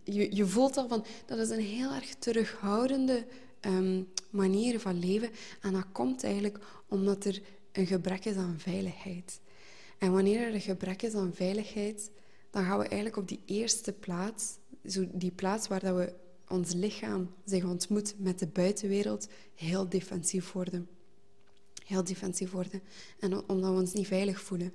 Je, 0.04 0.36
je 0.36 0.46
voelt 0.46 0.76
al 0.76 0.88
van... 0.88 1.04
Dat 1.26 1.38
is 1.38 1.50
een 1.50 1.61
heel 1.61 1.92
erg 1.92 2.14
terughoudende 2.14 3.24
um, 3.61 4.08
manier 4.30 4.80
van 4.80 4.98
leven. 4.98 5.30
En 5.61 5.72
dat 5.72 5.86
komt 5.92 6.24
eigenlijk 6.24 6.58
omdat 6.88 7.24
er 7.24 7.42
een 7.72 7.86
gebrek 7.86 8.24
is 8.24 8.36
aan 8.36 8.58
veiligheid. 8.58 9.40
En 10.01 10.12
wanneer 10.12 10.55
er 10.55 10.61
gebrek 10.61 11.03
is 11.03 11.14
aan 11.14 11.34
veiligheid, 11.34 12.11
dan 12.51 12.64
gaan 12.64 12.78
we 12.78 12.84
eigenlijk 12.84 13.16
op 13.16 13.28
die 13.28 13.40
eerste 13.46 13.92
plaats, 13.92 14.59
zo 14.84 15.07
die 15.12 15.30
plaats 15.30 15.68
waar 15.68 15.80
dat 15.80 15.96
we 15.96 16.12
ons 16.48 16.72
lichaam 16.72 17.34
zich 17.44 17.64
ontmoet 17.64 18.14
met 18.18 18.38
de 18.38 18.46
buitenwereld, 18.46 19.28
heel 19.55 19.88
defensief 19.88 20.53
worden. 20.53 20.88
Heel 21.84 22.05
defensief 22.05 22.51
worden. 22.51 22.82
En 23.18 23.48
omdat 23.48 23.70
we 23.72 23.80
ons 23.80 23.92
niet 23.92 24.07
veilig 24.07 24.40
voelen. 24.40 24.72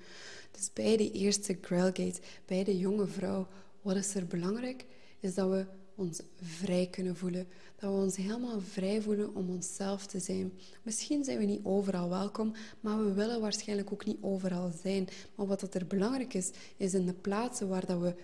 Dus 0.52 0.74
bij 0.74 0.98
de 0.98 1.12
eerste 1.12 1.58
Grailgate, 1.62 2.22
bij 2.46 2.64
de 2.64 2.78
jonge 2.78 3.08
vrouw, 3.08 3.48
wat 3.82 3.96
is 3.96 4.16
er 4.16 4.28
belangrijk? 4.28 4.86
Is 5.20 5.34
dat 5.34 5.50
we 5.50 5.66
ons 5.96 6.22
vrij 6.42 6.88
kunnen 6.88 7.16
voelen. 7.16 7.48
Dat 7.76 7.92
we 7.92 7.98
ons 7.98 8.16
helemaal 8.16 8.60
vrij 8.62 9.02
voelen 9.02 9.36
om 9.36 9.50
onszelf 9.50 10.06
te 10.06 10.20
zijn. 10.20 10.54
Misschien 10.84 11.24
zijn 11.24 11.38
we 11.38 11.46
niet 11.46 11.66
overal 11.66 12.10
welkom, 12.10 12.54
maar 12.80 13.06
we 13.06 13.14
willen 13.14 13.42
waarschijnlijk 13.42 13.92
ook 13.92 14.06
niet 14.06 14.22
overal 14.22 14.72
zijn. 14.82 15.08
Maar 15.36 15.46
wat 15.46 15.74
er 15.74 15.88
belangrijk 15.88 16.34
is, 16.34 16.52
is 16.78 16.94
in 16.94 17.06
de 17.06 17.14
plaatsen 17.14 17.68
waar 17.68 17.86
dat 17.86 18.00
we 18.00 18.16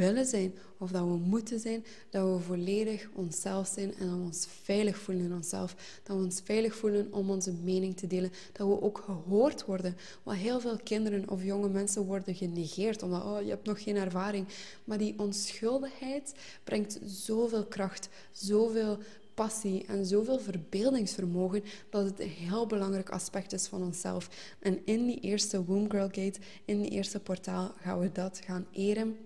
willen 0.00 0.26
zijn 0.26 0.54
of 0.78 0.90
dat 0.90 1.02
we 1.02 1.16
moeten 1.16 1.60
zijn, 1.60 1.84
dat 2.10 2.36
we 2.36 2.44
volledig 2.44 3.08
onszelf 3.14 3.66
zijn 3.74 3.94
en 3.98 4.06
dat 4.06 4.16
we 4.16 4.24
ons 4.24 4.46
veilig 4.62 4.98
voelen 4.98 5.24
in 5.24 5.32
onszelf. 5.32 5.74
Dat 6.02 6.16
we 6.16 6.22
ons 6.22 6.40
veilig 6.44 6.74
voelen 6.74 7.12
om 7.12 7.30
onze 7.30 7.52
mening 7.52 7.96
te 7.96 8.06
delen. 8.06 8.32
Dat 8.52 8.68
we 8.68 8.82
ook 8.82 9.02
gehoord 9.04 9.64
worden. 9.64 9.96
Want 10.22 10.38
heel 10.38 10.60
veel 10.60 10.78
kinderen 10.84 11.28
of 11.28 11.44
jonge 11.44 11.68
mensen 11.68 12.04
worden 12.04 12.34
genegeerd 12.34 13.02
omdat 13.02 13.24
oh, 13.24 13.42
je 13.42 13.48
hebt 13.48 13.66
nog 13.66 13.82
geen 13.82 13.96
ervaring. 13.96 14.46
Maar 14.84 14.98
die 14.98 15.18
onschuldigheid 15.18 16.34
brengt 16.64 16.98
zoveel 17.04 17.64
kracht, 17.64 18.08
zoveel 18.32 18.98
passie 19.34 19.84
en 19.86 20.06
zoveel 20.06 20.38
verbeeldingsvermogen 20.38 21.62
dat 21.90 22.04
het 22.04 22.20
een 22.20 22.28
heel 22.28 22.66
belangrijk 22.66 23.10
aspect 23.10 23.52
is 23.52 23.66
van 23.66 23.82
onszelf. 23.82 24.54
En 24.58 24.80
in 24.84 25.06
die 25.06 25.20
eerste 25.20 25.64
Womb 25.64 25.90
Girl 25.90 26.08
Gate, 26.08 26.40
in 26.64 26.80
die 26.80 26.90
eerste 26.90 27.20
portaal, 27.20 27.72
gaan 27.80 27.98
we 27.98 28.12
dat 28.12 28.40
gaan 28.44 28.66
eren 28.72 29.16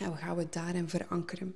en 0.00 0.10
we 0.10 0.16
gaan 0.16 0.36
we 0.36 0.46
daarin 0.50 0.88
verankeren. 0.88 1.54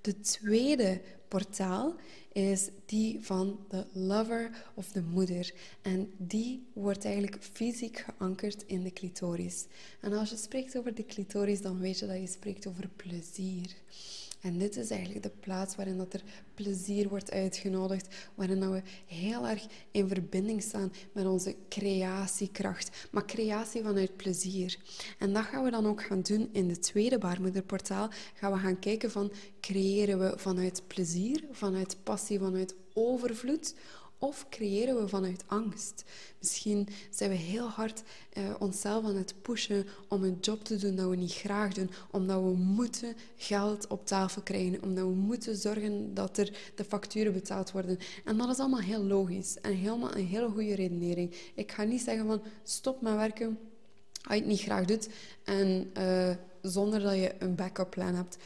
De 0.00 0.20
tweede 0.20 1.00
portaal 1.28 1.94
is 2.32 2.68
die 2.86 3.18
van 3.20 3.58
de 3.68 3.84
lover 3.92 4.50
of 4.74 4.92
de 4.92 5.02
moeder. 5.02 5.52
En 5.82 6.12
die 6.16 6.66
wordt 6.72 7.04
eigenlijk 7.04 7.36
fysiek 7.52 7.98
geankerd 7.98 8.62
in 8.66 8.82
de 8.82 8.92
clitoris. 8.92 9.66
En 10.00 10.12
als 10.12 10.30
je 10.30 10.36
spreekt 10.36 10.78
over 10.78 10.94
de 10.94 11.06
clitoris, 11.06 11.62
dan 11.62 11.78
weet 11.78 11.98
je 11.98 12.06
dat 12.06 12.16
je 12.16 12.26
spreekt 12.26 12.66
over 12.66 12.88
plezier. 12.96 13.74
En 14.40 14.58
dit 14.58 14.76
is 14.76 14.90
eigenlijk 14.90 15.22
de 15.22 15.32
plaats 15.40 15.76
waarin 15.76 15.96
dat 15.96 16.12
er 16.12 16.22
plezier 16.54 17.08
wordt 17.08 17.30
uitgenodigd, 17.30 18.14
waarin 18.34 18.60
dat 18.60 18.70
we 18.70 18.82
heel 19.06 19.48
erg 19.48 19.66
in 19.90 20.08
verbinding 20.08 20.62
staan 20.62 20.92
met 21.12 21.26
onze 21.26 21.56
creatiekracht, 21.68 23.08
maar 23.10 23.26
creatie 23.26 23.82
vanuit 23.82 24.16
plezier. 24.16 24.78
En 25.18 25.32
dat 25.32 25.44
gaan 25.44 25.64
we 25.64 25.70
dan 25.70 25.86
ook 25.86 26.02
gaan 26.02 26.20
doen 26.20 26.48
in 26.52 26.68
de 26.68 26.78
tweede 26.78 27.18
baarmoederportaal. 27.18 28.08
Gaan 28.34 28.52
we 28.52 28.58
gaan 28.58 28.78
kijken 28.78 29.10
van 29.10 29.32
creëren 29.60 30.18
we 30.18 30.32
vanuit 30.36 30.82
plezier, 30.86 31.44
vanuit 31.50 31.96
passie, 32.02 32.38
vanuit 32.38 32.74
overvloed 32.92 33.74
of 34.20 34.46
creëren 34.48 35.00
we 35.00 35.08
vanuit 35.08 35.44
angst? 35.46 36.04
Misschien 36.38 36.88
zijn 37.10 37.30
we 37.30 37.36
heel 37.36 37.68
hard 37.68 38.02
eh, 38.32 38.42
onszelf 38.58 39.04
aan 39.04 39.16
het 39.16 39.34
pushen 39.42 39.86
om 40.08 40.24
een 40.24 40.38
job 40.40 40.64
te 40.64 40.76
doen 40.76 40.96
dat 40.96 41.08
we 41.08 41.16
niet 41.16 41.32
graag 41.32 41.72
doen, 41.72 41.90
omdat 42.10 42.42
we 42.42 42.50
moeten 42.50 43.16
geld 43.36 43.86
op 43.86 44.06
tafel 44.06 44.42
krijgen, 44.42 44.82
omdat 44.82 45.04
we 45.04 45.14
moeten 45.14 45.56
zorgen 45.56 46.14
dat 46.14 46.38
er 46.38 46.72
de 46.74 46.84
facturen 46.84 47.32
betaald 47.32 47.70
worden. 47.70 47.98
En 48.24 48.36
dat 48.36 48.48
is 48.48 48.58
allemaal 48.58 48.80
heel 48.80 49.04
logisch 49.04 49.60
en 49.60 49.74
helemaal 49.74 50.16
een 50.16 50.26
hele 50.26 50.48
goede 50.48 50.74
redenering. 50.74 51.34
Ik 51.54 51.72
ga 51.72 51.82
niet 51.82 52.02
zeggen 52.02 52.26
van 52.26 52.42
stop 52.62 53.00
met 53.00 53.14
werken 53.14 53.58
als 54.22 54.34
je 54.34 54.40
het 54.40 54.50
niet 54.50 54.60
graag 54.60 54.84
doet 54.84 55.08
en 55.44 55.90
uh, 55.98 56.30
zonder 56.62 57.00
dat 57.00 57.14
je 57.14 57.34
een 57.38 57.54
backup 57.54 57.90
plan 57.90 58.14
hebt. 58.14 58.36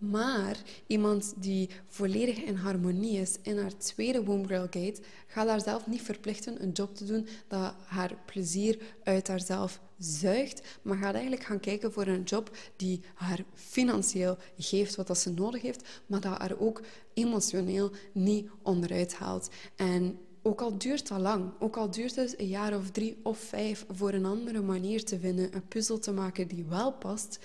Maar 0.00 0.62
iemand 0.86 1.32
die 1.36 1.68
volledig 1.86 2.36
in 2.36 2.54
harmonie 2.54 3.20
is 3.20 3.36
in 3.42 3.58
haar 3.58 3.76
tweede 3.76 4.24
Womb 4.24 4.46
Girl 4.46 4.62
Gate, 4.62 5.00
gaat 5.26 5.48
haar 5.48 5.60
zelf 5.60 5.86
niet 5.86 6.02
verplichten 6.02 6.62
een 6.62 6.70
job 6.70 6.94
te 6.94 7.04
doen 7.04 7.26
dat 7.48 7.74
haar 7.84 8.16
plezier 8.26 8.78
uit 9.02 9.28
haarzelf 9.28 9.80
zuigt, 9.98 10.78
maar 10.82 10.96
gaat 10.96 11.12
eigenlijk 11.12 11.44
gaan 11.44 11.60
kijken 11.60 11.92
voor 11.92 12.06
een 12.06 12.22
job 12.22 12.56
die 12.76 13.00
haar 13.14 13.44
financieel 13.54 14.36
geeft 14.58 14.96
wat 14.96 15.18
ze 15.18 15.30
nodig 15.32 15.62
heeft, 15.62 15.88
maar 16.06 16.20
dat 16.20 16.38
haar 16.38 16.58
ook 16.58 16.82
emotioneel 17.14 17.90
niet 18.12 18.50
onderuit 18.62 19.14
haalt. 19.14 19.50
En 19.76 20.18
ook 20.42 20.60
al 20.60 20.78
duurt 20.78 21.08
dat 21.08 21.20
lang, 21.20 21.50
ook 21.58 21.76
al 21.76 21.90
duurt 21.90 22.16
het 22.16 22.38
een 22.38 22.48
jaar 22.48 22.76
of 22.76 22.90
drie 22.90 23.16
of 23.22 23.38
vijf 23.38 23.86
voor 23.90 24.12
een 24.12 24.24
andere 24.26 24.60
manier 24.60 25.04
te 25.04 25.18
vinden, 25.18 25.54
een 25.54 25.68
puzzel 25.68 25.98
te 25.98 26.12
maken 26.12 26.48
die 26.48 26.64
wel 26.64 26.92
past, 26.92 27.38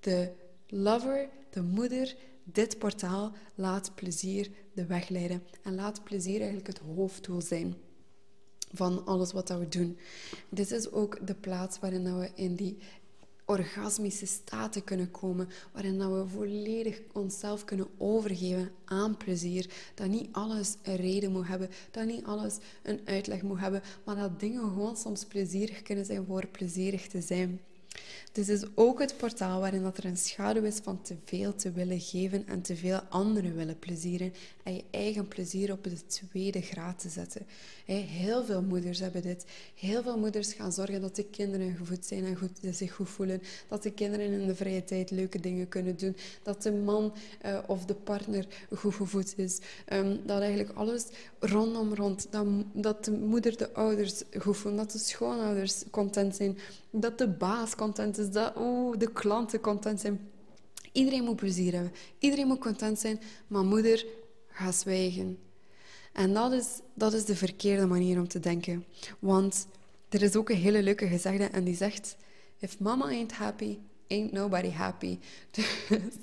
de 0.00 0.30
lover, 0.66 1.28
de 1.56 1.62
moeder, 1.62 2.16
dit 2.44 2.78
portaal 2.78 3.32
laat 3.54 3.94
plezier 3.94 4.50
de 4.74 4.86
weg 4.86 5.08
leiden. 5.08 5.42
En 5.62 5.74
laat 5.74 6.04
plezier 6.04 6.38
eigenlijk 6.38 6.66
het 6.66 6.78
hoofddoel 6.78 7.40
zijn 7.40 7.74
van 8.72 9.04
alles 9.06 9.32
wat 9.32 9.48
we 9.48 9.68
doen. 9.68 9.98
Dit 10.48 10.70
is 10.70 10.90
ook 10.90 11.26
de 11.26 11.34
plaats 11.34 11.78
waarin 11.78 12.18
we 12.18 12.30
in 12.34 12.54
die 12.54 12.78
orgasmische 13.44 14.26
staten 14.26 14.84
kunnen 14.84 15.10
komen, 15.10 15.48
waarin 15.72 16.12
we 16.12 16.28
volledig 16.28 17.00
onszelf 17.12 17.64
kunnen 17.64 17.88
overgeven 17.98 18.70
aan 18.84 19.16
plezier. 19.16 19.70
Dat 19.94 20.08
niet 20.08 20.28
alles 20.32 20.76
een 20.82 20.96
reden 20.96 21.32
moet 21.32 21.48
hebben, 21.48 21.68
dat 21.90 22.06
niet 22.06 22.24
alles 22.24 22.56
een 22.82 23.00
uitleg 23.04 23.42
moet 23.42 23.60
hebben, 23.60 23.82
maar 24.04 24.16
dat 24.16 24.40
dingen 24.40 24.62
gewoon 24.62 24.96
soms 24.96 25.24
plezierig 25.24 25.82
kunnen 25.82 26.04
zijn 26.04 26.24
voor 26.26 26.46
plezierig 26.46 27.08
te 27.08 27.20
zijn. 27.20 27.60
Dit 28.32 28.48
is 28.48 28.64
ook 28.74 29.00
het 29.00 29.16
portaal 29.16 29.60
waarin 29.60 29.82
dat 29.82 29.98
er 29.98 30.04
een 30.04 30.16
schaduw 30.16 30.62
is 30.62 30.78
van 30.82 31.02
te 31.02 31.16
veel 31.24 31.54
te 31.54 31.72
willen 31.72 32.00
geven 32.00 32.46
en 32.46 32.62
te 32.62 32.76
veel 32.76 33.00
anderen 33.08 33.54
willen 33.54 33.78
plezieren 33.78 34.32
je 34.74 34.84
eigen 34.90 35.28
plezier 35.28 35.72
op 35.72 35.84
de 35.84 36.06
tweede 36.06 36.60
graad 36.60 36.98
te 36.98 37.08
zetten. 37.08 37.46
Heel 37.84 38.44
veel 38.44 38.62
moeders 38.62 38.98
hebben 38.98 39.22
dit. 39.22 39.44
Heel 39.74 40.02
veel 40.02 40.18
moeders 40.18 40.52
gaan 40.52 40.72
zorgen 40.72 41.00
dat 41.00 41.16
de 41.16 41.24
kinderen 41.24 41.76
gevoed 41.76 42.06
zijn 42.06 42.24
en 42.24 42.36
goed, 42.36 42.58
zich 42.70 42.94
goed 42.94 43.08
voelen. 43.08 43.42
Dat 43.68 43.82
de 43.82 43.92
kinderen 43.92 44.32
in 44.32 44.46
de 44.46 44.54
vrije 44.54 44.84
tijd 44.84 45.10
leuke 45.10 45.40
dingen 45.40 45.68
kunnen 45.68 45.96
doen. 45.96 46.16
Dat 46.42 46.62
de 46.62 46.72
man 46.72 47.14
uh, 47.46 47.58
of 47.66 47.84
de 47.84 47.94
partner 47.94 48.46
goed 48.74 48.94
gevoed 48.94 49.38
is. 49.38 49.58
Um, 49.92 50.20
dat 50.26 50.40
eigenlijk 50.40 50.78
alles 50.78 51.04
rondom 51.38 51.94
rond. 51.94 52.26
Dat, 52.30 52.46
dat 52.72 53.04
de 53.04 53.10
moeder 53.10 53.56
de 53.56 53.72
ouders 53.72 54.22
goed 54.38 54.56
voelen. 54.56 54.80
Dat 54.80 54.92
de 54.92 54.98
schoonouders 54.98 55.82
content 55.90 56.36
zijn. 56.36 56.58
Dat 56.90 57.18
de 57.18 57.28
baas 57.28 57.74
content 57.74 58.18
is. 58.18 58.30
Dat 58.30 58.56
oh, 58.56 58.98
de 58.98 59.12
klanten 59.12 59.60
content 59.60 60.00
zijn. 60.00 60.20
Iedereen 60.92 61.24
moet 61.24 61.36
plezier 61.36 61.72
hebben. 61.72 61.92
Iedereen 62.18 62.46
moet 62.46 62.58
content 62.58 62.98
zijn. 62.98 63.20
Maar 63.46 63.64
moeder, 63.64 64.06
ga 64.56 64.72
zwijgen. 64.72 65.38
En 66.12 66.32
dat 66.34 66.52
is, 66.52 66.66
dat 66.94 67.12
is 67.12 67.24
de 67.24 67.36
verkeerde 67.36 67.86
manier 67.86 68.18
om 68.18 68.28
te 68.28 68.40
denken. 68.40 68.84
Want 69.18 69.66
er 70.08 70.22
is 70.22 70.36
ook 70.36 70.50
een 70.50 70.56
hele 70.56 70.82
leuke 70.82 71.06
gezegde 71.06 71.44
en 71.44 71.64
die 71.64 71.76
zegt: 71.76 72.16
If 72.58 72.78
mama 72.78 73.04
ain't 73.04 73.32
happy, 73.32 73.78
ain't 74.08 74.32
nobody 74.32 74.70
happy. 74.70 75.18
Dus 75.88 76.14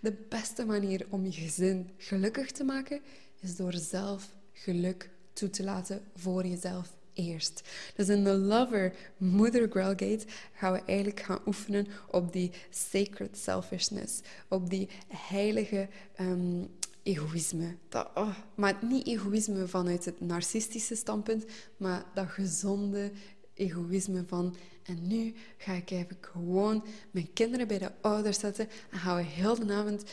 de 0.00 0.12
beste 0.28 0.64
manier 0.64 1.06
om 1.08 1.24
je 1.24 1.32
gezin 1.32 1.90
gelukkig 1.96 2.50
te 2.50 2.64
maken 2.64 3.00
is 3.40 3.56
door 3.56 3.74
zelf 3.74 4.34
geluk 4.52 5.10
toe 5.32 5.50
te 5.50 5.64
laten 5.64 6.02
voor 6.14 6.46
jezelf 6.46 6.96
eerst. 7.12 7.68
Dus 7.96 8.08
in 8.08 8.24
de 8.24 8.32
Lover 8.32 8.94
Mother 9.16 9.68
Girl 9.72 9.88
Gate 9.88 10.24
gaan 10.54 10.72
we 10.72 10.82
eigenlijk 10.86 11.20
gaan 11.20 11.40
oefenen 11.46 11.86
op 12.10 12.32
die 12.32 12.50
sacred 12.70 13.38
selfishness, 13.38 14.20
op 14.48 14.70
die 14.70 14.88
heilige 15.08 15.88
um, 16.20 16.68
egoïsme. 17.08 17.76
Dat, 17.88 18.10
oh, 18.14 18.36
maar 18.54 18.78
niet 18.82 19.06
egoïsme 19.06 19.68
vanuit 19.68 20.04
het 20.04 20.20
narcistische 20.20 20.94
standpunt, 20.94 21.44
maar 21.76 22.04
dat 22.14 22.28
gezonde 22.28 23.10
egoïsme 23.54 24.24
van 24.26 24.56
en 24.82 25.06
nu 25.06 25.34
ga 25.56 25.72
ik 25.72 25.90
even 25.90 26.16
gewoon 26.20 26.84
mijn 27.10 27.32
kinderen 27.32 27.68
bij 27.68 27.78
de 27.78 27.90
ouders 28.00 28.38
zetten 28.38 28.68
en 28.90 28.98
gaan 28.98 29.16
we 29.16 29.22
heel 29.22 29.66
de 29.66 29.72
avond 29.72 30.04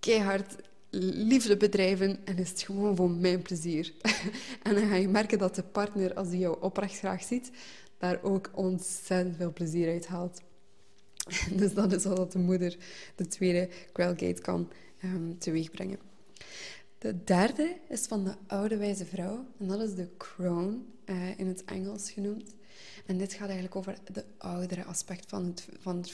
keihard 0.00 0.56
liefde 1.00 1.56
bedrijven 1.56 2.18
en 2.24 2.38
is 2.38 2.50
het 2.50 2.62
gewoon 2.62 2.96
voor 2.96 3.10
mijn 3.10 3.42
plezier. 3.42 3.92
en 4.62 4.74
dan 4.74 4.88
ga 4.88 4.94
je 4.94 5.08
merken 5.08 5.38
dat 5.38 5.54
de 5.54 5.62
partner, 5.62 6.14
als 6.14 6.28
hij 6.28 6.38
jou 6.38 6.56
oprecht 6.60 6.98
graag 6.98 7.22
ziet, 7.22 7.50
daar 7.98 8.22
ook 8.22 8.50
ontzettend 8.54 9.36
veel 9.36 9.52
plezier 9.52 9.88
uit 9.88 10.06
haalt. 10.06 10.40
dus 11.58 11.74
dat 11.74 11.92
is 11.92 12.04
wat 12.04 12.32
de 12.32 12.38
moeder, 12.38 12.76
de 13.14 13.26
tweede 13.26 13.68
Grailgate, 13.92 14.40
kan 14.40 14.68
um, 15.14 15.38
teweegbrengen. 15.38 15.98
De 16.98 17.24
derde 17.24 17.76
is 17.88 18.06
van 18.06 18.24
de 18.24 18.34
oude 18.46 18.76
wijze 18.76 19.04
vrouw. 19.04 19.46
En 19.58 19.68
dat 19.68 19.80
is 19.80 19.94
de 19.94 20.08
crone, 20.16 20.78
uh, 21.04 21.38
in 21.38 21.46
het 21.46 21.64
Engels 21.64 22.10
genoemd. 22.10 22.54
En 23.06 23.18
dit 23.18 23.32
gaat 23.32 23.46
eigenlijk 23.46 23.76
over 23.76 23.98
de 24.12 24.24
oudere 24.38 24.84
aspect 24.84 25.28
van 25.28 25.44
het, 25.44 25.68
van 25.78 25.96
het. 25.96 26.10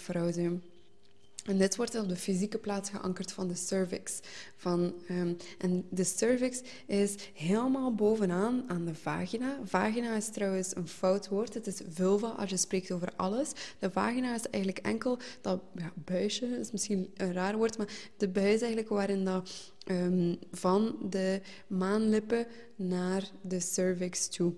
En 1.42 1.58
dit 1.58 1.76
wordt 1.76 1.98
op 1.98 2.08
de 2.08 2.16
fysieke 2.16 2.58
plaats 2.58 2.90
geankerd 2.90 3.32
van 3.32 3.48
de 3.48 3.54
cervix. 3.54 4.20
Van, 4.56 4.94
um, 5.10 5.36
en 5.58 5.84
de 5.90 6.04
cervix 6.04 6.60
is 6.86 7.14
helemaal 7.34 7.94
bovenaan 7.94 8.64
aan 8.66 8.84
de 8.84 8.94
vagina. 8.94 9.58
Vagina 9.64 10.16
is 10.16 10.28
trouwens 10.28 10.76
een 10.76 10.88
fout 10.88 11.28
woord. 11.28 11.54
Het 11.54 11.66
is 11.66 11.80
vulva 11.88 12.28
als 12.28 12.50
je 12.50 12.56
spreekt 12.56 12.92
over 12.92 13.12
alles. 13.16 13.52
De 13.78 13.90
vagina 13.90 14.34
is 14.34 14.48
eigenlijk 14.50 14.86
enkel 14.86 15.18
dat 15.40 15.62
ja, 15.76 15.92
buisje, 15.94 16.46
is 16.46 16.70
misschien 16.70 17.10
een 17.16 17.32
raar 17.32 17.56
woord, 17.56 17.78
maar 17.78 18.10
de 18.16 18.28
buis 18.28 18.60
eigenlijk 18.60 18.88
waarin 18.88 19.24
dat 19.24 19.72
um, 19.86 20.38
van 20.50 20.96
de 21.10 21.40
maanlippen 21.66 22.46
naar 22.76 23.30
de 23.40 23.60
cervix 23.60 24.28
toe 24.28 24.54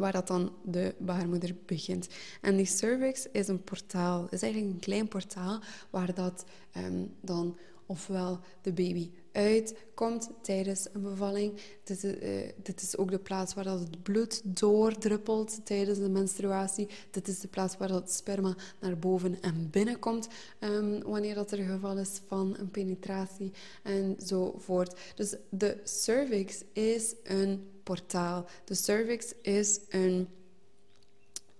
waar 0.00 0.12
dat 0.12 0.26
dan 0.26 0.52
de 0.64 0.94
baarmoeder 0.98 1.54
begint. 1.66 2.08
En 2.40 2.56
die 2.56 2.66
cervix 2.66 3.26
is 3.32 3.48
een 3.48 3.64
portaal, 3.64 4.26
is 4.30 4.42
eigenlijk 4.42 4.74
een 4.74 4.80
klein 4.80 5.08
portaal 5.08 5.60
waar 5.90 6.14
dat 6.14 6.44
um, 6.76 7.14
dan 7.20 7.58
ofwel 7.86 8.40
de 8.62 8.72
baby 8.72 9.10
uitkomt 9.32 10.30
tijdens 10.42 10.86
een 10.92 11.02
bevalling. 11.02 11.60
Dit 11.84 12.04
uh, 12.04 12.48
dit 12.62 12.82
is 12.82 12.96
ook 12.96 13.10
de 13.10 13.18
plaats 13.18 13.54
waar 13.54 13.64
dat 13.64 13.78
het 13.78 14.02
bloed 14.02 14.40
doordruppelt 14.44 15.60
tijdens 15.64 15.98
de 15.98 16.08
menstruatie. 16.08 16.88
Dit 17.10 17.28
is 17.28 17.40
de 17.40 17.48
plaats 17.48 17.76
waar 17.76 17.88
dat 17.88 18.12
sperma 18.12 18.56
naar 18.80 18.98
boven 18.98 19.42
en 19.42 19.68
binnenkomt 19.70 20.28
um, 20.60 21.02
wanneer 21.02 21.34
dat 21.34 21.52
er 21.52 21.58
geval 21.58 21.98
is 21.98 22.20
van 22.26 22.56
een 22.58 22.70
penetratie 22.70 23.52
enzovoort. 23.82 25.00
Dus 25.14 25.34
de 25.48 25.80
cervix 25.84 26.62
is 26.72 27.14
een 27.22 27.70
portaal. 27.82 28.46
De 28.64 28.74
cervix 28.74 29.32
is 29.42 29.80
een 29.88 30.28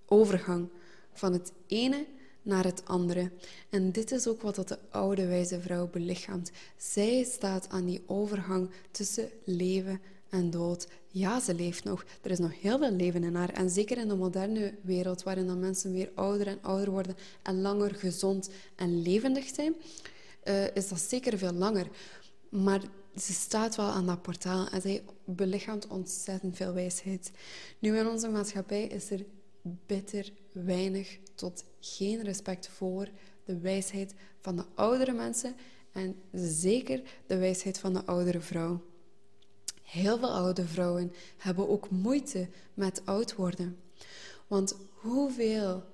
overgang 0.07 0.69
van 1.13 1.33
het 1.33 1.53
ene 1.67 2.07
naar 2.43 2.65
het 2.65 2.83
andere. 2.85 3.31
En 3.71 3.93
dit 3.93 4.13
is 4.13 4.27
ook 4.27 4.43
wat 4.43 4.55
dat 4.55 4.69
de 4.69 4.79
oude 4.91 5.27
wijze 5.27 5.61
vrouw 5.61 5.89
belichaamt. 5.89 6.51
Zij 6.77 7.25
staat 7.25 7.69
aan 7.69 7.87
die 7.87 8.03
overgang 8.07 8.71
tussen 8.91 9.29
leven 9.45 10.01
en 10.31 10.51
dood. 10.51 10.89
Ja, 11.09 11.41
ze 11.41 11.55
leeft 11.55 11.85
nog. 11.85 12.05
Er 12.23 12.31
is 12.31 12.39
nog 12.39 12.61
heel 12.61 12.79
veel 12.79 12.93
leven 12.93 13.25
in 13.25 13.35
haar. 13.35 13.53
En 13.53 13.71
zeker 13.71 13.99
in 13.99 14.09
de 14.09 14.15
moderne 14.15 14.75
wereld, 14.83 15.23
waarin 15.23 15.47
dan 15.47 15.61
mensen 15.61 15.93
weer 15.93 16.11
ouder 16.15 16.47
en 16.47 16.59
ouder 16.63 16.91
worden 16.91 17.17
en 17.43 17.61
langer 17.61 17.95
gezond 17.95 18.51
en 18.77 19.03
levendig 19.03 19.55
zijn, 19.55 19.75
uh, 20.45 20.75
is 20.75 20.89
dat 20.89 21.01
zeker 21.01 21.39
veel 21.39 21.53
langer. 21.53 21.87
Maar 22.49 22.81
ze 23.17 23.33
staat 23.33 23.77
wel 23.77 23.87
aan 23.87 24.07
dat 24.07 24.23
portaal 24.23 24.69
en 24.69 24.81
zij 24.81 25.03
belichaamt 25.25 25.87
ontzettend 25.87 26.57
veel 26.57 26.73
wijsheid. 26.73 27.31
Nu, 27.79 27.99
in 27.99 28.09
onze 28.09 28.29
maatschappij 28.29 28.85
is 28.85 29.11
er 29.11 29.25
bitter 29.63 30.33
weinig 30.53 31.19
tot 31.41 31.65
geen 31.81 32.23
respect 32.23 32.69
voor 32.69 33.09
de 33.45 33.59
wijsheid 33.59 34.15
van 34.41 34.57
de 34.57 34.65
oudere 34.75 35.13
mensen 35.13 35.55
en 35.93 36.17
zeker 36.33 37.03
de 37.27 37.39
wijsheid 37.39 37.79
van 37.79 37.93
de 37.93 38.05
oudere 38.05 38.41
vrouw. 38.41 38.81
Heel 39.83 40.19
veel 40.19 40.33
oude 40.33 40.67
vrouwen 40.67 41.13
hebben 41.37 41.69
ook 41.69 41.91
moeite 41.91 42.49
met 42.75 43.03
oud 43.05 43.35
worden. 43.35 43.77
Want 44.47 44.77
hoeveel 44.93 45.85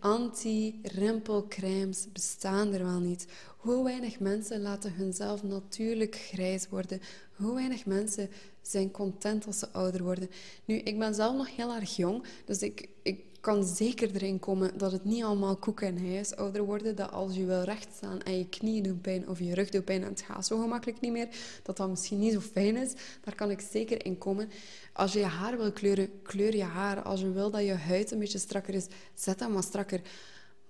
anti-rimpelcremes 0.00 2.12
bestaan 2.12 2.72
er 2.72 2.84
wel 2.84 3.00
niet? 3.00 3.26
Hoe 3.56 3.84
weinig 3.84 4.20
mensen 4.20 4.60
laten 4.60 4.94
hunzelf 4.94 5.42
natuurlijk 5.42 6.16
grijs 6.16 6.68
worden? 6.68 7.00
Hoe 7.36 7.54
weinig 7.54 7.86
mensen 7.86 8.30
zijn 8.62 8.90
content 8.90 9.46
als 9.46 9.58
ze 9.58 9.70
ouder 9.70 10.02
worden? 10.02 10.30
Nu, 10.64 10.74
ik 10.74 10.98
ben 10.98 11.14
zelf 11.14 11.36
nog 11.36 11.56
heel 11.56 11.74
erg 11.74 11.96
jong, 11.96 12.24
dus 12.44 12.62
ik, 12.62 12.88
ik 13.02 13.25
kan 13.46 13.64
zeker 13.64 14.14
erin 14.14 14.38
komen 14.38 14.78
dat 14.78 14.92
het 14.92 15.04
niet 15.04 15.24
allemaal 15.24 15.56
koek 15.56 15.80
en 15.80 15.96
ei 15.96 16.18
is 16.18 16.36
ouder 16.36 16.62
worden. 16.62 16.96
Dat 16.96 17.12
als 17.12 17.34
je 17.34 17.44
wil 17.44 17.62
rechtstaan 17.62 18.22
en 18.22 18.38
je 18.38 18.48
knieën 18.48 18.82
doen 18.82 19.00
pijn 19.00 19.28
of 19.28 19.38
je 19.38 19.54
rug 19.54 19.68
doet 19.68 19.84
pijn 19.84 20.02
en 20.02 20.08
het 20.08 20.20
gaat 20.20 20.46
zo 20.46 20.60
gemakkelijk 20.60 21.00
niet 21.00 21.12
meer, 21.12 21.28
dat 21.62 21.76
dat 21.76 21.88
misschien 21.88 22.18
niet 22.18 22.32
zo 22.32 22.40
fijn 22.40 22.76
is. 22.76 22.92
Daar 23.24 23.34
kan 23.34 23.50
ik 23.50 23.60
zeker 23.60 24.04
in 24.04 24.18
komen. 24.18 24.50
Als 24.92 25.12
je 25.12 25.18
je 25.18 25.24
haar 25.24 25.56
wil 25.56 25.72
kleuren, 25.72 26.22
kleur 26.22 26.56
je 26.56 26.62
haar. 26.62 27.02
Als 27.02 27.20
je 27.20 27.32
wil 27.32 27.50
dat 27.50 27.64
je 27.64 27.74
huid 27.74 28.10
een 28.10 28.18
beetje 28.18 28.38
strakker 28.38 28.74
is, 28.74 28.86
zet 29.14 29.38
dat 29.38 29.50
maar 29.50 29.62
strakker. 29.62 30.00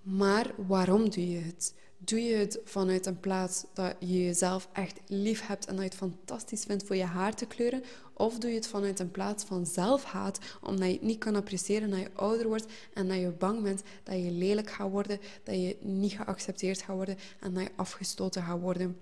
Maar 0.01 0.51
waarom 0.67 1.09
doe 1.09 1.29
je 1.29 1.39
het? 1.39 1.73
Doe 1.99 2.21
je 2.21 2.35
het 2.35 2.59
vanuit 2.63 3.05
een 3.05 3.19
plaats 3.19 3.65
dat 3.73 3.95
je 3.99 4.23
jezelf 4.23 4.69
echt 4.73 4.99
lief 5.07 5.47
hebt 5.47 5.65
en 5.65 5.75
dat 5.75 5.83
je 5.83 5.89
het 5.89 5.97
fantastisch 5.97 6.63
vindt 6.63 6.83
voor 6.83 6.95
je 6.95 7.03
haar 7.03 7.35
te 7.35 7.45
kleuren? 7.45 7.83
Of 8.13 8.37
doe 8.37 8.49
je 8.49 8.55
het 8.55 8.67
vanuit 8.67 8.99
een 8.99 9.11
plaats 9.11 9.43
van 9.43 9.65
zelfhaat, 9.65 10.39
omdat 10.61 10.87
je 10.87 10.93
het 10.93 11.01
niet 11.01 11.19
kan 11.19 11.35
appreciëren 11.35 11.89
dat 11.89 11.99
je 11.99 12.11
ouder 12.13 12.47
wordt 12.47 12.65
en 12.93 13.07
dat 13.07 13.17
je 13.17 13.29
bang 13.29 13.61
bent 13.61 13.81
dat 14.03 14.15
je 14.15 14.31
lelijk 14.31 14.69
gaat 14.69 14.89
worden, 14.89 15.19
dat 15.43 15.55
je 15.55 15.77
niet 15.81 16.11
geaccepteerd 16.11 16.81
gaat 16.81 16.95
worden 16.95 17.17
en 17.39 17.53
dat 17.53 17.63
je 17.63 17.71
afgestoten 17.75 18.43
gaat 18.43 18.59
worden? 18.59 18.97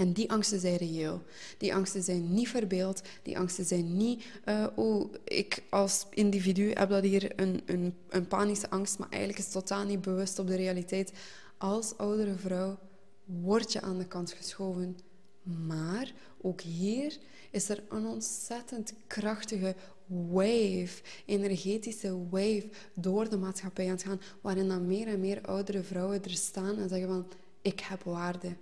En 0.00 0.12
die 0.12 0.30
angsten 0.30 0.60
zijn 0.60 0.76
reëel. 0.76 1.22
Die 1.58 1.74
angsten 1.74 2.02
zijn 2.02 2.32
niet 2.32 2.48
verbeeld. 2.48 3.02
Die 3.22 3.38
angsten 3.38 3.64
zijn 3.64 3.96
niet, 3.96 4.24
uh, 4.48 4.66
oh, 4.74 5.12
ik 5.24 5.62
als 5.70 6.06
individu 6.10 6.72
heb 6.72 6.88
dat 6.88 7.02
hier 7.02 7.40
een, 7.40 7.62
een, 7.66 7.94
een 8.08 8.26
panische 8.26 8.70
angst, 8.70 8.98
maar 8.98 9.08
eigenlijk 9.08 9.38
is 9.38 9.44
het 9.44 9.54
totaal 9.54 9.84
niet 9.84 10.00
bewust 10.00 10.38
op 10.38 10.46
de 10.46 10.56
realiteit. 10.56 11.12
Als 11.60 11.96
oudere 11.96 12.34
vrouw 12.34 12.78
word 13.24 13.72
je 13.72 13.80
aan 13.80 13.98
de 13.98 14.06
kant 14.06 14.32
geschoven 14.32 14.98
Maar 15.42 16.12
ook 16.40 16.60
hier 16.60 17.18
is 17.50 17.68
er 17.68 17.82
een 17.88 18.06
ontzettend 18.06 18.94
krachtige 19.06 19.74
wave, 20.06 21.02
energetische 21.26 22.28
wave 22.30 22.68
door 22.94 23.28
de 23.28 23.36
maatschappij 23.36 23.84
aan 23.84 23.90
het 23.90 24.02
gaan, 24.02 24.20
waarin 24.40 24.68
dan 24.68 24.86
meer 24.86 25.06
en 25.06 25.20
meer 25.20 25.40
oudere 25.42 25.82
vrouwen 25.82 26.24
er 26.24 26.30
staan 26.30 26.78
en 26.78 26.88
zeggen 26.88 27.08
van, 27.08 27.26
ik 27.62 27.80
heb 27.80 28.02
waarde. 28.02 28.56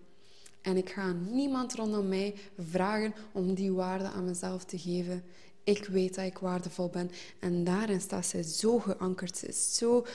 En 0.62 0.76
ik 0.76 0.90
ga 0.90 1.12
niemand 1.12 1.74
rondom 1.74 2.09
mij 2.09 2.34
vragen 2.59 3.14
om 3.32 3.55
die 3.55 3.72
waarde 3.72 4.09
aan 4.09 4.24
mezelf 4.24 4.64
te 4.64 4.78
geven. 4.78 5.24
Ik 5.64 5.84
weet 5.84 6.14
dat 6.14 6.24
ik 6.24 6.38
waardevol 6.38 6.88
ben. 6.88 7.11
En 7.38 7.64
daarin 7.64 8.01
staat 8.01 8.26
zij 8.26 8.42
zo 8.42 8.78
geankerd. 8.78 9.36
Ze 9.36 9.46
is 9.46 9.76
zo 9.76 10.07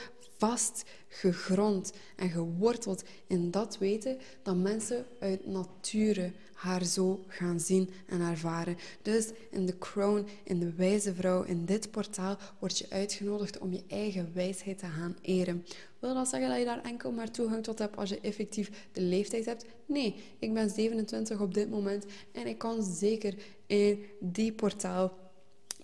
vast 0.44 0.84
gegrond 1.08 1.92
en 2.16 2.30
geworteld 2.30 3.04
in 3.26 3.50
dat 3.50 3.78
weten 3.78 4.18
dat 4.42 4.56
mensen 4.56 5.06
uit 5.20 5.46
nature 5.46 6.32
haar 6.54 6.84
zo 6.84 7.24
gaan 7.28 7.60
zien 7.60 7.90
en 8.06 8.20
ervaren. 8.20 8.76
Dus 9.02 9.30
in 9.50 9.66
de 9.66 9.78
crown, 9.78 10.26
in 10.42 10.58
de 10.58 10.72
wijze 10.72 11.14
vrouw, 11.14 11.42
in 11.42 11.64
dit 11.64 11.90
portaal 11.90 12.36
word 12.58 12.78
je 12.78 12.86
uitgenodigd 12.90 13.58
om 13.58 13.72
je 13.72 13.82
eigen 13.88 14.30
wijsheid 14.34 14.78
te 14.78 14.86
gaan 14.86 15.16
eren. 15.22 15.64
Wil 15.98 16.14
dat 16.14 16.28
zeggen 16.28 16.48
dat 16.48 16.58
je 16.58 16.64
daar 16.64 16.82
enkel 16.82 17.12
maar 17.12 17.30
toegang 17.30 17.62
tot 17.62 17.78
hebt 17.78 17.96
als 17.96 18.08
je 18.08 18.20
effectief 18.20 18.88
de 18.92 19.00
leeftijd 19.00 19.44
hebt? 19.44 19.64
Nee, 19.86 20.14
ik 20.38 20.54
ben 20.54 20.70
27 20.70 21.40
op 21.40 21.54
dit 21.54 21.70
moment 21.70 22.04
en 22.32 22.46
ik 22.46 22.58
kan 22.58 22.82
zeker 22.82 23.34
in 23.66 24.04
die 24.20 24.52
portaal 24.52 25.23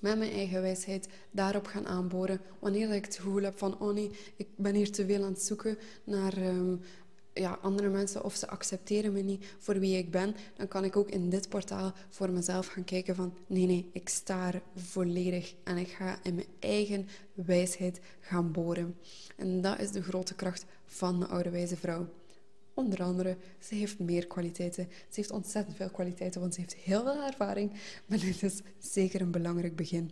met 0.01 0.19
mijn 0.19 0.33
eigen 0.33 0.63
wijsheid 0.63 1.09
daarop 1.31 1.67
gaan 1.67 1.87
aanboren. 1.87 2.41
Wanneer 2.59 2.91
ik 2.95 3.05
het 3.05 3.17
gevoel 3.17 3.43
heb 3.43 3.59
van, 3.59 3.79
oh 3.79 3.95
nee, 3.95 4.11
ik 4.37 4.49
ben 4.57 4.75
hier 4.75 4.93
te 4.93 5.07
veel 5.07 5.25
aan 5.25 5.33
het 5.33 5.43
zoeken 5.43 5.79
naar 6.05 6.37
ehm, 6.37 6.77
ja, 7.33 7.59
andere 7.63 7.89
mensen 7.89 8.25
of 8.25 8.35
ze 8.35 8.49
accepteren 8.49 9.13
me 9.13 9.21
niet 9.21 9.45
voor 9.59 9.79
wie 9.79 9.99
ik 9.99 10.11
ben, 10.11 10.35
dan 10.57 10.69
kan 10.69 10.85
ik 10.85 10.97
ook 10.97 11.09
in 11.09 11.31
dit 11.31 11.49
portaal 11.49 11.93
voor 12.09 12.31
mezelf 12.31 12.67
gaan 12.67 12.85
kijken 12.85 13.15
van, 13.15 13.35
nee, 13.47 13.67
nee, 13.67 13.91
ik 13.93 14.09
sta 14.09 14.53
volledig 14.75 15.55
en 15.65 15.77
ik 15.77 15.89
ga 15.89 16.19
in 16.23 16.35
mijn 16.35 16.47
eigen 16.59 17.09
wijsheid 17.35 18.01
gaan 18.21 18.53
boren. 18.53 18.97
En 19.37 19.61
dat 19.61 19.81
is 19.81 19.91
de 19.91 20.03
grote 20.03 20.35
kracht 20.35 20.65
van 20.87 21.21
de 21.21 21.27
oude 21.27 21.51
wijze 21.51 21.77
vrouw. 21.77 22.09
Onder 22.81 23.03
andere, 23.03 23.37
ze 23.59 23.75
heeft 23.75 23.99
meer 23.99 24.27
kwaliteiten. 24.27 24.89
Ze 24.91 25.15
heeft 25.15 25.31
ontzettend 25.31 25.77
veel 25.77 25.91
kwaliteiten, 25.91 26.41
want 26.41 26.55
ze 26.55 26.61
heeft 26.61 26.75
heel 26.75 27.03
veel 27.03 27.23
ervaring. 27.23 27.73
Maar 28.07 28.19
dit 28.19 28.43
is 28.43 28.61
zeker 28.79 29.21
een 29.21 29.31
belangrijk 29.31 29.77
begin. 29.77 30.11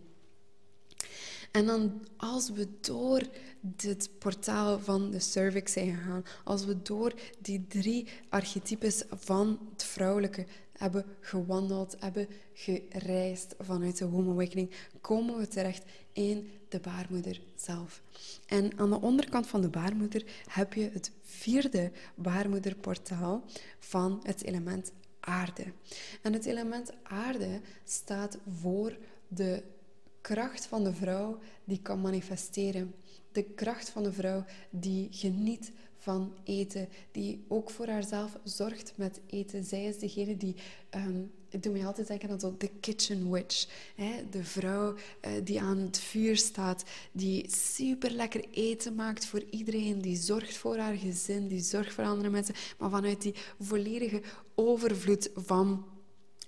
En 1.51 1.65
dan 1.65 2.07
als 2.17 2.49
we 2.49 2.67
door 2.81 3.21
dit 3.61 4.09
portaal 4.19 4.79
van 4.79 5.11
de 5.11 5.19
cervix 5.19 5.71
zijn 5.71 5.95
gegaan, 5.95 6.23
als 6.43 6.65
we 6.65 6.81
door 6.81 7.13
die 7.39 7.65
drie 7.67 8.07
archetypes 8.29 9.03
van 9.09 9.59
het 9.71 9.83
vrouwelijke 9.83 10.45
hebben 10.79 11.05
gewandeld, 11.19 11.95
hebben 11.99 12.27
gereisd 12.53 13.55
vanuit 13.59 13.97
de 13.97 14.05
Home 14.05 14.31
Awakening, 14.31 14.71
komen 15.01 15.37
we 15.37 15.47
terecht 15.47 15.83
in 16.13 16.51
de 16.69 16.79
baarmoeder 16.79 17.41
zelf. 17.55 18.01
En 18.45 18.77
aan 18.77 18.89
de 18.89 19.01
onderkant 19.01 19.47
van 19.47 19.61
de 19.61 19.69
baarmoeder 19.69 20.23
heb 20.49 20.73
je 20.73 20.89
het 20.93 21.11
vierde 21.21 21.91
baarmoederportaal 22.15 23.43
van 23.79 24.19
het 24.23 24.43
element 24.43 24.91
aarde. 25.19 25.65
En 26.21 26.33
het 26.33 26.45
element 26.45 26.93
aarde 27.03 27.61
staat 27.83 28.37
voor 28.59 28.97
de 29.27 29.63
kracht 30.21 30.65
van 30.65 30.83
de 30.83 30.93
vrouw 30.93 31.39
die 31.63 31.81
kan 31.81 32.01
manifesteren. 32.01 32.93
De 33.31 33.43
kracht 33.43 33.89
van 33.89 34.03
de 34.03 34.13
vrouw 34.13 34.45
die 34.69 35.07
geniet 35.11 35.71
van 35.99 36.33
eten, 36.43 36.87
die 37.11 37.43
ook 37.47 37.69
voor 37.69 37.87
haarzelf 37.87 38.37
zorgt 38.43 38.93
met 38.95 39.19
eten. 39.25 39.63
Zij 39.63 39.85
is 39.85 39.99
degene 39.99 40.37
die, 40.37 40.55
um, 40.95 41.31
ik 41.49 41.63
doe 41.63 41.73
me 41.73 41.85
altijd 41.85 42.07
denken 42.07 42.29
aan 42.29 42.55
de 42.57 42.69
kitchen 42.79 43.31
witch. 43.31 43.67
Hè? 43.95 44.11
De 44.29 44.43
vrouw 44.43 44.93
uh, 44.93 45.31
die 45.43 45.61
aan 45.61 45.77
het 45.77 45.99
vuur 45.99 46.37
staat, 46.37 46.83
die 47.11 47.45
super 47.51 48.11
lekker 48.11 48.45
eten 48.51 48.95
maakt 48.95 49.25
voor 49.25 49.43
iedereen, 49.49 50.01
die 50.01 50.17
zorgt 50.17 50.57
voor 50.57 50.77
haar 50.77 50.95
gezin, 50.95 51.47
die 51.47 51.61
zorgt 51.61 51.93
voor 51.93 52.03
andere 52.03 52.29
mensen, 52.29 52.55
maar 52.77 52.89
vanuit 52.89 53.21
die 53.21 53.35
volledige 53.59 54.21
overvloed 54.55 55.29
van 55.35 55.85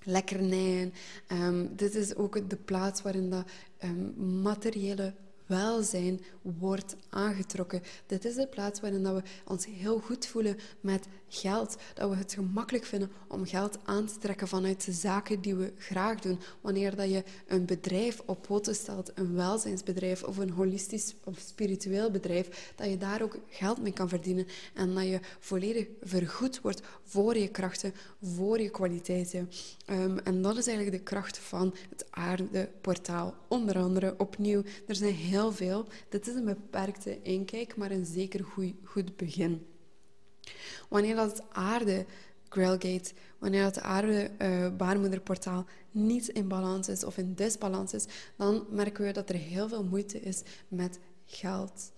lekkernijen. 0.03 0.93
Um, 1.31 1.75
dit 1.75 1.95
is 1.95 2.15
ook 2.15 2.49
de 2.49 2.55
plaats 2.55 3.01
waarin 3.01 3.29
dat 3.29 3.45
um, 3.83 4.41
materiële 4.41 5.13
welzijn 5.51 6.21
wordt 6.41 6.95
aangetrokken. 7.09 7.81
Dit 8.05 8.25
is 8.25 8.35
de 8.35 8.47
plaats 8.47 8.79
waarin 8.79 9.03
dat 9.03 9.15
we 9.15 9.23
ons 9.45 9.65
heel 9.65 9.99
goed 9.99 10.25
voelen 10.25 10.57
met 10.81 11.07
geld. 11.27 11.75
Dat 11.93 12.09
we 12.09 12.15
het 12.15 12.33
gemakkelijk 12.33 12.85
vinden 12.85 13.11
om 13.27 13.45
geld 13.45 13.77
aan 13.83 14.05
te 14.05 14.17
trekken 14.17 14.47
vanuit 14.47 14.85
de 14.85 14.91
zaken 14.91 15.41
die 15.41 15.55
we 15.55 15.73
graag 15.77 16.19
doen. 16.19 16.39
Wanneer 16.61 16.95
dat 16.95 17.09
je 17.09 17.23
een 17.47 17.65
bedrijf 17.65 18.21
op 18.25 18.41
poten 18.41 18.75
stelt, 18.75 19.11
een 19.15 19.35
welzijnsbedrijf 19.35 20.23
of 20.23 20.37
een 20.37 20.49
holistisch 20.49 21.15
of 21.23 21.39
spiritueel 21.39 22.11
bedrijf, 22.11 22.73
dat 22.75 22.89
je 22.89 22.97
daar 22.97 23.21
ook 23.21 23.37
geld 23.47 23.81
mee 23.81 23.93
kan 23.93 24.09
verdienen 24.09 24.47
en 24.73 24.93
dat 24.93 25.03
je 25.03 25.19
volledig 25.39 25.87
vergoed 26.01 26.61
wordt 26.61 26.81
voor 27.03 27.37
je 27.37 27.47
krachten, 27.47 27.93
voor 28.21 28.61
je 28.61 28.69
kwaliteiten. 28.69 29.49
Um, 29.89 30.19
en 30.19 30.41
dat 30.41 30.57
is 30.57 30.67
eigenlijk 30.67 30.97
de 30.97 31.03
kracht 31.03 31.37
van 31.37 31.75
het 31.89 32.05
aardeportaal. 32.09 33.35
Onder 33.47 33.77
andere, 33.77 34.15
opnieuw, 34.17 34.63
er 34.87 34.95
zijn 34.95 35.13
heel 35.13 35.40
veel. 35.49 35.85
Dit 36.09 36.27
is 36.27 36.35
een 36.35 36.45
beperkte 36.45 37.21
inkijk, 37.21 37.75
maar 37.75 37.91
een 37.91 38.05
zeker 38.05 38.43
goed, 38.43 38.73
goed 38.83 39.15
begin. 39.15 39.65
Wanneer 40.89 41.15
dat 41.15 41.31
het 41.31 41.43
aarde 41.51 42.05
Grailgate, 42.49 43.13
wanneer 43.39 43.63
het 43.63 43.79
aarde 43.79 44.31
uh, 44.41 44.75
baarmoederportaal 44.77 45.65
niet 45.91 46.27
in 46.27 46.47
balans 46.47 46.87
is 46.89 47.03
of 47.03 47.17
in 47.17 47.33
disbalans 47.33 47.93
is, 47.93 48.05
dan 48.37 48.65
merken 48.69 49.05
we 49.05 49.11
dat 49.11 49.29
er 49.29 49.35
heel 49.35 49.67
veel 49.67 49.83
moeite 49.83 50.21
is 50.21 50.41
met 50.67 50.99
geld. 51.25 51.91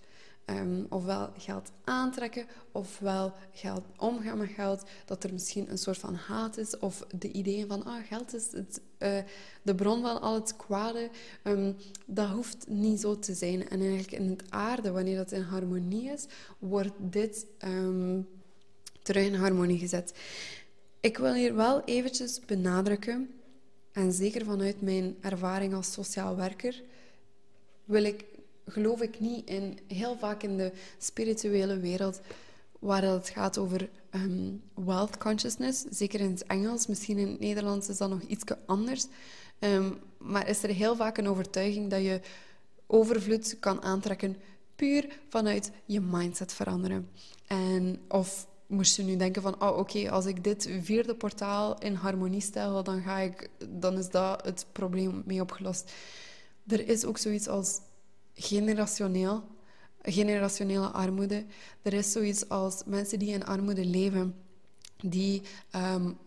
Um, 0.50 0.86
ofwel 0.88 1.32
geld 1.38 1.70
aantrekken, 1.84 2.46
ofwel 2.72 3.34
geld 3.52 3.84
omgaan 3.96 4.38
met 4.38 4.50
geld. 4.50 4.82
Dat 5.04 5.24
er 5.24 5.32
misschien 5.32 5.70
een 5.70 5.78
soort 5.78 5.98
van 5.98 6.14
haat 6.14 6.56
is, 6.56 6.78
of 6.78 7.06
de 7.18 7.32
ideeën 7.32 7.66
van 7.66 7.84
ah, 7.84 8.06
geld 8.06 8.34
is 8.34 8.52
het, 8.52 8.80
uh, 8.98 9.18
de 9.62 9.74
bron 9.74 10.02
van 10.02 10.20
al 10.20 10.34
het 10.34 10.56
kwade. 10.56 11.10
Um, 11.42 11.76
dat 12.06 12.28
hoeft 12.28 12.68
niet 12.68 13.00
zo 13.00 13.18
te 13.18 13.34
zijn. 13.34 13.68
En 13.68 13.80
eigenlijk 13.80 14.12
in 14.12 14.30
het 14.30 14.42
aarde, 14.48 14.90
wanneer 14.90 15.16
dat 15.16 15.32
in 15.32 15.42
harmonie 15.42 16.10
is, 16.10 16.26
wordt 16.58 16.94
dit 16.98 17.46
um, 17.64 18.28
terug 19.02 19.24
in 19.24 19.34
harmonie 19.34 19.78
gezet. 19.78 20.14
Ik 21.00 21.18
wil 21.18 21.34
hier 21.34 21.54
wel 21.54 21.84
eventjes 21.84 22.40
benadrukken, 22.40 23.30
en 23.92 24.12
zeker 24.12 24.44
vanuit 24.44 24.80
mijn 24.80 25.16
ervaring 25.20 25.74
als 25.74 25.92
sociaal 25.92 26.36
werker, 26.36 26.82
wil 27.84 28.04
ik, 28.04 28.24
geloof 28.66 29.00
ik 29.00 29.20
niet 29.20 29.48
in, 29.48 29.78
heel 29.86 30.16
vaak 30.16 30.42
in 30.42 30.56
de 30.56 30.72
spirituele 30.98 31.78
wereld, 31.78 32.20
waar 32.78 33.02
het 33.02 33.28
gaat 33.28 33.58
over 33.58 33.88
um, 34.10 34.62
wealth 34.74 35.18
consciousness, 35.18 35.84
zeker 35.90 36.20
in 36.20 36.30
het 36.30 36.46
Engels, 36.46 36.86
misschien 36.86 37.18
in 37.18 37.28
het 37.28 37.40
Nederlands 37.40 37.88
is 37.88 37.96
dat 37.96 38.10
nog 38.10 38.22
iets 38.22 38.44
anders, 38.66 39.06
um, 39.58 39.98
maar 40.18 40.48
is 40.48 40.62
er 40.62 40.68
heel 40.68 40.96
vaak 40.96 41.18
een 41.18 41.28
overtuiging 41.28 41.90
dat 41.90 42.02
je 42.02 42.20
overvloed 42.86 43.56
kan 43.60 43.82
aantrekken 43.82 44.36
puur 44.76 45.20
vanuit 45.28 45.70
je 45.84 46.00
mindset 46.00 46.52
veranderen. 46.52 47.08
En 47.46 48.00
of 48.08 48.46
moest 48.66 48.96
je 48.96 49.02
nu 49.02 49.16
denken 49.16 49.42
van, 49.42 49.62
oh 49.62 49.78
oké, 49.78 50.10
als 50.10 50.26
ik 50.26 50.44
dit 50.44 50.70
vierde 50.82 51.14
portaal 51.14 51.78
in 51.78 51.94
harmonie 51.94 52.40
stel, 52.40 52.82
dan, 52.82 53.02
ga 53.02 53.18
ik, 53.18 53.50
dan 53.68 53.98
is 53.98 54.10
dat 54.10 54.44
het 54.44 54.66
probleem 54.72 55.22
mee 55.26 55.40
opgelost. 55.40 55.92
Er 56.66 56.88
is 56.88 57.04
ook 57.04 57.18
zoiets 57.18 57.48
als 57.48 57.80
generationeel, 58.34 59.42
generationele 60.02 60.86
armoede. 60.86 61.44
Er 61.82 61.92
is 61.92 62.12
zoiets 62.12 62.48
als 62.48 62.82
mensen 62.86 63.18
die 63.18 63.32
in 63.32 63.44
armoede 63.44 63.84
leven, 63.84 64.34
die 64.96 65.42
um, 65.76 66.18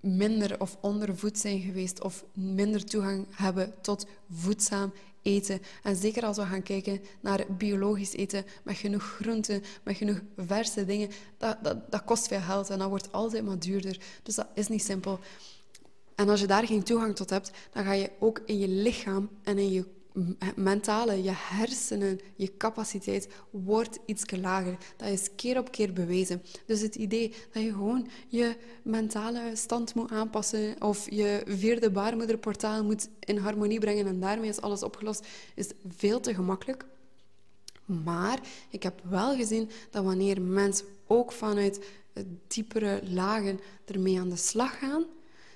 minder 0.00 0.60
of 0.60 0.76
ondervoed 0.80 1.38
zijn 1.38 1.60
geweest 1.60 2.02
of 2.02 2.24
minder 2.34 2.84
toegang 2.84 3.26
hebben 3.30 3.74
tot 3.80 4.06
voedzaam 4.30 4.92
eten. 5.22 5.60
En 5.82 5.96
zeker 5.96 6.24
als 6.24 6.36
we 6.36 6.46
gaan 6.46 6.62
kijken 6.62 7.00
naar 7.20 7.44
biologisch 7.58 8.12
eten, 8.12 8.44
met 8.62 8.76
genoeg 8.76 9.02
groenten, 9.02 9.62
met 9.82 9.96
genoeg 9.96 10.20
verse 10.36 10.84
dingen, 10.84 11.10
dat, 11.38 11.58
dat, 11.62 11.90
dat 11.90 12.04
kost 12.04 12.28
veel 12.28 12.40
geld 12.40 12.70
en 12.70 12.78
dat 12.78 12.88
wordt 12.88 13.12
altijd 13.12 13.44
maar 13.44 13.58
duurder. 13.58 14.00
Dus 14.22 14.34
dat 14.34 14.46
is 14.54 14.68
niet 14.68 14.84
simpel. 14.84 15.18
En 16.14 16.28
als 16.28 16.40
je 16.40 16.46
daar 16.46 16.66
geen 16.66 16.82
toegang 16.82 17.16
tot 17.16 17.30
hebt, 17.30 17.50
dan 17.72 17.84
ga 17.84 17.92
je 17.92 18.10
ook 18.18 18.42
in 18.46 18.58
je 18.58 18.68
lichaam 18.68 19.30
en 19.42 19.58
in 19.58 19.72
je 19.72 19.84
mentale, 20.56 21.22
je 21.22 21.32
hersenen, 21.34 22.20
je 22.36 22.56
capaciteit 22.56 23.28
wordt 23.50 23.98
iets 24.06 24.30
lager. 24.40 24.76
Dat 24.96 25.08
is 25.08 25.28
keer 25.36 25.58
op 25.58 25.70
keer 25.70 25.92
bewezen. 25.92 26.42
Dus 26.66 26.80
het 26.80 26.94
idee 26.94 27.34
dat 27.52 27.62
je 27.62 27.70
gewoon 27.70 28.08
je 28.28 28.56
mentale 28.82 29.50
stand 29.54 29.94
moet 29.94 30.10
aanpassen 30.10 30.82
of 30.82 31.10
je 31.10 31.42
vierde 31.46 31.90
baarmoederportaal 31.90 32.84
moet 32.84 33.08
in 33.20 33.36
harmonie 33.36 33.80
brengen 33.80 34.06
en 34.06 34.20
daarmee 34.20 34.48
is 34.48 34.60
alles 34.60 34.82
opgelost, 34.82 35.26
is 35.54 35.70
veel 35.88 36.20
te 36.20 36.34
gemakkelijk. 36.34 36.84
Maar 37.84 38.40
ik 38.70 38.82
heb 38.82 39.00
wel 39.08 39.36
gezien 39.36 39.70
dat 39.90 40.04
wanneer 40.04 40.42
mensen 40.42 40.86
ook 41.06 41.32
vanuit 41.32 41.80
diepere 42.46 43.00
lagen 43.04 43.60
ermee 43.84 44.20
aan 44.20 44.28
de 44.28 44.36
slag 44.36 44.78
gaan, 44.78 45.04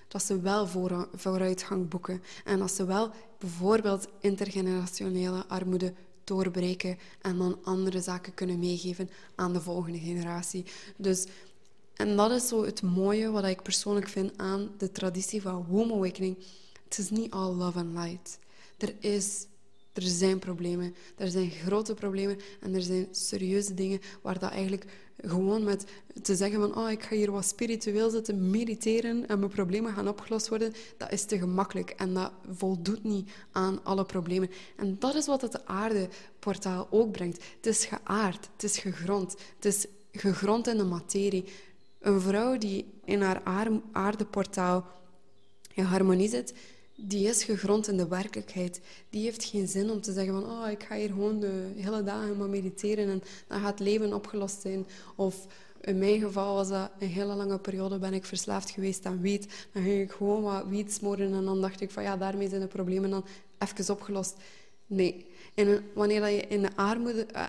dat 0.08 0.22
ze 0.22 0.40
wel 0.40 0.66
vooruitgang 1.14 1.88
boeken 1.88 2.22
en 2.44 2.58
dat 2.58 2.72
ze 2.72 2.84
wel 2.84 3.10
bijvoorbeeld 3.38 4.08
intergenerationele 4.20 5.46
armoede 5.46 5.92
doorbreken 6.24 6.98
en 7.20 7.38
dan 7.38 7.58
andere 7.62 8.00
zaken 8.00 8.34
kunnen 8.34 8.58
meegeven 8.58 9.10
aan 9.34 9.52
de 9.52 9.60
volgende 9.60 9.98
generatie. 9.98 10.64
Dus, 10.96 11.26
en 11.94 12.16
dat 12.16 12.30
is 12.30 12.48
zo 12.48 12.64
het 12.64 12.82
mooie 12.82 13.30
wat 13.30 13.44
ik 13.44 13.62
persoonlijk 13.62 14.08
vind 14.08 14.32
aan 14.36 14.70
de 14.78 14.92
traditie 14.92 15.42
van 15.42 15.66
Home 15.70 15.94
Awakening. 15.94 16.36
Het 16.84 16.98
is 16.98 17.10
niet 17.10 17.30
all 17.30 17.52
love 17.52 17.78
and 17.78 17.92
light. 17.92 18.38
Er 18.78 18.94
is 19.00 19.46
er 19.98 20.08
zijn 20.08 20.38
problemen, 20.38 20.94
er 21.16 21.28
zijn 21.28 21.50
grote 21.50 21.94
problemen 21.94 22.38
en 22.60 22.74
er 22.74 22.82
zijn 22.82 23.08
serieuze 23.10 23.74
dingen 23.74 24.00
waar 24.22 24.38
dat 24.38 24.50
eigenlijk 24.50 24.84
gewoon 25.20 25.64
met 25.64 25.84
te 26.22 26.36
zeggen 26.36 26.60
van 26.60 26.76
oh, 26.76 26.90
ik 26.90 27.02
ga 27.02 27.14
hier 27.16 27.30
wat 27.30 27.44
spiritueel 27.44 28.10
zitten 28.10 28.50
mediteren 28.50 29.28
en 29.28 29.38
mijn 29.38 29.50
problemen 29.50 29.94
gaan 29.94 30.08
opgelost 30.08 30.48
worden, 30.48 30.72
dat 30.96 31.12
is 31.12 31.24
te 31.24 31.38
gemakkelijk 31.38 31.90
en 31.90 32.14
dat 32.14 32.32
voldoet 32.48 33.04
niet 33.04 33.30
aan 33.52 33.84
alle 33.84 34.04
problemen. 34.04 34.50
En 34.76 34.96
dat 34.98 35.14
is 35.14 35.26
wat 35.26 35.40
het 35.40 35.66
aardeportaal 35.66 36.86
ook 36.90 37.12
brengt. 37.12 37.44
Het 37.56 37.66
is 37.66 37.84
geaard, 37.84 38.48
het 38.52 38.62
is 38.62 38.78
gegrond, 38.78 39.36
het 39.56 39.64
is 39.64 39.86
gegrond 40.12 40.66
in 40.66 40.76
de 40.76 40.84
materie. 40.84 41.44
Een 42.00 42.20
vrouw 42.20 42.58
die 42.58 42.86
in 43.04 43.22
haar 43.22 43.42
aardeportaal 43.92 44.86
in 45.74 45.84
harmonie 45.84 46.28
zit, 46.28 46.54
die 47.00 47.28
is 47.28 47.44
gegrond 47.44 47.88
in 47.88 47.96
de 47.96 48.08
werkelijkheid. 48.08 48.80
Die 49.10 49.22
heeft 49.22 49.44
geen 49.44 49.68
zin 49.68 49.90
om 49.90 50.00
te 50.00 50.12
zeggen 50.12 50.34
van 50.34 50.50
oh, 50.50 50.70
ik 50.70 50.82
ga 50.82 50.96
hier 50.96 51.08
gewoon 51.08 51.40
de 51.40 51.72
hele 51.76 52.02
dagen 52.02 52.36
maar 52.36 52.48
mediteren 52.48 53.08
en 53.08 53.22
dan 53.48 53.60
gaat 53.60 53.78
het 53.78 53.80
leven 53.80 54.12
opgelost 54.12 54.60
zijn. 54.60 54.86
Of 55.16 55.46
in 55.80 55.98
mijn 55.98 56.20
geval 56.20 56.54
was 56.54 56.68
dat 56.68 56.90
een 56.98 57.08
hele 57.08 57.34
lange 57.34 57.58
periode 57.58 57.98
ben 57.98 58.14
ik 58.14 58.24
verslaafd 58.24 58.70
geweest 58.70 59.06
aan 59.06 59.20
wiet. 59.20 59.66
Dan 59.72 59.82
ging 59.82 60.02
ik 60.02 60.10
gewoon 60.10 60.42
wat 60.42 60.66
wiet 60.66 60.92
smoren 60.92 61.34
en 61.34 61.44
dan 61.44 61.60
dacht 61.60 61.80
ik 61.80 61.90
van 61.90 62.02
ja, 62.02 62.16
daarmee 62.16 62.48
zijn 62.48 62.60
de 62.60 62.66
problemen 62.66 63.10
dan 63.10 63.24
even 63.58 63.94
opgelost. 63.94 64.36
Nee. 64.86 65.26
En 65.54 65.84
wanneer 65.94 66.28
je 66.28 66.40
in 66.40 66.62
de 66.62 66.76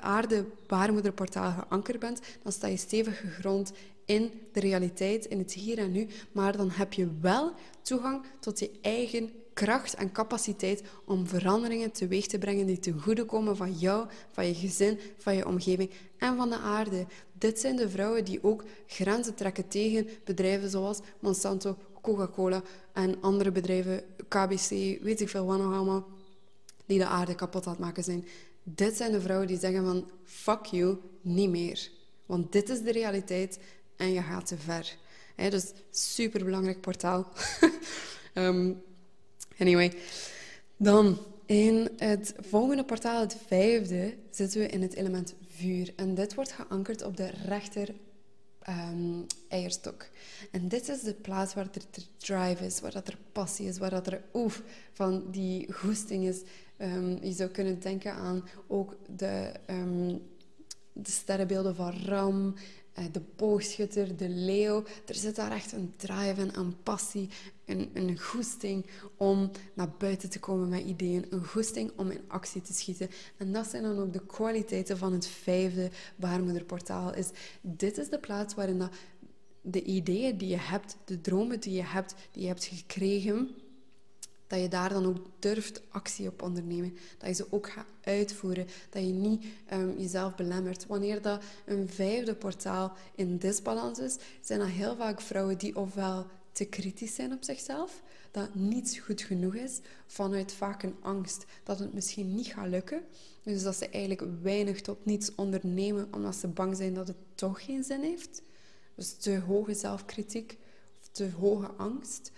aarde 0.02 0.46
baarmoederportaal 0.68 1.52
geankerd 1.52 2.00
bent, 2.00 2.22
dan 2.44 2.52
sta 2.52 2.68
je 2.68 2.78
stevig 2.78 3.20
gegrond 3.20 3.72
in 4.06 4.32
de 4.54 4.60
realiteit, 4.60 5.26
in 5.26 5.38
het 5.38 5.54
hier 5.54 5.78
en 5.78 5.92
nu. 5.92 6.08
Maar 6.32 6.58
dan 6.58 6.70
heb 6.70 6.94
je 6.94 7.08
wel 7.22 7.52
toegang 7.82 8.26
tot 8.40 8.60
je 8.60 8.72
eigen 8.82 9.30
kracht 9.60 9.94
en 9.96 10.12
capaciteit 10.12 10.84
om 11.06 11.28
veranderingen 11.28 11.92
teweeg 11.92 12.28
te 12.28 12.38
brengen 12.38 12.66
die 12.66 12.80
ten 12.80 13.02
goede 13.02 13.26
komen 13.26 13.56
van 13.56 13.74
jou, 13.74 14.08
van 14.32 14.48
je 14.48 14.54
gezin, 14.54 15.00
van 15.18 15.36
je 15.36 15.48
omgeving 15.48 15.92
en 16.18 16.36
van 16.38 16.50
de 16.50 16.58
aarde. 16.58 17.06
Dit 17.34 17.60
zijn 17.60 17.76
de 17.76 17.90
vrouwen 17.90 18.26
die 18.26 18.44
ook 18.44 18.64
grenzen 18.88 19.36
trekken 19.36 19.68
tegen 19.68 20.08
bedrijven 20.24 20.70
zoals 20.70 21.00
Monsanto, 21.20 21.78
Coca-Cola 22.02 22.62
en 22.94 23.22
andere 23.22 23.52
bedrijven, 23.52 24.04
KBC, 24.28 24.70
weet 25.02 25.22
ik 25.22 25.30
veel 25.30 25.46
wat 25.46 25.58
nog 25.58 25.74
allemaal, 25.74 26.08
die 26.86 27.00
de 27.00 27.06
aarde 27.06 27.36
kapot 27.36 27.66
aan 27.66 27.72
het 27.72 27.82
maken 27.82 28.04
zijn. 28.04 28.28
Dit 28.64 28.96
zijn 28.96 29.12
de 29.12 29.22
vrouwen 29.22 29.48
die 29.48 29.60
zeggen 29.60 29.86
van 29.86 30.10
fuck 30.24 30.66
you, 30.66 30.98
niet 31.22 31.50
meer. 31.50 31.90
Want 32.26 32.52
dit 32.52 32.70
is 32.70 32.82
de 32.82 32.92
realiteit 32.92 33.60
en 33.96 34.14
je 34.14 34.22
gaat 34.22 34.48
te 34.48 34.58
ver. 34.58 34.96
He, 35.36 35.50
dus 35.50 35.72
super 35.92 36.46
belangrijk 36.46 36.82
portaal. 36.82 37.28
um, 38.34 38.82
anyway, 39.60 39.94
dan 40.78 41.18
in 41.46 41.90
het 41.98 42.34
volgende 42.40 42.84
portaal, 42.84 43.20
het 43.20 43.38
vijfde, 43.48 44.16
zitten 44.30 44.60
we 44.60 44.68
in 44.68 44.82
het 44.82 44.94
element 44.94 45.36
vuur. 45.48 45.94
En 45.96 46.16
dit 46.16 46.34
wordt 46.34 46.52
geankerd 46.52 47.04
op 47.04 47.18
de 47.18 47.30
rechter 47.46 47.90
um, 48.70 49.26
eierstok. 49.48 50.10
En 50.52 50.68
dit 50.68 50.90
is 50.90 51.02
de 51.02 51.14
plaats 51.14 51.54
waar 51.54 51.68
er 51.74 52.02
drive 52.18 52.66
is, 52.66 52.80
waar 52.80 52.92
dat 52.92 53.08
er 53.08 53.18
passie 53.32 53.68
is, 53.68 53.78
waar 53.78 53.90
dat 53.90 54.08
er 54.08 54.22
oef 54.34 54.64
van 54.94 55.24
die 55.32 55.74
goesting 55.74 56.26
is. 56.26 56.42
Um, 56.78 57.24
je 57.24 57.32
zou 57.32 57.50
kunnen 57.50 57.80
denken 57.80 58.14
aan 58.14 58.44
ook 58.68 58.96
de, 59.16 59.52
um, 59.70 60.22
de 60.94 61.12
sterrenbeelden 61.12 61.76
van 61.76 61.94
Ram 62.06 62.56
de 63.12 63.22
boogschutter, 63.36 64.18
de 64.18 64.30
leeuw. 64.30 64.84
Er 65.06 65.16
zit 65.16 65.36
daar 65.36 65.52
echt 65.52 65.72
een 65.72 65.94
drive 65.96 66.42
en 66.42 66.58
een 66.58 66.84
passie, 66.84 67.30
een, 67.66 67.90
een 67.94 68.20
goesting 68.20 68.86
om 69.18 69.52
naar 69.74 69.90
buiten 69.98 70.30
te 70.30 70.40
komen 70.40 70.70
met 70.70 70.84
ideeën, 70.84 71.26
een 71.30 71.46
goesting 71.46 71.92
om 71.96 72.12
in 72.12 72.22
actie 72.28 72.62
te 72.62 72.74
schieten. 72.74 73.10
En 73.38 73.52
dat 73.52 73.68
zijn 73.68 73.84
dan 73.84 74.00
ook 74.00 74.14
de 74.14 74.26
kwaliteiten 74.26 74.98
van 74.98 75.14
het 75.14 75.28
vijfde 75.28 75.90
baarmoederportaal. 76.16 77.16
Is, 77.16 77.30
dit 77.62 77.98
is 77.98 78.10
de 78.10 78.20
plaats 78.20 78.54
waarin 78.54 78.78
dat 78.78 78.92
de 79.62 79.84
ideeën 79.84 80.38
die 80.38 80.50
je 80.50 80.60
hebt, 80.60 80.98
de 81.06 81.22
dromen 81.22 81.60
die 81.60 81.74
je 81.74 81.84
hebt, 81.84 82.16
die 82.32 82.42
je 82.42 82.48
hebt 82.48 82.66
gekregen, 82.66 83.56
dat 84.50 84.60
je 84.60 84.68
daar 84.68 84.90
dan 84.90 85.06
ook 85.06 85.18
durft 85.40 85.82
actie 85.90 86.28
op 86.28 86.42
ondernemen. 86.42 86.98
Dat 87.18 87.30
je 87.30 87.36
ze 87.36 87.48
ook 87.50 87.70
gaat 87.70 87.86
uitvoeren. 88.04 88.68
Dat 88.90 89.02
je 89.02 89.14
niet 89.14 89.46
um, 89.74 89.98
jezelf 89.98 90.36
belemmert. 90.36 90.86
Wanneer 90.86 91.22
dat 91.22 91.44
een 91.66 91.90
vijfde 91.90 92.36
portaal 92.36 92.94
in 93.16 93.38
disbalans 93.38 94.00
is, 94.00 94.18
zijn 94.42 94.60
dat 94.60 94.68
heel 94.68 94.96
vaak 94.96 95.22
vrouwen 95.22 95.58
die 95.58 95.76
ofwel 95.76 96.26
te 96.52 96.66
kritisch 96.66 97.16
zijn 97.16 97.34
op 97.34 97.44
zichzelf, 97.44 98.04
dat 98.32 98.56
niets 98.56 99.00
goed 99.00 99.22
genoeg 99.22 99.56
is, 99.56 99.80
vanuit 100.08 100.54
vaak 100.54 100.84
een 100.84 100.96
angst 101.02 101.46
dat 101.64 101.80
het 101.80 101.94
misschien 101.94 102.36
niet 102.36 102.48
gaat 102.48 102.68
lukken. 102.68 103.04
Dus 103.44 103.64
dat 103.64 103.76
ze 103.76 103.90
eigenlijk 103.90 104.42
weinig 104.42 104.82
tot 104.82 105.06
niets 105.06 105.36
ondernemen, 105.36 106.08
omdat 106.12 106.36
ze 106.36 106.48
bang 106.48 106.78
zijn 106.78 106.94
dat 106.94 107.08
het 107.08 107.18
toch 107.36 107.66
geen 107.66 107.84
zin 107.84 108.02
heeft. 108.02 108.42
Dus 108.96 109.14
te 109.14 109.40
hoge 109.40 109.74
zelfkritiek 109.74 110.58
of 111.02 111.10
te 111.12 111.30
hoge 111.40 111.68
angst. 111.68 112.32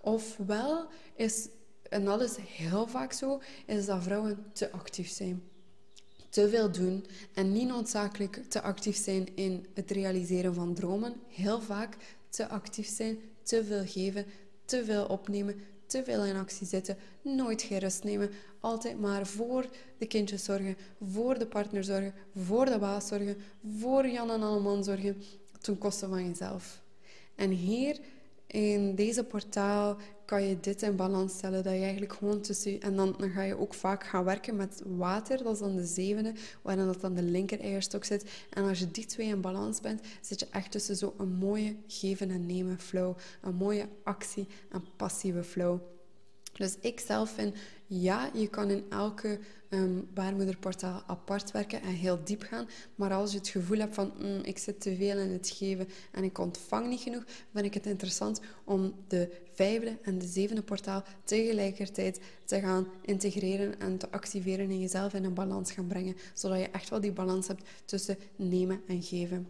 Ofwel 0.00 0.86
is, 1.14 1.48
en 1.82 2.04
dat 2.04 2.20
is 2.20 2.36
heel 2.36 2.86
vaak 2.86 3.12
zo, 3.12 3.40
is 3.66 3.86
dat 3.86 4.02
vrouwen 4.02 4.44
te 4.52 4.70
actief 4.70 5.08
zijn. 5.10 5.42
Te 6.28 6.48
veel 6.48 6.72
doen 6.72 7.06
en 7.34 7.52
niet 7.52 7.68
noodzakelijk 7.68 8.42
te 8.48 8.60
actief 8.60 8.96
zijn 8.96 9.36
in 9.36 9.66
het 9.74 9.90
realiseren 9.90 10.54
van 10.54 10.74
dromen. 10.74 11.14
Heel 11.26 11.60
vaak 11.60 11.96
te 12.28 12.48
actief 12.48 12.88
zijn, 12.88 13.18
te 13.42 13.64
veel 13.64 13.86
geven, 13.86 14.26
te 14.64 14.84
veel 14.84 15.06
opnemen, 15.06 15.60
te 15.86 16.04
veel 16.04 16.24
in 16.24 16.36
actie 16.36 16.66
zitten, 16.66 16.96
nooit 17.22 17.62
geen 17.62 17.78
rust 17.78 18.04
nemen, 18.04 18.30
altijd 18.60 19.00
maar 19.00 19.26
voor 19.26 19.66
de 19.98 20.06
kindjes 20.06 20.44
zorgen, 20.44 20.76
voor 21.00 21.38
de 21.38 21.46
partner 21.46 21.84
zorgen, 21.84 22.14
voor 22.34 22.64
de 22.64 22.78
baas 22.78 23.06
zorgen, 23.06 23.36
voor 23.78 24.08
Jan 24.08 24.30
en 24.30 24.42
Alleman 24.42 24.84
zorgen, 24.84 25.22
ten 25.60 25.78
koste 25.78 26.08
van 26.08 26.26
jezelf. 26.26 26.82
En 27.34 27.50
hier 27.50 28.00
in 28.48 28.94
deze 28.94 29.24
portaal 29.24 29.96
kan 30.24 30.42
je 30.42 30.60
dit 30.60 30.82
in 30.82 30.96
balans 30.96 31.32
stellen. 31.32 31.62
Dat 31.64 31.72
je 31.72 31.80
eigenlijk 31.80 32.12
gewoon 32.12 32.40
tussen... 32.40 32.80
En 32.80 32.96
dan, 32.96 33.14
dan 33.18 33.30
ga 33.30 33.42
je 33.42 33.58
ook 33.58 33.74
vaak 33.74 34.04
gaan 34.04 34.24
werken 34.24 34.56
met 34.56 34.82
water. 34.86 35.42
Dat 35.42 35.52
is 35.52 35.58
dan 35.58 35.76
de 35.76 35.84
zevende, 35.84 36.32
waarin 36.62 36.86
dat 36.86 37.00
dan 37.00 37.14
de 37.14 37.22
linker 37.22 37.60
eierstok 37.60 38.04
zit. 38.04 38.30
En 38.50 38.64
als 38.68 38.78
je 38.78 38.90
die 38.90 39.06
twee 39.06 39.26
in 39.26 39.40
balans 39.40 39.80
bent, 39.80 40.00
zit 40.20 40.40
je 40.40 40.46
echt 40.50 40.70
tussen 40.70 40.96
zo'n 40.96 41.36
mooie 41.38 41.76
geven 41.86 42.30
en 42.30 42.46
nemen 42.46 42.78
flow. 42.78 43.16
Een 43.42 43.54
mooie 43.54 43.88
actie 44.02 44.46
en 44.70 44.84
passieve 44.96 45.42
flow. 45.42 45.80
Dus 46.52 46.76
ik 46.80 47.00
zelf 47.00 47.30
vind, 47.30 47.54
ja, 47.86 48.30
je 48.34 48.48
kan 48.48 48.70
in 48.70 48.84
elke 48.88 49.38
um, 49.70 50.08
baarmoederportaal 50.14 51.02
apart 51.06 51.50
werken 51.50 51.82
en 51.82 51.92
heel 51.92 52.18
diep 52.24 52.42
gaan. 52.42 52.68
Maar 52.94 53.12
als 53.12 53.32
je 53.32 53.38
het 53.38 53.48
gevoel 53.48 53.78
hebt 53.78 53.94
van, 53.94 54.12
mm, 54.18 54.40
ik 54.42 54.58
zit 54.58 54.80
te 54.80 54.96
veel 54.96 55.18
in 55.18 55.30
het 55.30 55.50
geven 55.56 55.88
en 56.12 56.24
ik 56.24 56.38
ontvang 56.38 56.88
niet 56.88 57.00
genoeg, 57.00 57.24
vind 57.52 57.66
ik 57.66 57.74
het 57.74 57.86
interessant 57.86 58.40
om 58.64 58.94
de 59.08 59.42
vijfde 59.52 59.96
en 60.02 60.18
de 60.18 60.26
zevende 60.26 60.62
portaal 60.62 61.04
tegelijkertijd 61.24 62.20
te 62.44 62.60
gaan 62.60 62.86
integreren 63.02 63.80
en 63.80 63.98
te 63.98 64.10
activeren 64.10 64.70
in 64.70 64.80
jezelf 64.80 65.14
in 65.14 65.24
een 65.24 65.34
balans 65.34 65.72
gaan 65.72 65.86
brengen. 65.86 66.16
Zodat 66.34 66.58
je 66.58 66.70
echt 66.70 66.88
wel 66.88 67.00
die 67.00 67.12
balans 67.12 67.46
hebt 67.46 67.68
tussen 67.84 68.16
nemen 68.36 68.80
en 68.86 69.02
geven. 69.02 69.48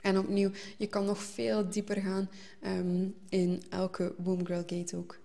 En 0.00 0.18
opnieuw, 0.18 0.50
je 0.76 0.86
kan 0.86 1.04
nog 1.04 1.22
veel 1.22 1.68
dieper 1.70 1.96
gaan 1.96 2.30
um, 2.66 3.14
in 3.28 3.62
elke 3.68 4.14
Boom 4.18 4.46
Girl 4.46 4.62
Gate 4.66 4.96
ook. 4.96 5.18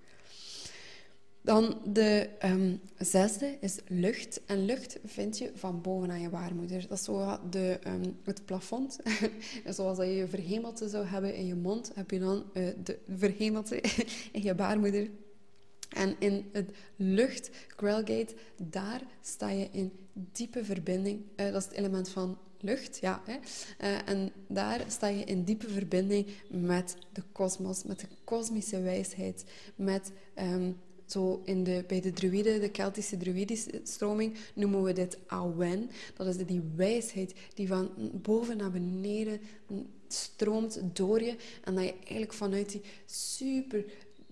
Dan 1.43 1.77
de 1.85 2.29
um, 2.45 2.81
zesde 2.97 3.57
is 3.59 3.77
lucht. 3.87 4.41
En 4.45 4.65
lucht 4.65 4.99
vind 5.05 5.37
je 5.37 5.51
van 5.55 5.81
boven 5.81 6.11
aan 6.11 6.21
je 6.21 6.29
baarmoeder. 6.29 6.87
Dat 6.87 6.97
is 6.97 7.03
zo 7.03 7.39
de, 7.49 7.79
um, 7.87 8.17
het 8.23 8.45
plafond. 8.45 8.99
Zoals 9.75 9.97
dat 9.97 10.05
je 10.07 10.13
je 10.13 10.27
verhemelte 10.27 10.89
zou 10.89 11.05
hebben 11.05 11.35
in 11.35 11.45
je 11.45 11.55
mond, 11.55 11.91
heb 11.95 12.11
je 12.11 12.19
dan 12.19 12.43
uh, 12.53 12.67
de 12.83 12.99
verhemelte 13.07 13.81
in 14.31 14.43
je 14.43 14.55
baarmoeder. 14.55 15.09
En 15.89 16.15
in 16.19 16.49
het 16.51 16.71
lucht, 16.95 17.49
Grellgate, 17.67 18.33
daar 18.63 19.01
sta 19.21 19.49
je 19.49 19.67
in 19.71 19.91
diepe 20.13 20.65
verbinding. 20.65 21.21
Uh, 21.35 21.51
dat 21.51 21.61
is 21.61 21.67
het 21.67 21.77
element 21.77 22.09
van 22.09 22.37
lucht, 22.59 22.97
ja. 22.99 23.21
Hè? 23.25 23.37
Uh, 23.87 24.09
en 24.09 24.31
daar 24.47 24.83
sta 24.87 25.07
je 25.07 25.23
in 25.23 25.43
diepe 25.43 25.69
verbinding 25.69 26.27
met 26.49 26.95
de 27.13 27.23
kosmos, 27.31 27.83
met 27.83 27.99
de 27.99 28.07
kosmische 28.23 28.81
wijsheid, 28.81 29.43
met 29.75 30.11
um, 30.35 30.77
zo 31.05 31.41
in 31.45 31.63
de, 31.63 31.83
bij 31.87 32.01
de 32.01 32.11
druïden, 32.11 32.61
de 32.61 32.69
Keltische 32.69 33.17
druïdische 33.17 33.81
stroming, 33.83 34.37
noemen 34.55 34.83
we 34.83 34.93
dit 34.93 35.17
Awen. 35.27 35.89
Dat 36.15 36.27
is 36.27 36.37
die 36.37 36.71
wijsheid 36.75 37.33
die 37.53 37.67
van 37.67 37.89
boven 38.21 38.57
naar 38.57 38.71
beneden 38.71 39.39
stroomt 40.07 40.81
door 40.93 41.21
je 41.21 41.35
en 41.63 41.75
dat 41.75 41.83
je 41.83 41.93
eigenlijk 41.93 42.33
vanuit 42.33 42.71
die 42.71 42.81
super 43.05 43.85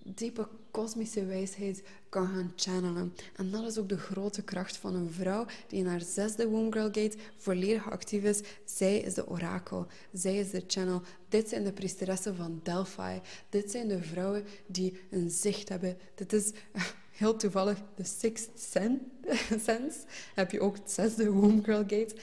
diepe 0.04 0.48
kosmische 0.70 1.24
wijsheid 1.24 1.82
kan 2.08 2.26
gaan 2.26 2.52
channelen. 2.56 3.14
En 3.36 3.50
dat 3.50 3.66
is 3.66 3.78
ook 3.78 3.88
de 3.88 3.98
grote 3.98 4.42
kracht 4.42 4.76
van 4.76 4.94
een 4.94 5.10
vrouw 5.10 5.46
die 5.68 5.78
in 5.78 5.86
haar 5.86 6.00
zesde 6.00 6.48
Womb 6.48 6.72
Girl 6.72 6.84
Gate 6.84 7.16
volledig 7.36 7.90
actief 7.90 8.22
is. 8.22 8.40
Zij 8.64 8.98
is 8.98 9.14
de 9.14 9.28
orakel. 9.28 9.86
Zij 10.12 10.38
is 10.38 10.50
de 10.50 10.64
channel. 10.66 11.02
Dit 11.28 11.48
zijn 11.48 11.64
de 11.64 11.72
priesteressen 11.72 12.36
van 12.36 12.60
Delphi. 12.62 13.20
Dit 13.48 13.70
zijn 13.70 13.88
de 13.88 14.02
vrouwen 14.02 14.44
die 14.66 15.00
een 15.10 15.30
zicht 15.30 15.68
hebben. 15.68 15.98
Dit 16.14 16.32
is 16.32 16.52
heel 17.20 17.36
toevallig 17.36 17.78
de 17.94 18.04
sixth 18.04 18.50
sense. 19.64 19.98
Heb 20.34 20.50
je 20.50 20.60
ook 20.60 20.76
het 20.76 20.90
zesde 20.90 21.30
Womb 21.30 21.64
Girl 21.64 21.84
Gate. 21.86 22.14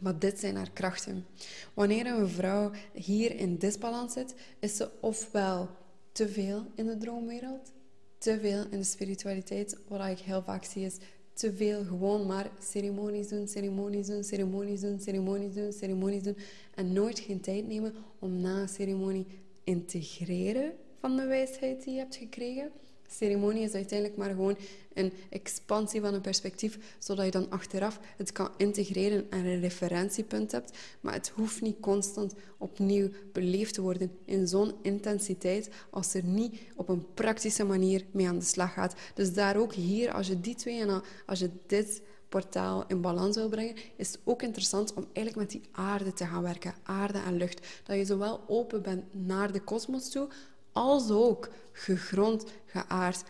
Maar 0.00 0.18
dit 0.18 0.38
zijn 0.38 0.56
haar 0.56 0.70
krachten. 0.70 1.26
Wanneer 1.74 2.06
een 2.06 2.28
vrouw 2.28 2.70
hier 2.92 3.36
in 3.36 3.56
disbalans 3.56 4.12
zit, 4.12 4.34
is 4.58 4.76
ze 4.76 4.90
ofwel 5.00 5.70
te 6.12 6.28
veel 6.28 6.66
in 6.74 6.86
de 6.86 6.96
droomwereld, 6.96 7.72
te 8.18 8.38
veel 8.40 8.64
in 8.70 8.78
de 8.78 8.84
spiritualiteit. 8.84 9.78
Wat 9.88 10.08
ik 10.08 10.18
heel 10.18 10.42
vaak 10.42 10.64
zie 10.64 10.84
is 10.84 10.96
te 11.32 11.52
veel 11.52 11.84
gewoon 11.84 12.26
maar 12.26 12.50
ceremonies 12.58 13.28
doen, 13.28 13.48
ceremonies 13.48 14.06
doen, 14.06 14.24
ceremonies 14.24 14.80
doen, 14.80 15.00
ceremonies 15.00 15.54
doen, 15.54 15.72
ceremonies 15.72 16.22
doen. 16.22 16.36
En 16.74 16.92
nooit 16.92 17.18
geen 17.18 17.40
tijd 17.40 17.66
nemen 17.66 17.94
om 18.18 18.40
na 18.40 18.60
een 18.60 18.68
ceremonie 18.68 19.26
integreren 19.64 20.72
van 21.00 21.16
de 21.16 21.26
wijsheid 21.26 21.84
die 21.84 21.92
je 21.92 21.98
hebt 21.98 22.16
gekregen 22.16 22.70
ceremonie 23.10 23.62
is 23.62 23.74
uiteindelijk 23.74 24.18
maar 24.18 24.30
gewoon 24.30 24.56
een 24.94 25.12
expansie 25.30 26.00
van 26.00 26.14
een 26.14 26.20
perspectief, 26.20 26.78
zodat 26.98 27.24
je 27.24 27.30
dan 27.30 27.50
achteraf 27.50 28.00
het 28.16 28.32
kan 28.32 28.50
integreren 28.56 29.30
en 29.30 29.44
een 29.44 29.60
referentiepunt 29.60 30.52
hebt. 30.52 30.78
Maar 31.00 31.12
het 31.12 31.28
hoeft 31.28 31.60
niet 31.60 31.80
constant 31.80 32.34
opnieuw 32.58 33.08
beleefd 33.32 33.74
te 33.74 33.82
worden 33.82 34.18
in 34.24 34.48
zo'n 34.48 34.74
intensiteit 34.82 35.70
als 35.90 36.14
er 36.14 36.24
niet 36.24 36.60
op 36.76 36.88
een 36.88 37.14
praktische 37.14 37.64
manier 37.64 38.04
mee 38.10 38.28
aan 38.28 38.38
de 38.38 38.44
slag 38.44 38.72
gaat. 38.72 38.94
Dus 39.14 39.32
daar 39.32 39.56
ook 39.56 39.74
hier, 39.74 40.12
als 40.12 40.26
je 40.26 40.40
die 40.40 40.54
twee 40.54 40.80
en 40.80 41.02
als 41.26 41.38
je 41.38 41.50
dit 41.66 42.02
portaal 42.28 42.84
in 42.86 43.00
balans 43.00 43.36
wil 43.36 43.48
brengen, 43.48 43.76
is 43.96 44.08
het 44.08 44.20
ook 44.24 44.42
interessant 44.42 44.94
om 44.94 45.06
eigenlijk 45.12 45.36
met 45.36 45.50
die 45.50 45.70
aarde 45.72 46.12
te 46.12 46.26
gaan 46.26 46.42
werken, 46.42 46.74
aarde 46.82 47.18
en 47.18 47.36
lucht. 47.36 47.66
Dat 47.84 47.96
je 47.96 48.04
zowel 48.04 48.40
open 48.46 48.82
bent 48.82 49.04
naar 49.10 49.52
de 49.52 49.60
kosmos 49.60 50.10
toe, 50.10 50.28
als 50.72 51.10
ook 51.10 51.48
gegrond, 51.72 52.44
geaard. 52.66 53.22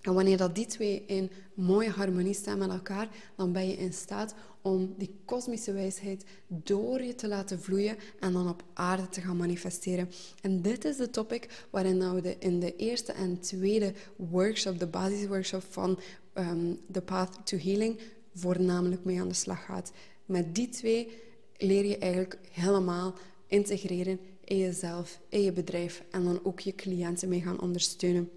En 0.00 0.14
wanneer 0.14 0.36
dat 0.36 0.54
die 0.54 0.66
twee 0.66 1.04
in 1.06 1.30
mooie 1.54 1.90
harmonie 1.90 2.34
staan 2.34 2.58
met 2.58 2.70
elkaar, 2.70 3.08
dan 3.36 3.52
ben 3.52 3.68
je 3.68 3.76
in 3.76 3.92
staat 3.92 4.34
om 4.62 4.94
die 4.98 5.14
kosmische 5.24 5.72
wijsheid 5.72 6.24
door 6.46 7.02
je 7.02 7.14
te 7.14 7.28
laten 7.28 7.60
vloeien 7.60 7.96
en 8.20 8.32
dan 8.32 8.48
op 8.48 8.62
aarde 8.72 9.08
te 9.08 9.20
gaan 9.20 9.36
manifesteren. 9.36 10.10
En 10.42 10.62
dit 10.62 10.84
is 10.84 10.96
de 10.96 11.10
topic 11.10 11.66
waarin 11.70 12.14
we 12.22 12.36
in 12.38 12.60
de 12.60 12.76
eerste 12.76 13.12
en 13.12 13.40
tweede 13.40 13.92
workshop, 14.16 14.78
de 14.78 14.86
basisworkshop 14.86 15.62
van 15.70 15.98
um, 16.34 16.78
The 16.92 17.02
Path 17.02 17.46
to 17.46 17.56
Healing, 17.56 18.00
voornamelijk 18.34 19.04
mee 19.04 19.20
aan 19.20 19.28
de 19.28 19.34
slag 19.34 19.64
gaat. 19.64 19.92
Met 20.24 20.54
die 20.54 20.68
twee 20.68 21.08
leer 21.56 21.84
je 21.84 21.98
eigenlijk 21.98 22.38
helemaal 22.50 23.14
integreren 23.46 24.20
in 24.50 24.58
jezelf, 24.58 25.20
in 25.28 25.42
je 25.42 25.52
bedrijf 25.52 26.02
en 26.10 26.24
dan 26.24 26.40
ook 26.42 26.60
je 26.60 26.74
cliënten 26.74 27.28
mee 27.28 27.40
gaan 27.40 27.60
ondersteunen. 27.60 28.30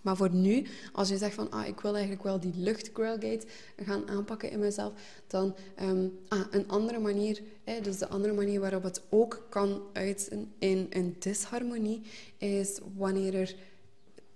Maar 0.00 0.16
voor 0.16 0.34
nu, 0.34 0.66
als 0.92 1.08
je 1.08 1.16
zegt 1.16 1.34
van 1.34 1.50
ah, 1.50 1.66
ik 1.66 1.80
wil 1.80 1.92
eigenlijk 1.92 2.22
wel 2.22 2.40
die 2.40 2.52
lucht 2.56 2.90
Gate 2.92 3.46
gaan 3.76 4.08
aanpakken 4.08 4.50
in 4.50 4.58
mezelf, 4.58 4.92
dan 5.26 5.54
um, 5.82 6.18
ah, 6.28 6.40
een 6.50 6.68
andere 6.68 6.98
manier, 6.98 7.42
hè, 7.64 7.80
dus 7.80 7.98
de 7.98 8.08
andere 8.08 8.34
manier 8.34 8.60
waarop 8.60 8.82
het 8.82 9.02
ook 9.08 9.46
kan 9.48 9.82
uiten 9.92 10.52
in 10.58 10.86
een 10.90 11.16
disharmonie, 11.18 12.02
is 12.38 12.78
wanneer 12.96 13.34
er 13.34 13.54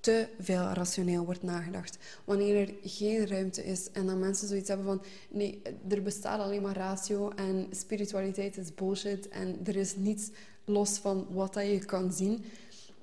te 0.00 0.28
veel 0.40 0.62
rationeel 0.62 1.24
wordt 1.24 1.42
nagedacht. 1.42 1.98
Wanneer 2.24 2.57
er 2.57 2.74
geen 2.82 3.26
ruimte 3.26 3.64
is 3.64 3.90
en 3.90 4.07
dan 4.07 4.18
mensen 4.18 4.48
zoiets 4.48 4.68
hebben 4.68 4.86
van 4.86 5.02
nee, 5.30 5.62
er 5.88 6.02
bestaat 6.02 6.40
alleen 6.40 6.62
maar 6.62 6.76
ratio 6.76 7.30
en 7.30 7.66
spiritualiteit 7.70 8.57
is 8.57 8.74
bullshit 8.74 9.28
en 9.28 9.59
er 9.64 9.76
is 9.76 9.96
niets 9.96 10.30
los 10.65 10.99
van 10.99 11.27
wat 11.31 11.55
dat 11.55 11.67
je 11.67 11.85
kan 11.85 12.12
zien. 12.12 12.45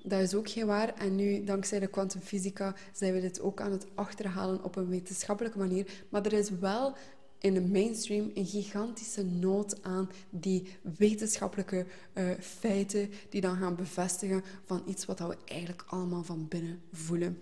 Dat 0.02 0.20
is 0.20 0.34
ook 0.34 0.50
geen 0.50 0.66
waar. 0.66 0.94
En 0.94 1.16
nu, 1.16 1.44
dankzij 1.44 1.78
de 1.78 1.86
kwantumfysica, 1.86 2.74
zijn 2.92 3.14
we 3.14 3.20
dit 3.20 3.40
ook 3.40 3.60
aan 3.60 3.72
het 3.72 3.86
achterhalen 3.94 4.64
op 4.64 4.76
een 4.76 4.88
wetenschappelijke 4.88 5.58
manier. 5.58 5.86
Maar 6.08 6.26
er 6.26 6.32
is 6.32 6.50
wel 6.50 6.94
in 7.38 7.54
de 7.54 7.60
mainstream 7.60 8.30
een 8.34 8.46
gigantische 8.46 9.24
nood 9.24 9.82
aan 9.82 10.10
die 10.30 10.68
wetenschappelijke 10.96 11.86
uh, 12.14 12.30
feiten 12.40 13.10
die 13.28 13.40
dan 13.40 13.56
gaan 13.56 13.76
bevestigen 13.76 14.42
van 14.64 14.82
iets 14.86 15.04
wat 15.04 15.18
we 15.18 15.36
eigenlijk 15.44 15.84
allemaal 15.86 16.22
van 16.22 16.48
binnen 16.48 16.82
voelen. 16.92 17.40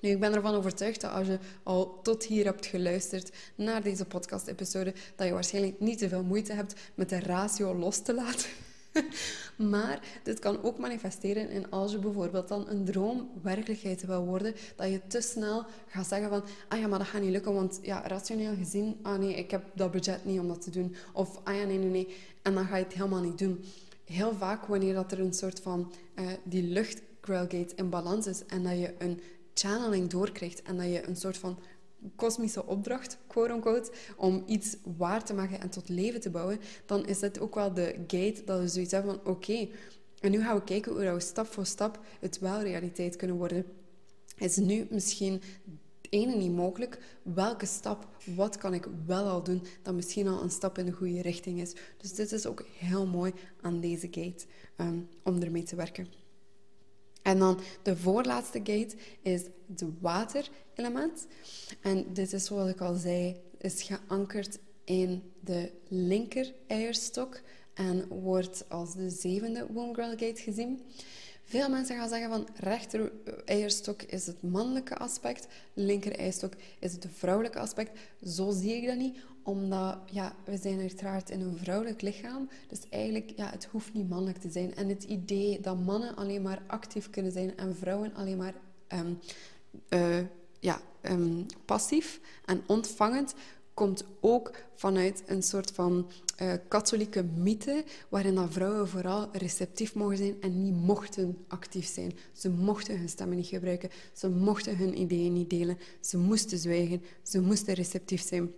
Nu, 0.00 0.10
ik 0.10 0.20
ben 0.20 0.34
ervan 0.34 0.54
overtuigd 0.54 1.00
dat 1.00 1.10
als 1.10 1.26
je 1.26 1.38
al 1.62 2.02
tot 2.02 2.24
hier 2.24 2.44
hebt 2.44 2.66
geluisterd 2.66 3.32
naar 3.54 3.82
deze 3.82 4.04
podcast-episode, 4.04 4.94
dat 5.16 5.26
je 5.26 5.32
waarschijnlijk 5.32 5.80
niet 5.80 5.98
te 5.98 6.08
veel 6.08 6.22
moeite 6.22 6.52
hebt 6.52 6.74
met 6.94 7.08
de 7.08 7.20
ratio 7.20 7.74
los 7.74 8.02
te 8.02 8.14
laten. 8.14 8.48
maar 9.72 10.20
dit 10.22 10.38
kan 10.38 10.62
ook 10.62 10.78
manifesteren 10.78 11.50
in 11.50 11.70
als 11.70 11.92
je 11.92 11.98
bijvoorbeeld 11.98 12.48
dan 12.48 12.68
een 12.68 12.84
droom 12.84 13.30
werkelijkheid 13.42 14.06
wil 14.06 14.24
worden, 14.24 14.54
dat 14.76 14.90
je 14.90 15.00
te 15.06 15.20
snel 15.20 15.64
gaat 15.86 16.06
zeggen 16.06 16.28
van, 16.28 16.42
ah 16.68 16.78
ja, 16.78 16.86
maar 16.86 16.98
dat 16.98 17.08
gaat 17.08 17.20
niet 17.20 17.30
lukken, 17.30 17.54
want 17.54 17.78
ja, 17.82 18.06
rationeel 18.06 18.54
gezien, 18.56 18.98
ah 19.02 19.18
nee, 19.18 19.34
ik 19.34 19.50
heb 19.50 19.64
dat 19.74 19.90
budget 19.90 20.24
niet 20.24 20.40
om 20.40 20.48
dat 20.48 20.62
te 20.62 20.70
doen. 20.70 20.94
Of, 21.12 21.40
ah 21.44 21.56
ja, 21.56 21.64
nee, 21.64 21.78
nee, 21.78 21.90
nee. 21.90 22.16
En 22.42 22.54
dan 22.54 22.66
ga 22.66 22.76
je 22.76 22.84
het 22.84 22.92
helemaal 22.92 23.22
niet 23.22 23.38
doen. 23.38 23.64
Heel 24.04 24.34
vaak 24.34 24.66
wanneer 24.66 24.94
dat 24.94 25.12
er 25.12 25.20
een 25.20 25.32
soort 25.32 25.60
van 25.60 25.92
uh, 26.14 26.26
die 26.44 26.62
lucht 26.62 27.02
in 27.74 27.90
balans 27.90 28.26
is 28.26 28.46
en 28.46 28.62
dat 28.62 28.78
je 28.78 28.94
een 28.98 29.20
channeling 29.54 30.10
doorkrijgt 30.10 30.62
en 30.62 30.76
dat 30.76 30.86
je 30.86 31.08
een 31.08 31.16
soort 31.16 31.38
van 31.38 31.58
kosmische 32.16 32.66
opdracht, 32.66 33.18
quote-unquote, 33.26 33.92
om 34.16 34.42
iets 34.46 34.76
waar 34.96 35.24
te 35.24 35.34
maken 35.34 35.60
en 35.60 35.70
tot 35.70 35.88
leven 35.88 36.20
te 36.20 36.30
bouwen, 36.30 36.58
dan 36.86 37.06
is 37.06 37.20
het 37.20 37.40
ook 37.40 37.54
wel 37.54 37.74
de 37.74 37.94
gate 38.06 38.42
dat 38.44 38.60
we 38.60 38.68
zoiets 38.68 38.92
hebben 38.92 39.14
van 39.14 39.32
oké, 39.32 39.68
en 40.22 40.30
nu 40.30 40.40
gaan 40.40 40.56
we 40.56 40.64
kijken 40.64 40.92
hoe 40.92 41.12
we 41.12 41.20
stap 41.20 41.46
voor 41.46 41.66
stap 41.66 42.00
het 42.20 42.38
wel 42.38 42.62
realiteit 42.62 43.16
kunnen 43.16 43.36
worden. 43.36 43.64
Is 44.38 44.56
nu 44.56 44.86
misschien 44.90 45.42
ene 46.12 46.36
niet 46.36 46.52
mogelijk. 46.52 46.98
Welke 47.22 47.66
stap, 47.66 48.08
wat 48.36 48.56
kan 48.56 48.74
ik 48.74 48.86
wel 49.06 49.28
al 49.28 49.42
doen, 49.42 49.62
dat 49.82 49.94
misschien 49.94 50.28
al 50.28 50.42
een 50.42 50.50
stap 50.50 50.78
in 50.78 50.86
de 50.86 50.92
goede 50.92 51.22
richting 51.22 51.60
is. 51.60 51.74
Dus 51.96 52.14
dit 52.14 52.32
is 52.32 52.46
ook 52.46 52.64
heel 52.78 53.06
mooi 53.06 53.32
aan 53.60 53.80
deze 53.80 54.08
gate, 54.10 54.44
um, 54.76 55.08
om 55.22 55.42
ermee 55.42 55.62
te 55.62 55.76
werken. 55.76 56.21
En 57.22 57.38
dan 57.38 57.60
de 57.82 57.96
voorlaatste 57.96 58.58
gate 58.58 58.96
is 59.22 59.42
het 59.68 59.84
waterelement. 60.00 61.26
En 61.80 62.12
dit 62.12 62.32
is, 62.32 62.44
zoals 62.44 62.70
ik 62.70 62.80
al 62.80 62.94
zei, 62.94 63.36
is 63.58 63.82
geankerd 63.82 64.58
in 64.84 65.32
de 65.40 65.72
linker 65.88 66.52
eierstok 66.66 67.40
en 67.74 68.08
wordt 68.08 68.64
als 68.68 68.94
de 68.94 69.10
zevende 69.10 69.66
womb 69.72 69.94
girl 69.94 70.10
gate 70.10 70.42
gezien. 70.42 70.80
Veel 71.44 71.68
mensen 71.68 71.96
gaan 71.96 72.08
zeggen 72.08 72.30
van 72.30 72.48
rechter 72.54 73.12
eierstok 73.44 74.02
is 74.02 74.26
het 74.26 74.42
mannelijke 74.42 74.96
aspect, 74.96 75.46
linker 75.74 76.12
eierstok 76.12 76.52
is 76.78 76.92
het 76.92 77.06
vrouwelijke 77.12 77.58
aspect. 77.58 77.98
Zo 78.24 78.50
zie 78.50 78.76
ik 78.76 78.86
dat 78.86 78.96
niet, 78.96 79.16
omdat 79.42 79.98
ja, 80.10 80.34
we 80.44 80.56
zijn 80.56 80.80
uiteraard 80.80 81.30
in 81.30 81.40
een 81.40 81.56
vrouwelijk 81.56 82.02
lichaam. 82.02 82.48
Dus 82.68 82.80
eigenlijk, 82.90 83.32
ja, 83.36 83.50
het 83.50 83.64
hoeft 83.64 83.94
niet 83.94 84.08
mannelijk 84.08 84.38
te 84.38 84.50
zijn. 84.50 84.74
En 84.74 84.88
het 84.88 85.02
idee 85.04 85.60
dat 85.60 85.84
mannen 85.84 86.16
alleen 86.16 86.42
maar 86.42 86.62
actief 86.66 87.10
kunnen 87.10 87.32
zijn 87.32 87.56
en 87.56 87.76
vrouwen 87.76 88.14
alleen 88.14 88.36
maar 88.36 88.54
um, 88.88 89.18
uh, 89.88 90.18
ja, 90.60 90.80
um, 91.02 91.46
passief 91.64 92.20
en 92.44 92.62
ontvangend, 92.66 93.34
komt 93.74 94.04
ook 94.20 94.52
vanuit 94.74 95.22
een 95.26 95.42
soort 95.42 95.70
van 95.70 96.10
uh, 96.42 96.52
katholieke 96.68 97.22
mythe, 97.22 97.84
waarin 98.08 98.34
dat 98.34 98.52
vrouwen 98.52 98.88
vooral 98.88 99.28
receptief 99.32 99.94
mogen 99.94 100.16
zijn 100.16 100.40
en 100.40 100.62
niet 100.62 100.74
mochten 100.74 101.44
actief 101.48 101.86
zijn. 101.86 102.12
Ze 102.32 102.50
mochten 102.50 102.98
hun 102.98 103.08
stemmen 103.08 103.36
niet 103.36 103.46
gebruiken, 103.46 103.90
ze 104.12 104.28
mochten 104.28 104.76
hun 104.76 105.00
ideeën 105.00 105.32
niet 105.32 105.50
delen, 105.50 105.78
ze 106.00 106.18
moesten 106.18 106.58
zwijgen, 106.58 107.02
ze 107.22 107.40
moesten 107.40 107.74
receptief 107.74 108.22
zijn. 108.22 108.50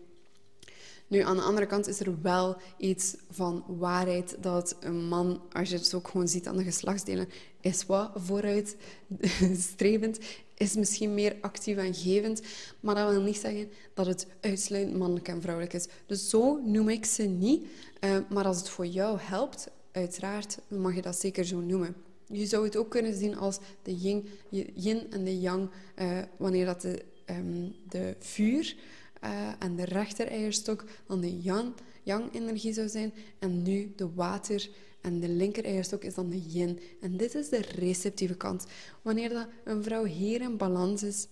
Nu, 1.14 1.20
aan 1.20 1.36
de 1.36 1.42
andere 1.42 1.66
kant 1.66 1.88
is 1.88 2.00
er 2.00 2.22
wel 2.22 2.56
iets 2.76 3.16
van 3.30 3.64
waarheid 3.66 4.36
dat 4.40 4.76
een 4.80 5.08
man, 5.08 5.42
als 5.52 5.68
je 5.68 5.76
het 5.76 5.94
ook 5.94 6.08
gewoon 6.08 6.28
ziet 6.28 6.48
aan 6.48 6.56
de 6.56 6.64
geslachtsdelen, 6.64 7.28
is 7.60 7.86
wat 7.86 8.10
vooruitstrevend, 8.14 10.18
is 10.54 10.74
misschien 10.74 11.14
meer 11.14 11.36
actief 11.40 11.76
en 11.76 11.94
gevend, 11.94 12.42
maar 12.80 12.94
dat 12.94 13.10
wil 13.10 13.22
niet 13.22 13.36
zeggen 13.36 13.70
dat 13.94 14.06
het 14.06 14.26
uitsluitend 14.40 14.98
mannelijk 14.98 15.28
en 15.28 15.40
vrouwelijk 15.40 15.74
is. 15.74 15.86
Dus 16.06 16.28
zo 16.28 16.60
noem 16.64 16.88
ik 16.88 17.04
ze 17.04 17.22
niet, 17.22 17.66
uh, 18.00 18.16
maar 18.30 18.44
als 18.44 18.58
het 18.58 18.68
voor 18.68 18.86
jou 18.86 19.18
helpt, 19.20 19.70
uiteraard, 19.92 20.58
mag 20.68 20.94
je 20.94 21.02
dat 21.02 21.20
zeker 21.20 21.44
zo 21.44 21.60
noemen. 21.60 21.94
Je 22.26 22.46
zou 22.46 22.64
het 22.64 22.76
ook 22.76 22.90
kunnen 22.90 23.14
zien 23.14 23.36
als 23.36 23.58
de 23.82 23.96
yin, 23.96 24.28
yin 24.74 25.10
en 25.10 25.24
de 25.24 25.40
yang, 25.40 25.70
uh, 25.98 26.18
wanneer 26.36 26.66
dat 26.66 26.80
de, 26.80 27.02
um, 27.30 27.74
de 27.88 28.16
vuur 28.18 28.76
uh, 29.24 29.48
en 29.58 29.76
de 29.76 29.84
rechter 29.84 30.26
eierstok 30.26 30.84
dan 31.06 31.20
de 31.20 31.40
yang, 31.40 31.74
yang-energie 32.02 32.72
zou 32.72 32.88
zijn 32.88 33.12
en 33.38 33.62
nu 33.62 33.92
de 33.96 34.14
water 34.14 34.68
En 35.04 35.20
de 35.20 35.28
linker 35.28 35.64
eierstok 35.64 36.04
is 36.04 36.14
dan 36.14 36.30
de 36.30 36.40
yin. 36.40 36.80
En 37.00 37.16
dit 37.16 37.34
is 37.34 37.48
de 37.48 37.60
receptieve 37.60 38.34
kant. 38.34 38.66
Wanneer 39.02 39.28
dat 39.28 39.46
een 39.64 39.82
vrouw 39.82 40.04
hier 40.04 40.40
in 40.40 40.56
balans 40.56 41.02
is, 41.02 41.26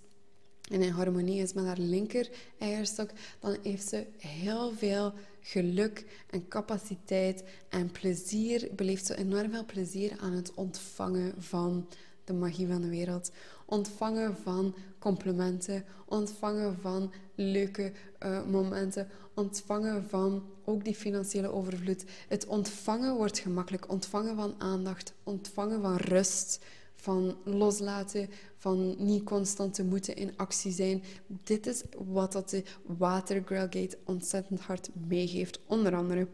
en 0.71 0.83
in 0.83 0.91
harmonie 0.91 1.43
is 1.43 1.53
met 1.53 1.65
haar 1.65 1.79
linker 1.79 2.31
eierstok, 2.59 3.11
dan 3.41 3.57
heeft 3.63 3.89
ze 3.89 4.07
heel 4.19 4.73
veel 4.73 5.13
geluk 5.41 6.25
en 6.31 6.49
capaciteit 6.49 7.45
en 7.69 7.91
plezier. 7.91 8.69
Beleeft 8.77 9.07
ze 9.07 9.17
enorm 9.17 9.51
veel 9.51 9.65
plezier 9.65 10.17
aan 10.21 10.33
het 10.33 10.55
ontvangen 10.55 11.35
van 11.39 11.89
de 12.25 12.33
magie 12.33 12.67
van 12.67 12.81
de 12.81 12.89
wereld. 12.89 13.31
Ontvangen 13.67 14.37
van 14.37 14.75
complimenten, 14.99 15.85
ontvangen 16.07 16.79
van 16.81 17.13
leuke 17.35 17.93
uh, 18.23 18.45
momenten, 18.45 19.09
ontvangen 19.35 20.09
van 20.09 20.43
ook 20.65 20.85
die 20.85 20.95
financiële 20.95 21.53
overvloed. 21.53 22.05
Het 22.29 22.47
ontvangen 22.47 23.15
wordt 23.15 23.39
gemakkelijk. 23.39 23.91
Ontvangen 23.91 24.37
van 24.37 24.55
aandacht, 24.59 25.13
ontvangen 25.23 25.81
van 25.83 25.97
rust, 25.97 26.59
van 26.95 27.37
loslaten, 27.45 28.29
van 28.57 28.95
niet 28.99 29.25
constant 29.25 29.75
te 29.75 29.85
moeten 29.85 30.17
in 30.17 30.37
actie 30.37 30.73
zijn. 30.73 31.03
Dit 31.27 31.67
is 31.67 31.83
wat 32.13 32.33
dat 32.33 32.51
de 32.51 32.63
Water 32.87 33.43
Gate 33.47 33.99
ontzettend 34.05 34.61
hard 34.61 34.89
meegeeft, 35.09 35.61
onder 35.67 35.95
andere. 35.95 36.27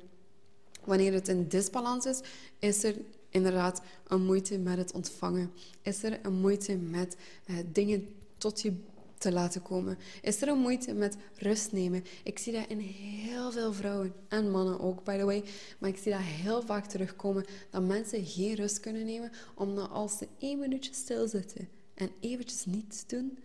Wanneer 0.84 1.12
het 1.12 1.28
in 1.28 1.48
disbalans 1.48 2.06
is, 2.06 2.20
is 2.58 2.84
er 2.84 2.94
inderdaad 3.30 3.82
een 4.06 4.24
moeite 4.24 4.58
met 4.58 4.78
het 4.78 4.92
ontvangen. 4.92 5.52
Is 5.82 6.02
er 6.02 6.18
een 6.22 6.40
moeite 6.40 6.76
met 6.76 7.16
uh, 7.46 7.56
dingen 7.72 8.08
tot 8.38 8.60
je 8.60 8.72
te 9.18 9.32
laten 9.32 9.62
komen? 9.62 9.98
Is 10.22 10.42
er 10.42 10.48
een 10.48 10.58
moeite 10.58 10.92
met 10.92 11.16
rust 11.34 11.72
nemen? 11.72 12.04
Ik 12.24 12.38
zie 12.38 12.52
dat 12.52 12.64
in 12.68 12.78
heel 12.78 13.52
veel 13.52 13.72
vrouwen 13.72 14.12
en 14.28 14.50
mannen 14.50 14.80
ook, 14.80 15.04
by 15.04 15.18
the 15.18 15.24
way. 15.24 15.44
Maar 15.78 15.90
ik 15.90 15.96
zie 15.96 16.12
dat 16.12 16.20
heel 16.20 16.62
vaak 16.62 16.86
terugkomen 16.86 17.44
dat 17.70 17.82
mensen 17.82 18.26
geen 18.26 18.54
rust 18.54 18.80
kunnen 18.80 19.04
nemen 19.04 19.30
omdat 19.54 19.90
als 19.90 20.18
ze 20.18 20.28
één 20.38 20.58
minuutje 20.58 20.94
stilzitten 20.94 21.68
en 21.94 22.10
eventjes 22.20 22.64
niets 22.64 23.06
doen, 23.06 23.38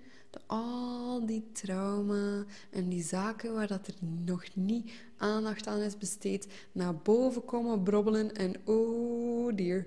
al 0.46 1.26
die 1.26 1.50
trauma 1.52 2.46
en 2.70 2.90
die 2.90 3.04
zaken 3.04 3.54
waar 3.54 3.68
dat 3.68 3.88
er 3.88 3.94
nog 4.26 4.44
niet 4.54 4.92
aandacht 5.18 5.68
aan 5.68 5.80
is 5.80 5.98
besteed, 5.98 6.48
naar 6.72 6.96
boven 6.96 7.46
komen 7.46 7.84
brobbelen 7.84 8.36
en 8.36 8.56
oh 8.64 9.56
dear, 9.56 9.86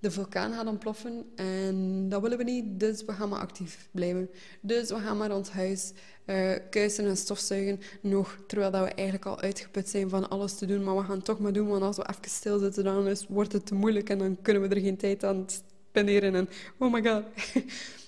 de 0.00 0.10
vulkaan 0.10 0.52
gaat 0.52 0.66
ontploffen 0.66 1.24
en 1.34 2.08
dat 2.08 2.22
willen 2.22 2.38
we 2.38 2.44
niet, 2.44 2.80
dus 2.80 3.04
we 3.04 3.12
gaan 3.12 3.28
maar 3.28 3.40
actief 3.40 3.88
blijven. 3.90 4.30
Dus 4.60 4.88
we 4.88 4.98
gaan 4.98 5.16
maar 5.16 5.34
ons 5.34 5.50
huis 5.50 5.92
uh, 6.26 6.52
kuisen 6.70 7.06
en 7.06 7.16
stofzuigen, 7.16 7.80
nog 8.00 8.38
terwijl 8.46 8.70
dat 8.70 8.84
we 8.84 8.90
eigenlijk 8.90 9.26
al 9.26 9.40
uitgeput 9.40 9.88
zijn 9.88 10.08
van 10.08 10.28
alles 10.28 10.54
te 10.54 10.66
doen, 10.66 10.84
maar 10.84 10.96
we 10.96 11.02
gaan 11.02 11.16
het 11.16 11.24
toch 11.24 11.38
maar 11.38 11.52
doen, 11.52 11.68
want 11.68 11.82
als 11.82 11.96
we 11.96 12.08
even 12.08 12.30
stilzitten, 12.30 12.84
dan 12.84 13.06
is, 13.06 13.26
wordt 13.28 13.52
het 13.52 13.66
te 13.66 13.74
moeilijk 13.74 14.10
en 14.10 14.18
dan 14.18 14.38
kunnen 14.42 14.62
we 14.62 14.74
er 14.74 14.80
geen 14.80 14.96
tijd 14.96 15.24
aan 15.24 15.46
spenderen 15.90 16.34
en 16.34 16.48
oh 16.78 16.92
my 16.92 17.02
god. 17.02 17.22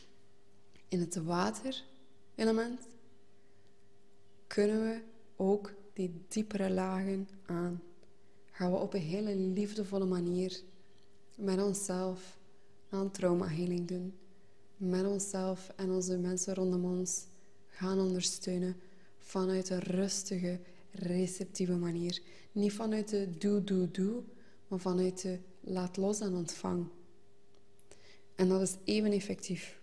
In 0.92 1.00
het 1.00 1.16
water-element 1.16 2.80
kunnen 4.46 4.80
we 4.80 5.00
ook 5.36 5.72
die 5.92 6.24
diepere 6.28 6.70
lagen 6.70 7.28
aan. 7.46 7.82
Gaan 8.50 8.70
we 8.70 8.76
op 8.76 8.94
een 8.94 9.00
hele 9.00 9.36
liefdevolle 9.36 10.04
manier 10.04 10.60
met 11.36 11.62
onszelf 11.62 12.38
aan 12.88 13.10
traumaheling 13.10 13.88
doen. 13.88 14.14
Met 14.76 15.06
onszelf 15.06 15.72
en 15.76 15.90
onze 15.90 16.18
mensen 16.18 16.54
rondom 16.54 16.84
ons 16.84 17.26
gaan 17.66 17.98
ondersteunen 17.98 18.76
vanuit 19.18 19.70
een 19.70 19.80
rustige, 19.80 20.60
receptieve 20.90 21.76
manier. 21.76 22.22
Niet 22.52 22.72
vanuit 22.72 23.08
de 23.08 23.38
doe, 23.38 23.64
doe, 23.64 23.90
doe, 23.90 24.22
maar 24.68 24.80
vanuit 24.80 25.22
de 25.22 25.38
laat 25.60 25.96
los 25.96 26.20
en 26.20 26.34
ontvang. 26.34 26.86
En 28.34 28.48
dat 28.48 28.60
is 28.60 28.76
even 28.84 29.12
effectief. 29.12 29.80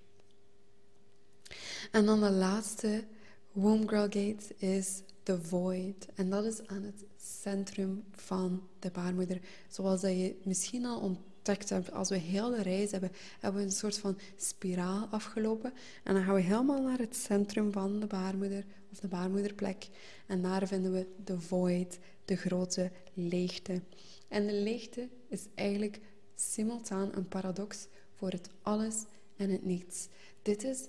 En 1.91 2.05
dan 2.05 2.19
de 2.19 2.31
laatste 2.31 3.03
Womb 3.51 3.89
Girl 3.89 4.01
Gate 4.01 4.55
is 4.57 5.01
The 5.23 5.41
Void. 5.41 6.07
En 6.15 6.29
dat 6.29 6.45
is 6.45 6.67
aan 6.67 6.83
het 6.83 7.05
centrum 7.17 8.03
van 8.11 8.67
de 8.79 8.89
baarmoeder. 8.91 9.39
Zoals 9.67 10.01
dat 10.01 10.11
je 10.11 10.35
misschien 10.43 10.85
al 10.85 10.99
ontdekt 10.99 11.69
hebt, 11.69 11.91
als 11.91 12.09
we 12.09 12.17
heel 12.17 12.49
de 12.49 12.61
reis 12.61 12.91
hebben, 12.91 13.11
hebben 13.39 13.61
we 13.61 13.67
een 13.67 13.73
soort 13.73 13.97
van 13.97 14.17
spiraal 14.35 15.07
afgelopen. 15.11 15.73
En 16.03 16.13
dan 16.13 16.23
gaan 16.23 16.35
we 16.35 16.41
helemaal 16.41 16.81
naar 16.81 16.97
het 16.97 17.15
centrum 17.15 17.71
van 17.71 17.99
de 17.99 18.07
baarmoeder, 18.07 18.65
of 18.91 18.99
de 18.99 19.07
baarmoederplek. 19.07 19.87
En 20.27 20.41
daar 20.41 20.67
vinden 20.67 20.91
we 20.91 21.07
de 21.23 21.39
Void, 21.39 21.99
de 22.25 22.35
grote 22.35 22.91
leegte. 23.13 23.81
En 24.27 24.47
de 24.47 24.53
leegte 24.53 25.09
is 25.27 25.45
eigenlijk 25.55 25.99
simultaan 26.35 27.09
een 27.13 27.27
paradox 27.27 27.87
voor 28.13 28.29
het 28.29 28.49
alles 28.61 29.03
en 29.35 29.49
het 29.49 29.65
niets. 29.65 30.07
Dit 30.41 30.63
is 30.63 30.87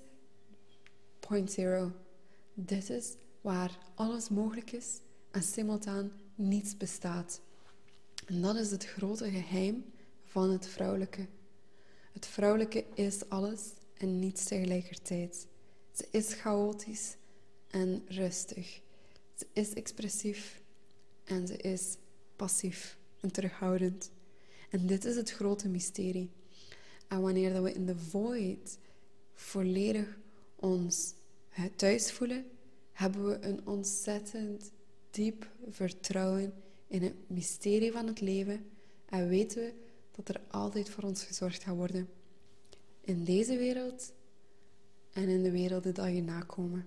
point 1.31 1.53
zero. 1.53 1.93
Dit 2.55 2.91
is 2.91 3.15
waar 3.41 3.79
alles 3.95 4.29
mogelijk 4.29 4.73
is 4.73 5.01
en 5.31 5.43
simultaan 5.43 6.13
niets 6.35 6.77
bestaat. 6.77 7.41
En 8.27 8.43
dat 8.43 8.57
is 8.57 8.71
het 8.71 8.85
grote 8.85 9.31
geheim 9.31 9.85
van 10.25 10.51
het 10.51 10.67
vrouwelijke. 10.67 11.27
Het 12.13 12.27
vrouwelijke 12.27 12.85
is 12.95 13.29
alles 13.29 13.61
en 13.95 14.19
niets 14.19 14.45
tegelijkertijd. 14.45 15.47
Ze 15.93 16.09
is 16.11 16.33
chaotisch 16.33 17.17
en 17.69 18.03
rustig. 18.09 18.81
Ze 19.35 19.47
is 19.53 19.73
expressief 19.73 20.63
en 21.25 21.47
ze 21.47 21.57
is 21.57 21.97
passief 22.37 22.99
en 23.21 23.33
terughoudend. 23.33 24.11
En 24.71 24.87
dit 24.87 25.05
is 25.05 25.17
het 25.17 25.31
grote 25.31 25.69
mysterie. 25.69 26.31
En 27.09 27.21
wanneer 27.21 27.53
dat 27.53 27.63
we 27.63 27.73
in 27.73 27.87
de 27.87 27.97
void 27.97 28.79
volledig 29.35 30.19
ons 30.57 31.19
thuis 31.69 32.13
voelen, 32.13 32.45
hebben 32.93 33.29
we 33.29 33.47
een 33.47 33.67
ontzettend 33.67 34.71
diep 35.11 35.51
vertrouwen 35.71 36.53
in 36.87 37.03
het 37.03 37.15
mysterie 37.27 37.93
van 37.93 38.07
het 38.07 38.21
leven 38.21 38.67
en 39.07 39.29
weten 39.29 39.63
we 39.63 39.73
dat 40.17 40.29
er 40.29 40.41
altijd 40.51 40.91
voor 40.91 41.05
ons 41.05 41.25
gezorgd 41.25 41.63
gaat 41.63 41.77
worden. 41.77 42.09
In 43.01 43.25
deze 43.25 43.57
wereld 43.57 44.13
en 45.13 45.29
in 45.29 45.43
de 45.43 45.51
werelden 45.51 45.95
die 45.95 46.15
je 46.15 46.23
nakomen. 46.23 46.87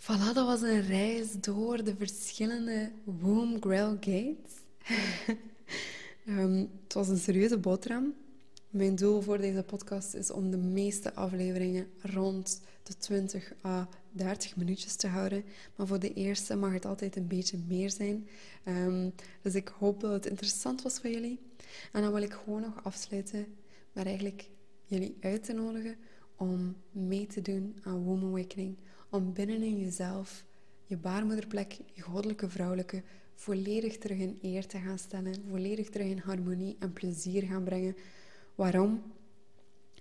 Voilà, 0.00 0.32
dat 0.34 0.46
was 0.46 0.62
een 0.62 0.82
reis 0.82 1.32
door 1.40 1.84
de 1.84 1.96
verschillende 1.96 2.90
Womb 3.04 3.62
Grail 3.62 3.90
Gates. 3.90 4.52
um, 6.26 6.70
het 6.84 6.94
was 6.94 7.08
een 7.08 7.18
serieuze 7.18 7.58
boterham. 7.58 8.14
Mijn 8.70 8.94
doel 8.94 9.20
voor 9.20 9.38
deze 9.38 9.62
podcast 9.62 10.14
is 10.14 10.30
om 10.30 10.50
de 10.50 10.56
meeste 10.56 11.14
afleveringen 11.14 11.86
rond 12.02 12.60
de 12.82 12.96
20 12.96 13.52
à 13.64 13.88
30 14.10 14.56
minuutjes 14.56 14.96
te 14.96 15.06
houden. 15.06 15.44
Maar 15.76 15.86
voor 15.86 15.98
de 15.98 16.12
eerste 16.12 16.56
mag 16.56 16.72
het 16.72 16.84
altijd 16.84 17.16
een 17.16 17.26
beetje 17.26 17.58
meer 17.68 17.90
zijn. 17.90 18.28
Um, 18.64 19.12
dus 19.42 19.54
ik 19.54 19.68
hoop 19.68 20.00
dat 20.00 20.12
het 20.12 20.26
interessant 20.26 20.82
was 20.82 20.98
voor 20.98 21.10
jullie. 21.10 21.38
En 21.92 22.02
dan 22.02 22.12
wil 22.12 22.22
ik 22.22 22.32
gewoon 22.32 22.60
nog 22.60 22.84
afsluiten 22.84 23.46
met 23.92 24.06
eigenlijk 24.06 24.48
jullie 24.84 25.16
uit 25.20 25.44
te 25.44 25.52
nodigen 25.52 25.96
om 26.36 26.76
mee 26.90 27.26
te 27.26 27.42
doen 27.42 27.76
aan 27.82 28.02
Womb 28.02 28.24
Awakening. 28.24 28.76
Om 29.08 29.32
binnen 29.32 29.62
in 29.62 29.78
jezelf, 29.78 30.44
je 30.86 30.96
baarmoederplek, 30.96 31.78
je 31.92 32.02
goddelijke 32.02 32.48
vrouwelijke, 32.48 33.02
volledig 33.34 33.98
terug 33.98 34.18
in 34.18 34.38
eer 34.42 34.66
te 34.66 34.78
gaan 34.78 34.98
stellen. 34.98 35.34
Volledig 35.48 35.88
terug 35.88 36.06
in 36.06 36.18
harmonie 36.18 36.76
en 36.78 36.92
plezier 36.92 37.42
gaan 37.42 37.64
brengen 37.64 37.96
Waarom? 38.60 39.02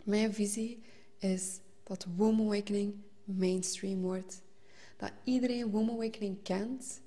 Mijn 0.03 0.33
visie 0.33 0.83
is 1.17 1.59
dat 1.83 2.05
Womb 2.15 2.39
Awakening 2.39 2.93
mainstream 3.23 4.01
wordt. 4.01 4.41
Dat 4.97 5.11
iedereen 5.23 5.69
Womb 5.69 5.89
Awakening 5.89 6.43
kent 6.43 7.01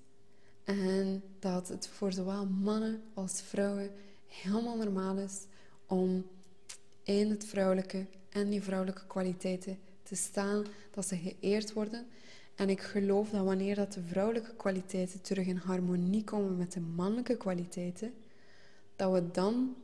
en 0.64 1.22
dat 1.38 1.68
het 1.68 1.88
voor 1.88 2.12
zowel 2.12 2.46
mannen 2.46 3.03
als 3.14 3.42
vrouwen 3.42 3.90
helemaal 4.26 4.76
normaal 4.76 5.16
is 5.16 5.46
om 5.86 6.26
in 7.03 7.30
het 7.30 7.44
vrouwelijke 7.44 8.07
en 8.28 8.50
die 8.50 8.62
vrouwelijke 8.62 9.07
kwaliteiten 9.07 9.78
te 10.03 10.14
staan, 10.14 10.64
dat 10.90 11.07
ze 11.07 11.16
geëerd 11.16 11.72
worden. 11.72 12.07
En 12.55 12.68
ik 12.68 12.80
geloof 12.80 13.30
dat 13.30 13.44
wanneer 13.44 13.74
dat 13.74 13.92
de 13.92 14.03
vrouwelijke 14.03 14.55
kwaliteiten 14.55 15.20
terug 15.20 15.46
in 15.46 15.57
harmonie 15.57 16.24
komen 16.24 16.57
met 16.57 16.72
de 16.72 16.80
mannelijke 16.80 17.36
kwaliteiten, 17.36 18.14
dat 18.96 19.12
we 19.12 19.30
dan 19.30 19.74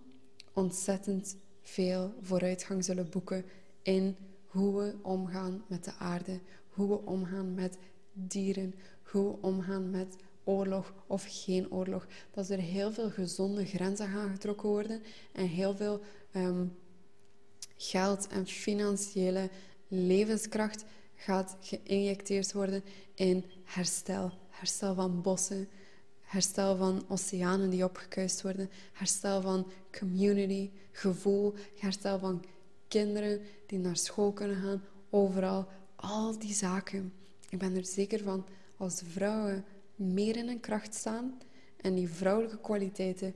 ontzettend 0.53 1.37
veel 1.69 2.15
vooruitgang 2.21 2.85
zullen 2.85 3.11
boeken 3.11 3.45
in 3.83 4.17
hoe 4.47 4.83
we 4.83 4.95
omgaan 5.03 5.65
met 5.69 5.85
de 5.85 5.95
aarde, 5.95 6.41
hoe 6.69 6.89
we 6.89 7.07
omgaan 7.07 7.55
met 7.55 7.79
dieren, 8.13 8.75
hoe 9.03 9.31
we 9.31 9.39
omgaan 9.41 9.91
met 9.91 10.17
oorlog 10.45 10.95
of 11.07 11.27
geen 11.29 11.73
oorlog. 11.73 12.07
Dat 12.31 12.49
er 12.51 12.59
heel 12.59 12.93
veel 12.93 13.11
gezonde 13.11 13.65
grenzen 13.65 14.09
gaan 14.09 14.31
getrokken 14.31 14.69
worden 14.69 15.03
en 15.33 15.47
heel 15.47 15.77
veel 15.77 16.01
ehm, 16.33 16.67
geld 17.77 18.27
en 18.27 18.47
financiële 18.47 19.51
levenskracht 19.89 20.85
gaat 21.15 21.57
geïnjecteerd 21.61 22.53
worden 22.53 22.83
in 23.15 23.45
herstel. 23.65 24.33
Herstel 24.49 24.95
van 24.95 25.23
bossen, 25.23 25.69
herstel 26.29 26.77
van 26.77 27.05
oceanen 27.09 27.71
die 27.71 27.85
opgekuist 27.85 28.43
worden, 28.43 28.71
herstel 28.93 29.41
van 29.41 29.67
community, 29.99 30.71
gevoel, 30.93 31.55
herstel 31.79 32.19
van 32.19 32.45
kinderen 32.89 33.41
die 33.67 33.79
naar 33.79 33.97
school 33.97 34.33
kunnen 34.33 34.57
gaan, 34.57 34.83
overal. 35.11 35.69
Al 35.97 36.39
die 36.39 36.55
zaken. 36.55 37.13
Ik 37.49 37.59
ben 37.59 37.77
er 37.77 37.85
zeker 37.85 38.23
van, 38.23 38.47
als 38.77 39.03
vrouwen 39.13 39.65
meer 39.95 40.37
in 40.37 40.47
hun 40.47 40.61
kracht 40.61 40.95
staan 40.95 41.39
en 41.77 41.95
die 41.95 42.09
vrouwelijke 42.09 42.61
kwaliteiten 42.61 43.35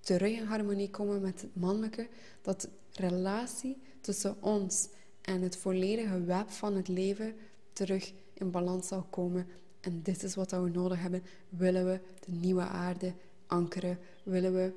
terug 0.00 0.30
in 0.30 0.44
harmonie 0.44 0.90
komen 0.90 1.20
met 1.20 1.40
het 1.40 1.56
mannelijke, 1.56 2.08
dat 2.42 2.60
de 2.60 2.68
relatie 2.92 3.76
tussen 4.00 4.42
ons 4.42 4.88
en 5.20 5.42
het 5.42 5.56
volledige 5.56 6.24
web 6.24 6.50
van 6.50 6.74
het 6.74 6.88
leven 6.88 7.34
terug 7.72 8.12
in 8.34 8.50
balans 8.50 8.88
zal 8.88 9.06
komen. 9.10 9.46
En 9.84 10.00
dit 10.02 10.22
is 10.22 10.34
wat 10.34 10.50
we 10.50 10.56
nodig 10.56 11.00
hebben. 11.00 11.22
Willen 11.48 11.84
we 11.84 12.00
de 12.24 12.32
nieuwe 12.32 12.62
aarde 12.62 13.14
ankeren? 13.46 13.98
Willen 14.22 14.54
we 14.54 14.72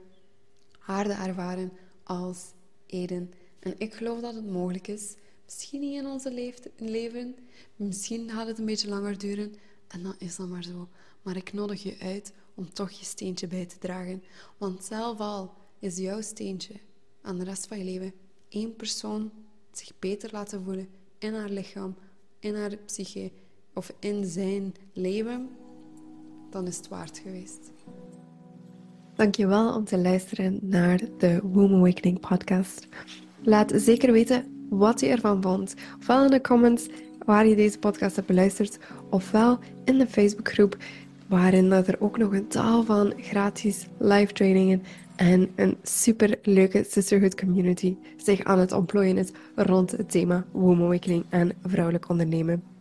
aarde 0.86 1.14
ervaren 1.14 1.72
als 2.04 2.54
Eden? 2.86 3.34
En 3.60 3.76
ik 3.78 3.94
geloof 3.94 4.22
dat 4.22 4.36
het 4.36 4.52
mogelijk 4.52 4.88
is. 4.88 5.16
Misschien 5.46 5.80
niet 5.80 6.00
in 6.00 6.06
onze 6.06 6.54
leven, 6.78 7.36
misschien 7.76 8.30
gaat 8.30 8.48
het 8.48 8.58
een 8.58 8.66
beetje 8.66 8.90
langer 8.90 9.18
duren. 9.18 9.56
En 9.88 10.04
dan 10.04 10.16
is 10.18 10.36
dat 10.36 10.48
maar 10.48 10.64
zo. 10.64 10.88
Maar 11.22 11.36
ik 11.36 11.54
nodig 11.54 11.84
je 11.84 11.98
uit 12.00 12.34
om 12.54 12.74
toch 12.74 12.92
je 12.92 13.06
steentje 13.06 13.48
bij 13.48 13.66
te 13.66 13.78
dragen. 13.78 14.24
Want 14.58 14.84
zelf 14.84 15.20
al 15.20 15.54
is 15.80 15.98
jouw 15.98 16.22
steentje 16.22 16.74
aan 17.22 17.38
de 17.38 17.44
rest 17.44 17.68
van 17.68 17.78
je 17.78 17.84
leven 17.84 18.14
één 18.50 18.76
persoon 18.76 19.32
zich 19.72 20.00
beter 20.00 20.30
laten 20.32 20.64
voelen 20.64 20.90
in 21.18 21.34
haar 21.34 21.50
lichaam, 21.50 21.96
in 22.40 22.56
haar 22.56 22.76
psyche 22.76 23.32
of 23.78 23.94
in 24.00 24.26
zijn 24.26 24.74
leven, 24.94 25.50
dan 26.50 26.68
is 26.68 26.78
het 26.78 26.88
waard 26.88 27.18
geweest. 27.24 27.72
Dankjewel 29.16 29.76
om 29.76 29.84
te 29.84 29.98
luisteren 29.98 30.60
naar 30.62 31.00
de 31.18 31.40
Womb 31.44 31.74
Awakening 31.74 32.20
podcast. 32.20 32.88
Laat 33.42 33.74
zeker 33.76 34.12
weten 34.12 34.68
wat 34.70 35.00
je 35.00 35.08
ervan 35.08 35.42
vond. 35.42 35.74
Ofwel 36.00 36.24
in 36.24 36.32
de 36.32 36.42
comments 36.42 36.88
waar 37.26 37.48
je 37.48 37.56
deze 37.56 37.80
podcast 37.80 38.16
hebt 38.16 38.28
beluisterd, 38.28 38.78
ofwel 39.10 39.60
in 39.86 39.98
de 39.98 40.08
Facebookgroep 40.08 40.78
waarin 41.28 41.72
er 41.72 41.96
ook 42.00 42.18
nog 42.18 42.34
een 42.34 42.48
taal 42.48 42.84
van 42.84 43.14
gratis 43.18 43.88
live 43.98 44.34
trainingen 44.34 44.84
en 45.16 45.50
een 45.56 45.78
super 45.84 46.40
leuke 46.44 46.86
sisterhood 46.90 47.36
community 47.36 47.96
zich 48.18 48.44
aan 48.44 48.60
het 48.60 48.72
ontplooien 48.72 49.18
is 49.18 49.32
rond 49.56 49.92
het 49.92 50.12
thema 50.12 50.46
Womb 50.52 50.82
Awakening 50.82 51.26
en 51.30 51.52
vrouwelijk 51.64 52.10
ondernemen. 52.10 52.77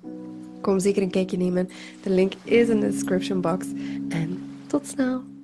Kom 0.66 0.80
zeker 0.80 1.02
een 1.02 1.10
kijkje 1.10 1.36
nemen. 1.36 1.68
De 2.02 2.10
link 2.10 2.32
is 2.44 2.68
in 2.68 2.80
de 2.80 2.90
description 2.90 3.40
box. 3.40 3.66
En 4.08 4.38
tot 4.66 4.86
snel! 4.86 5.35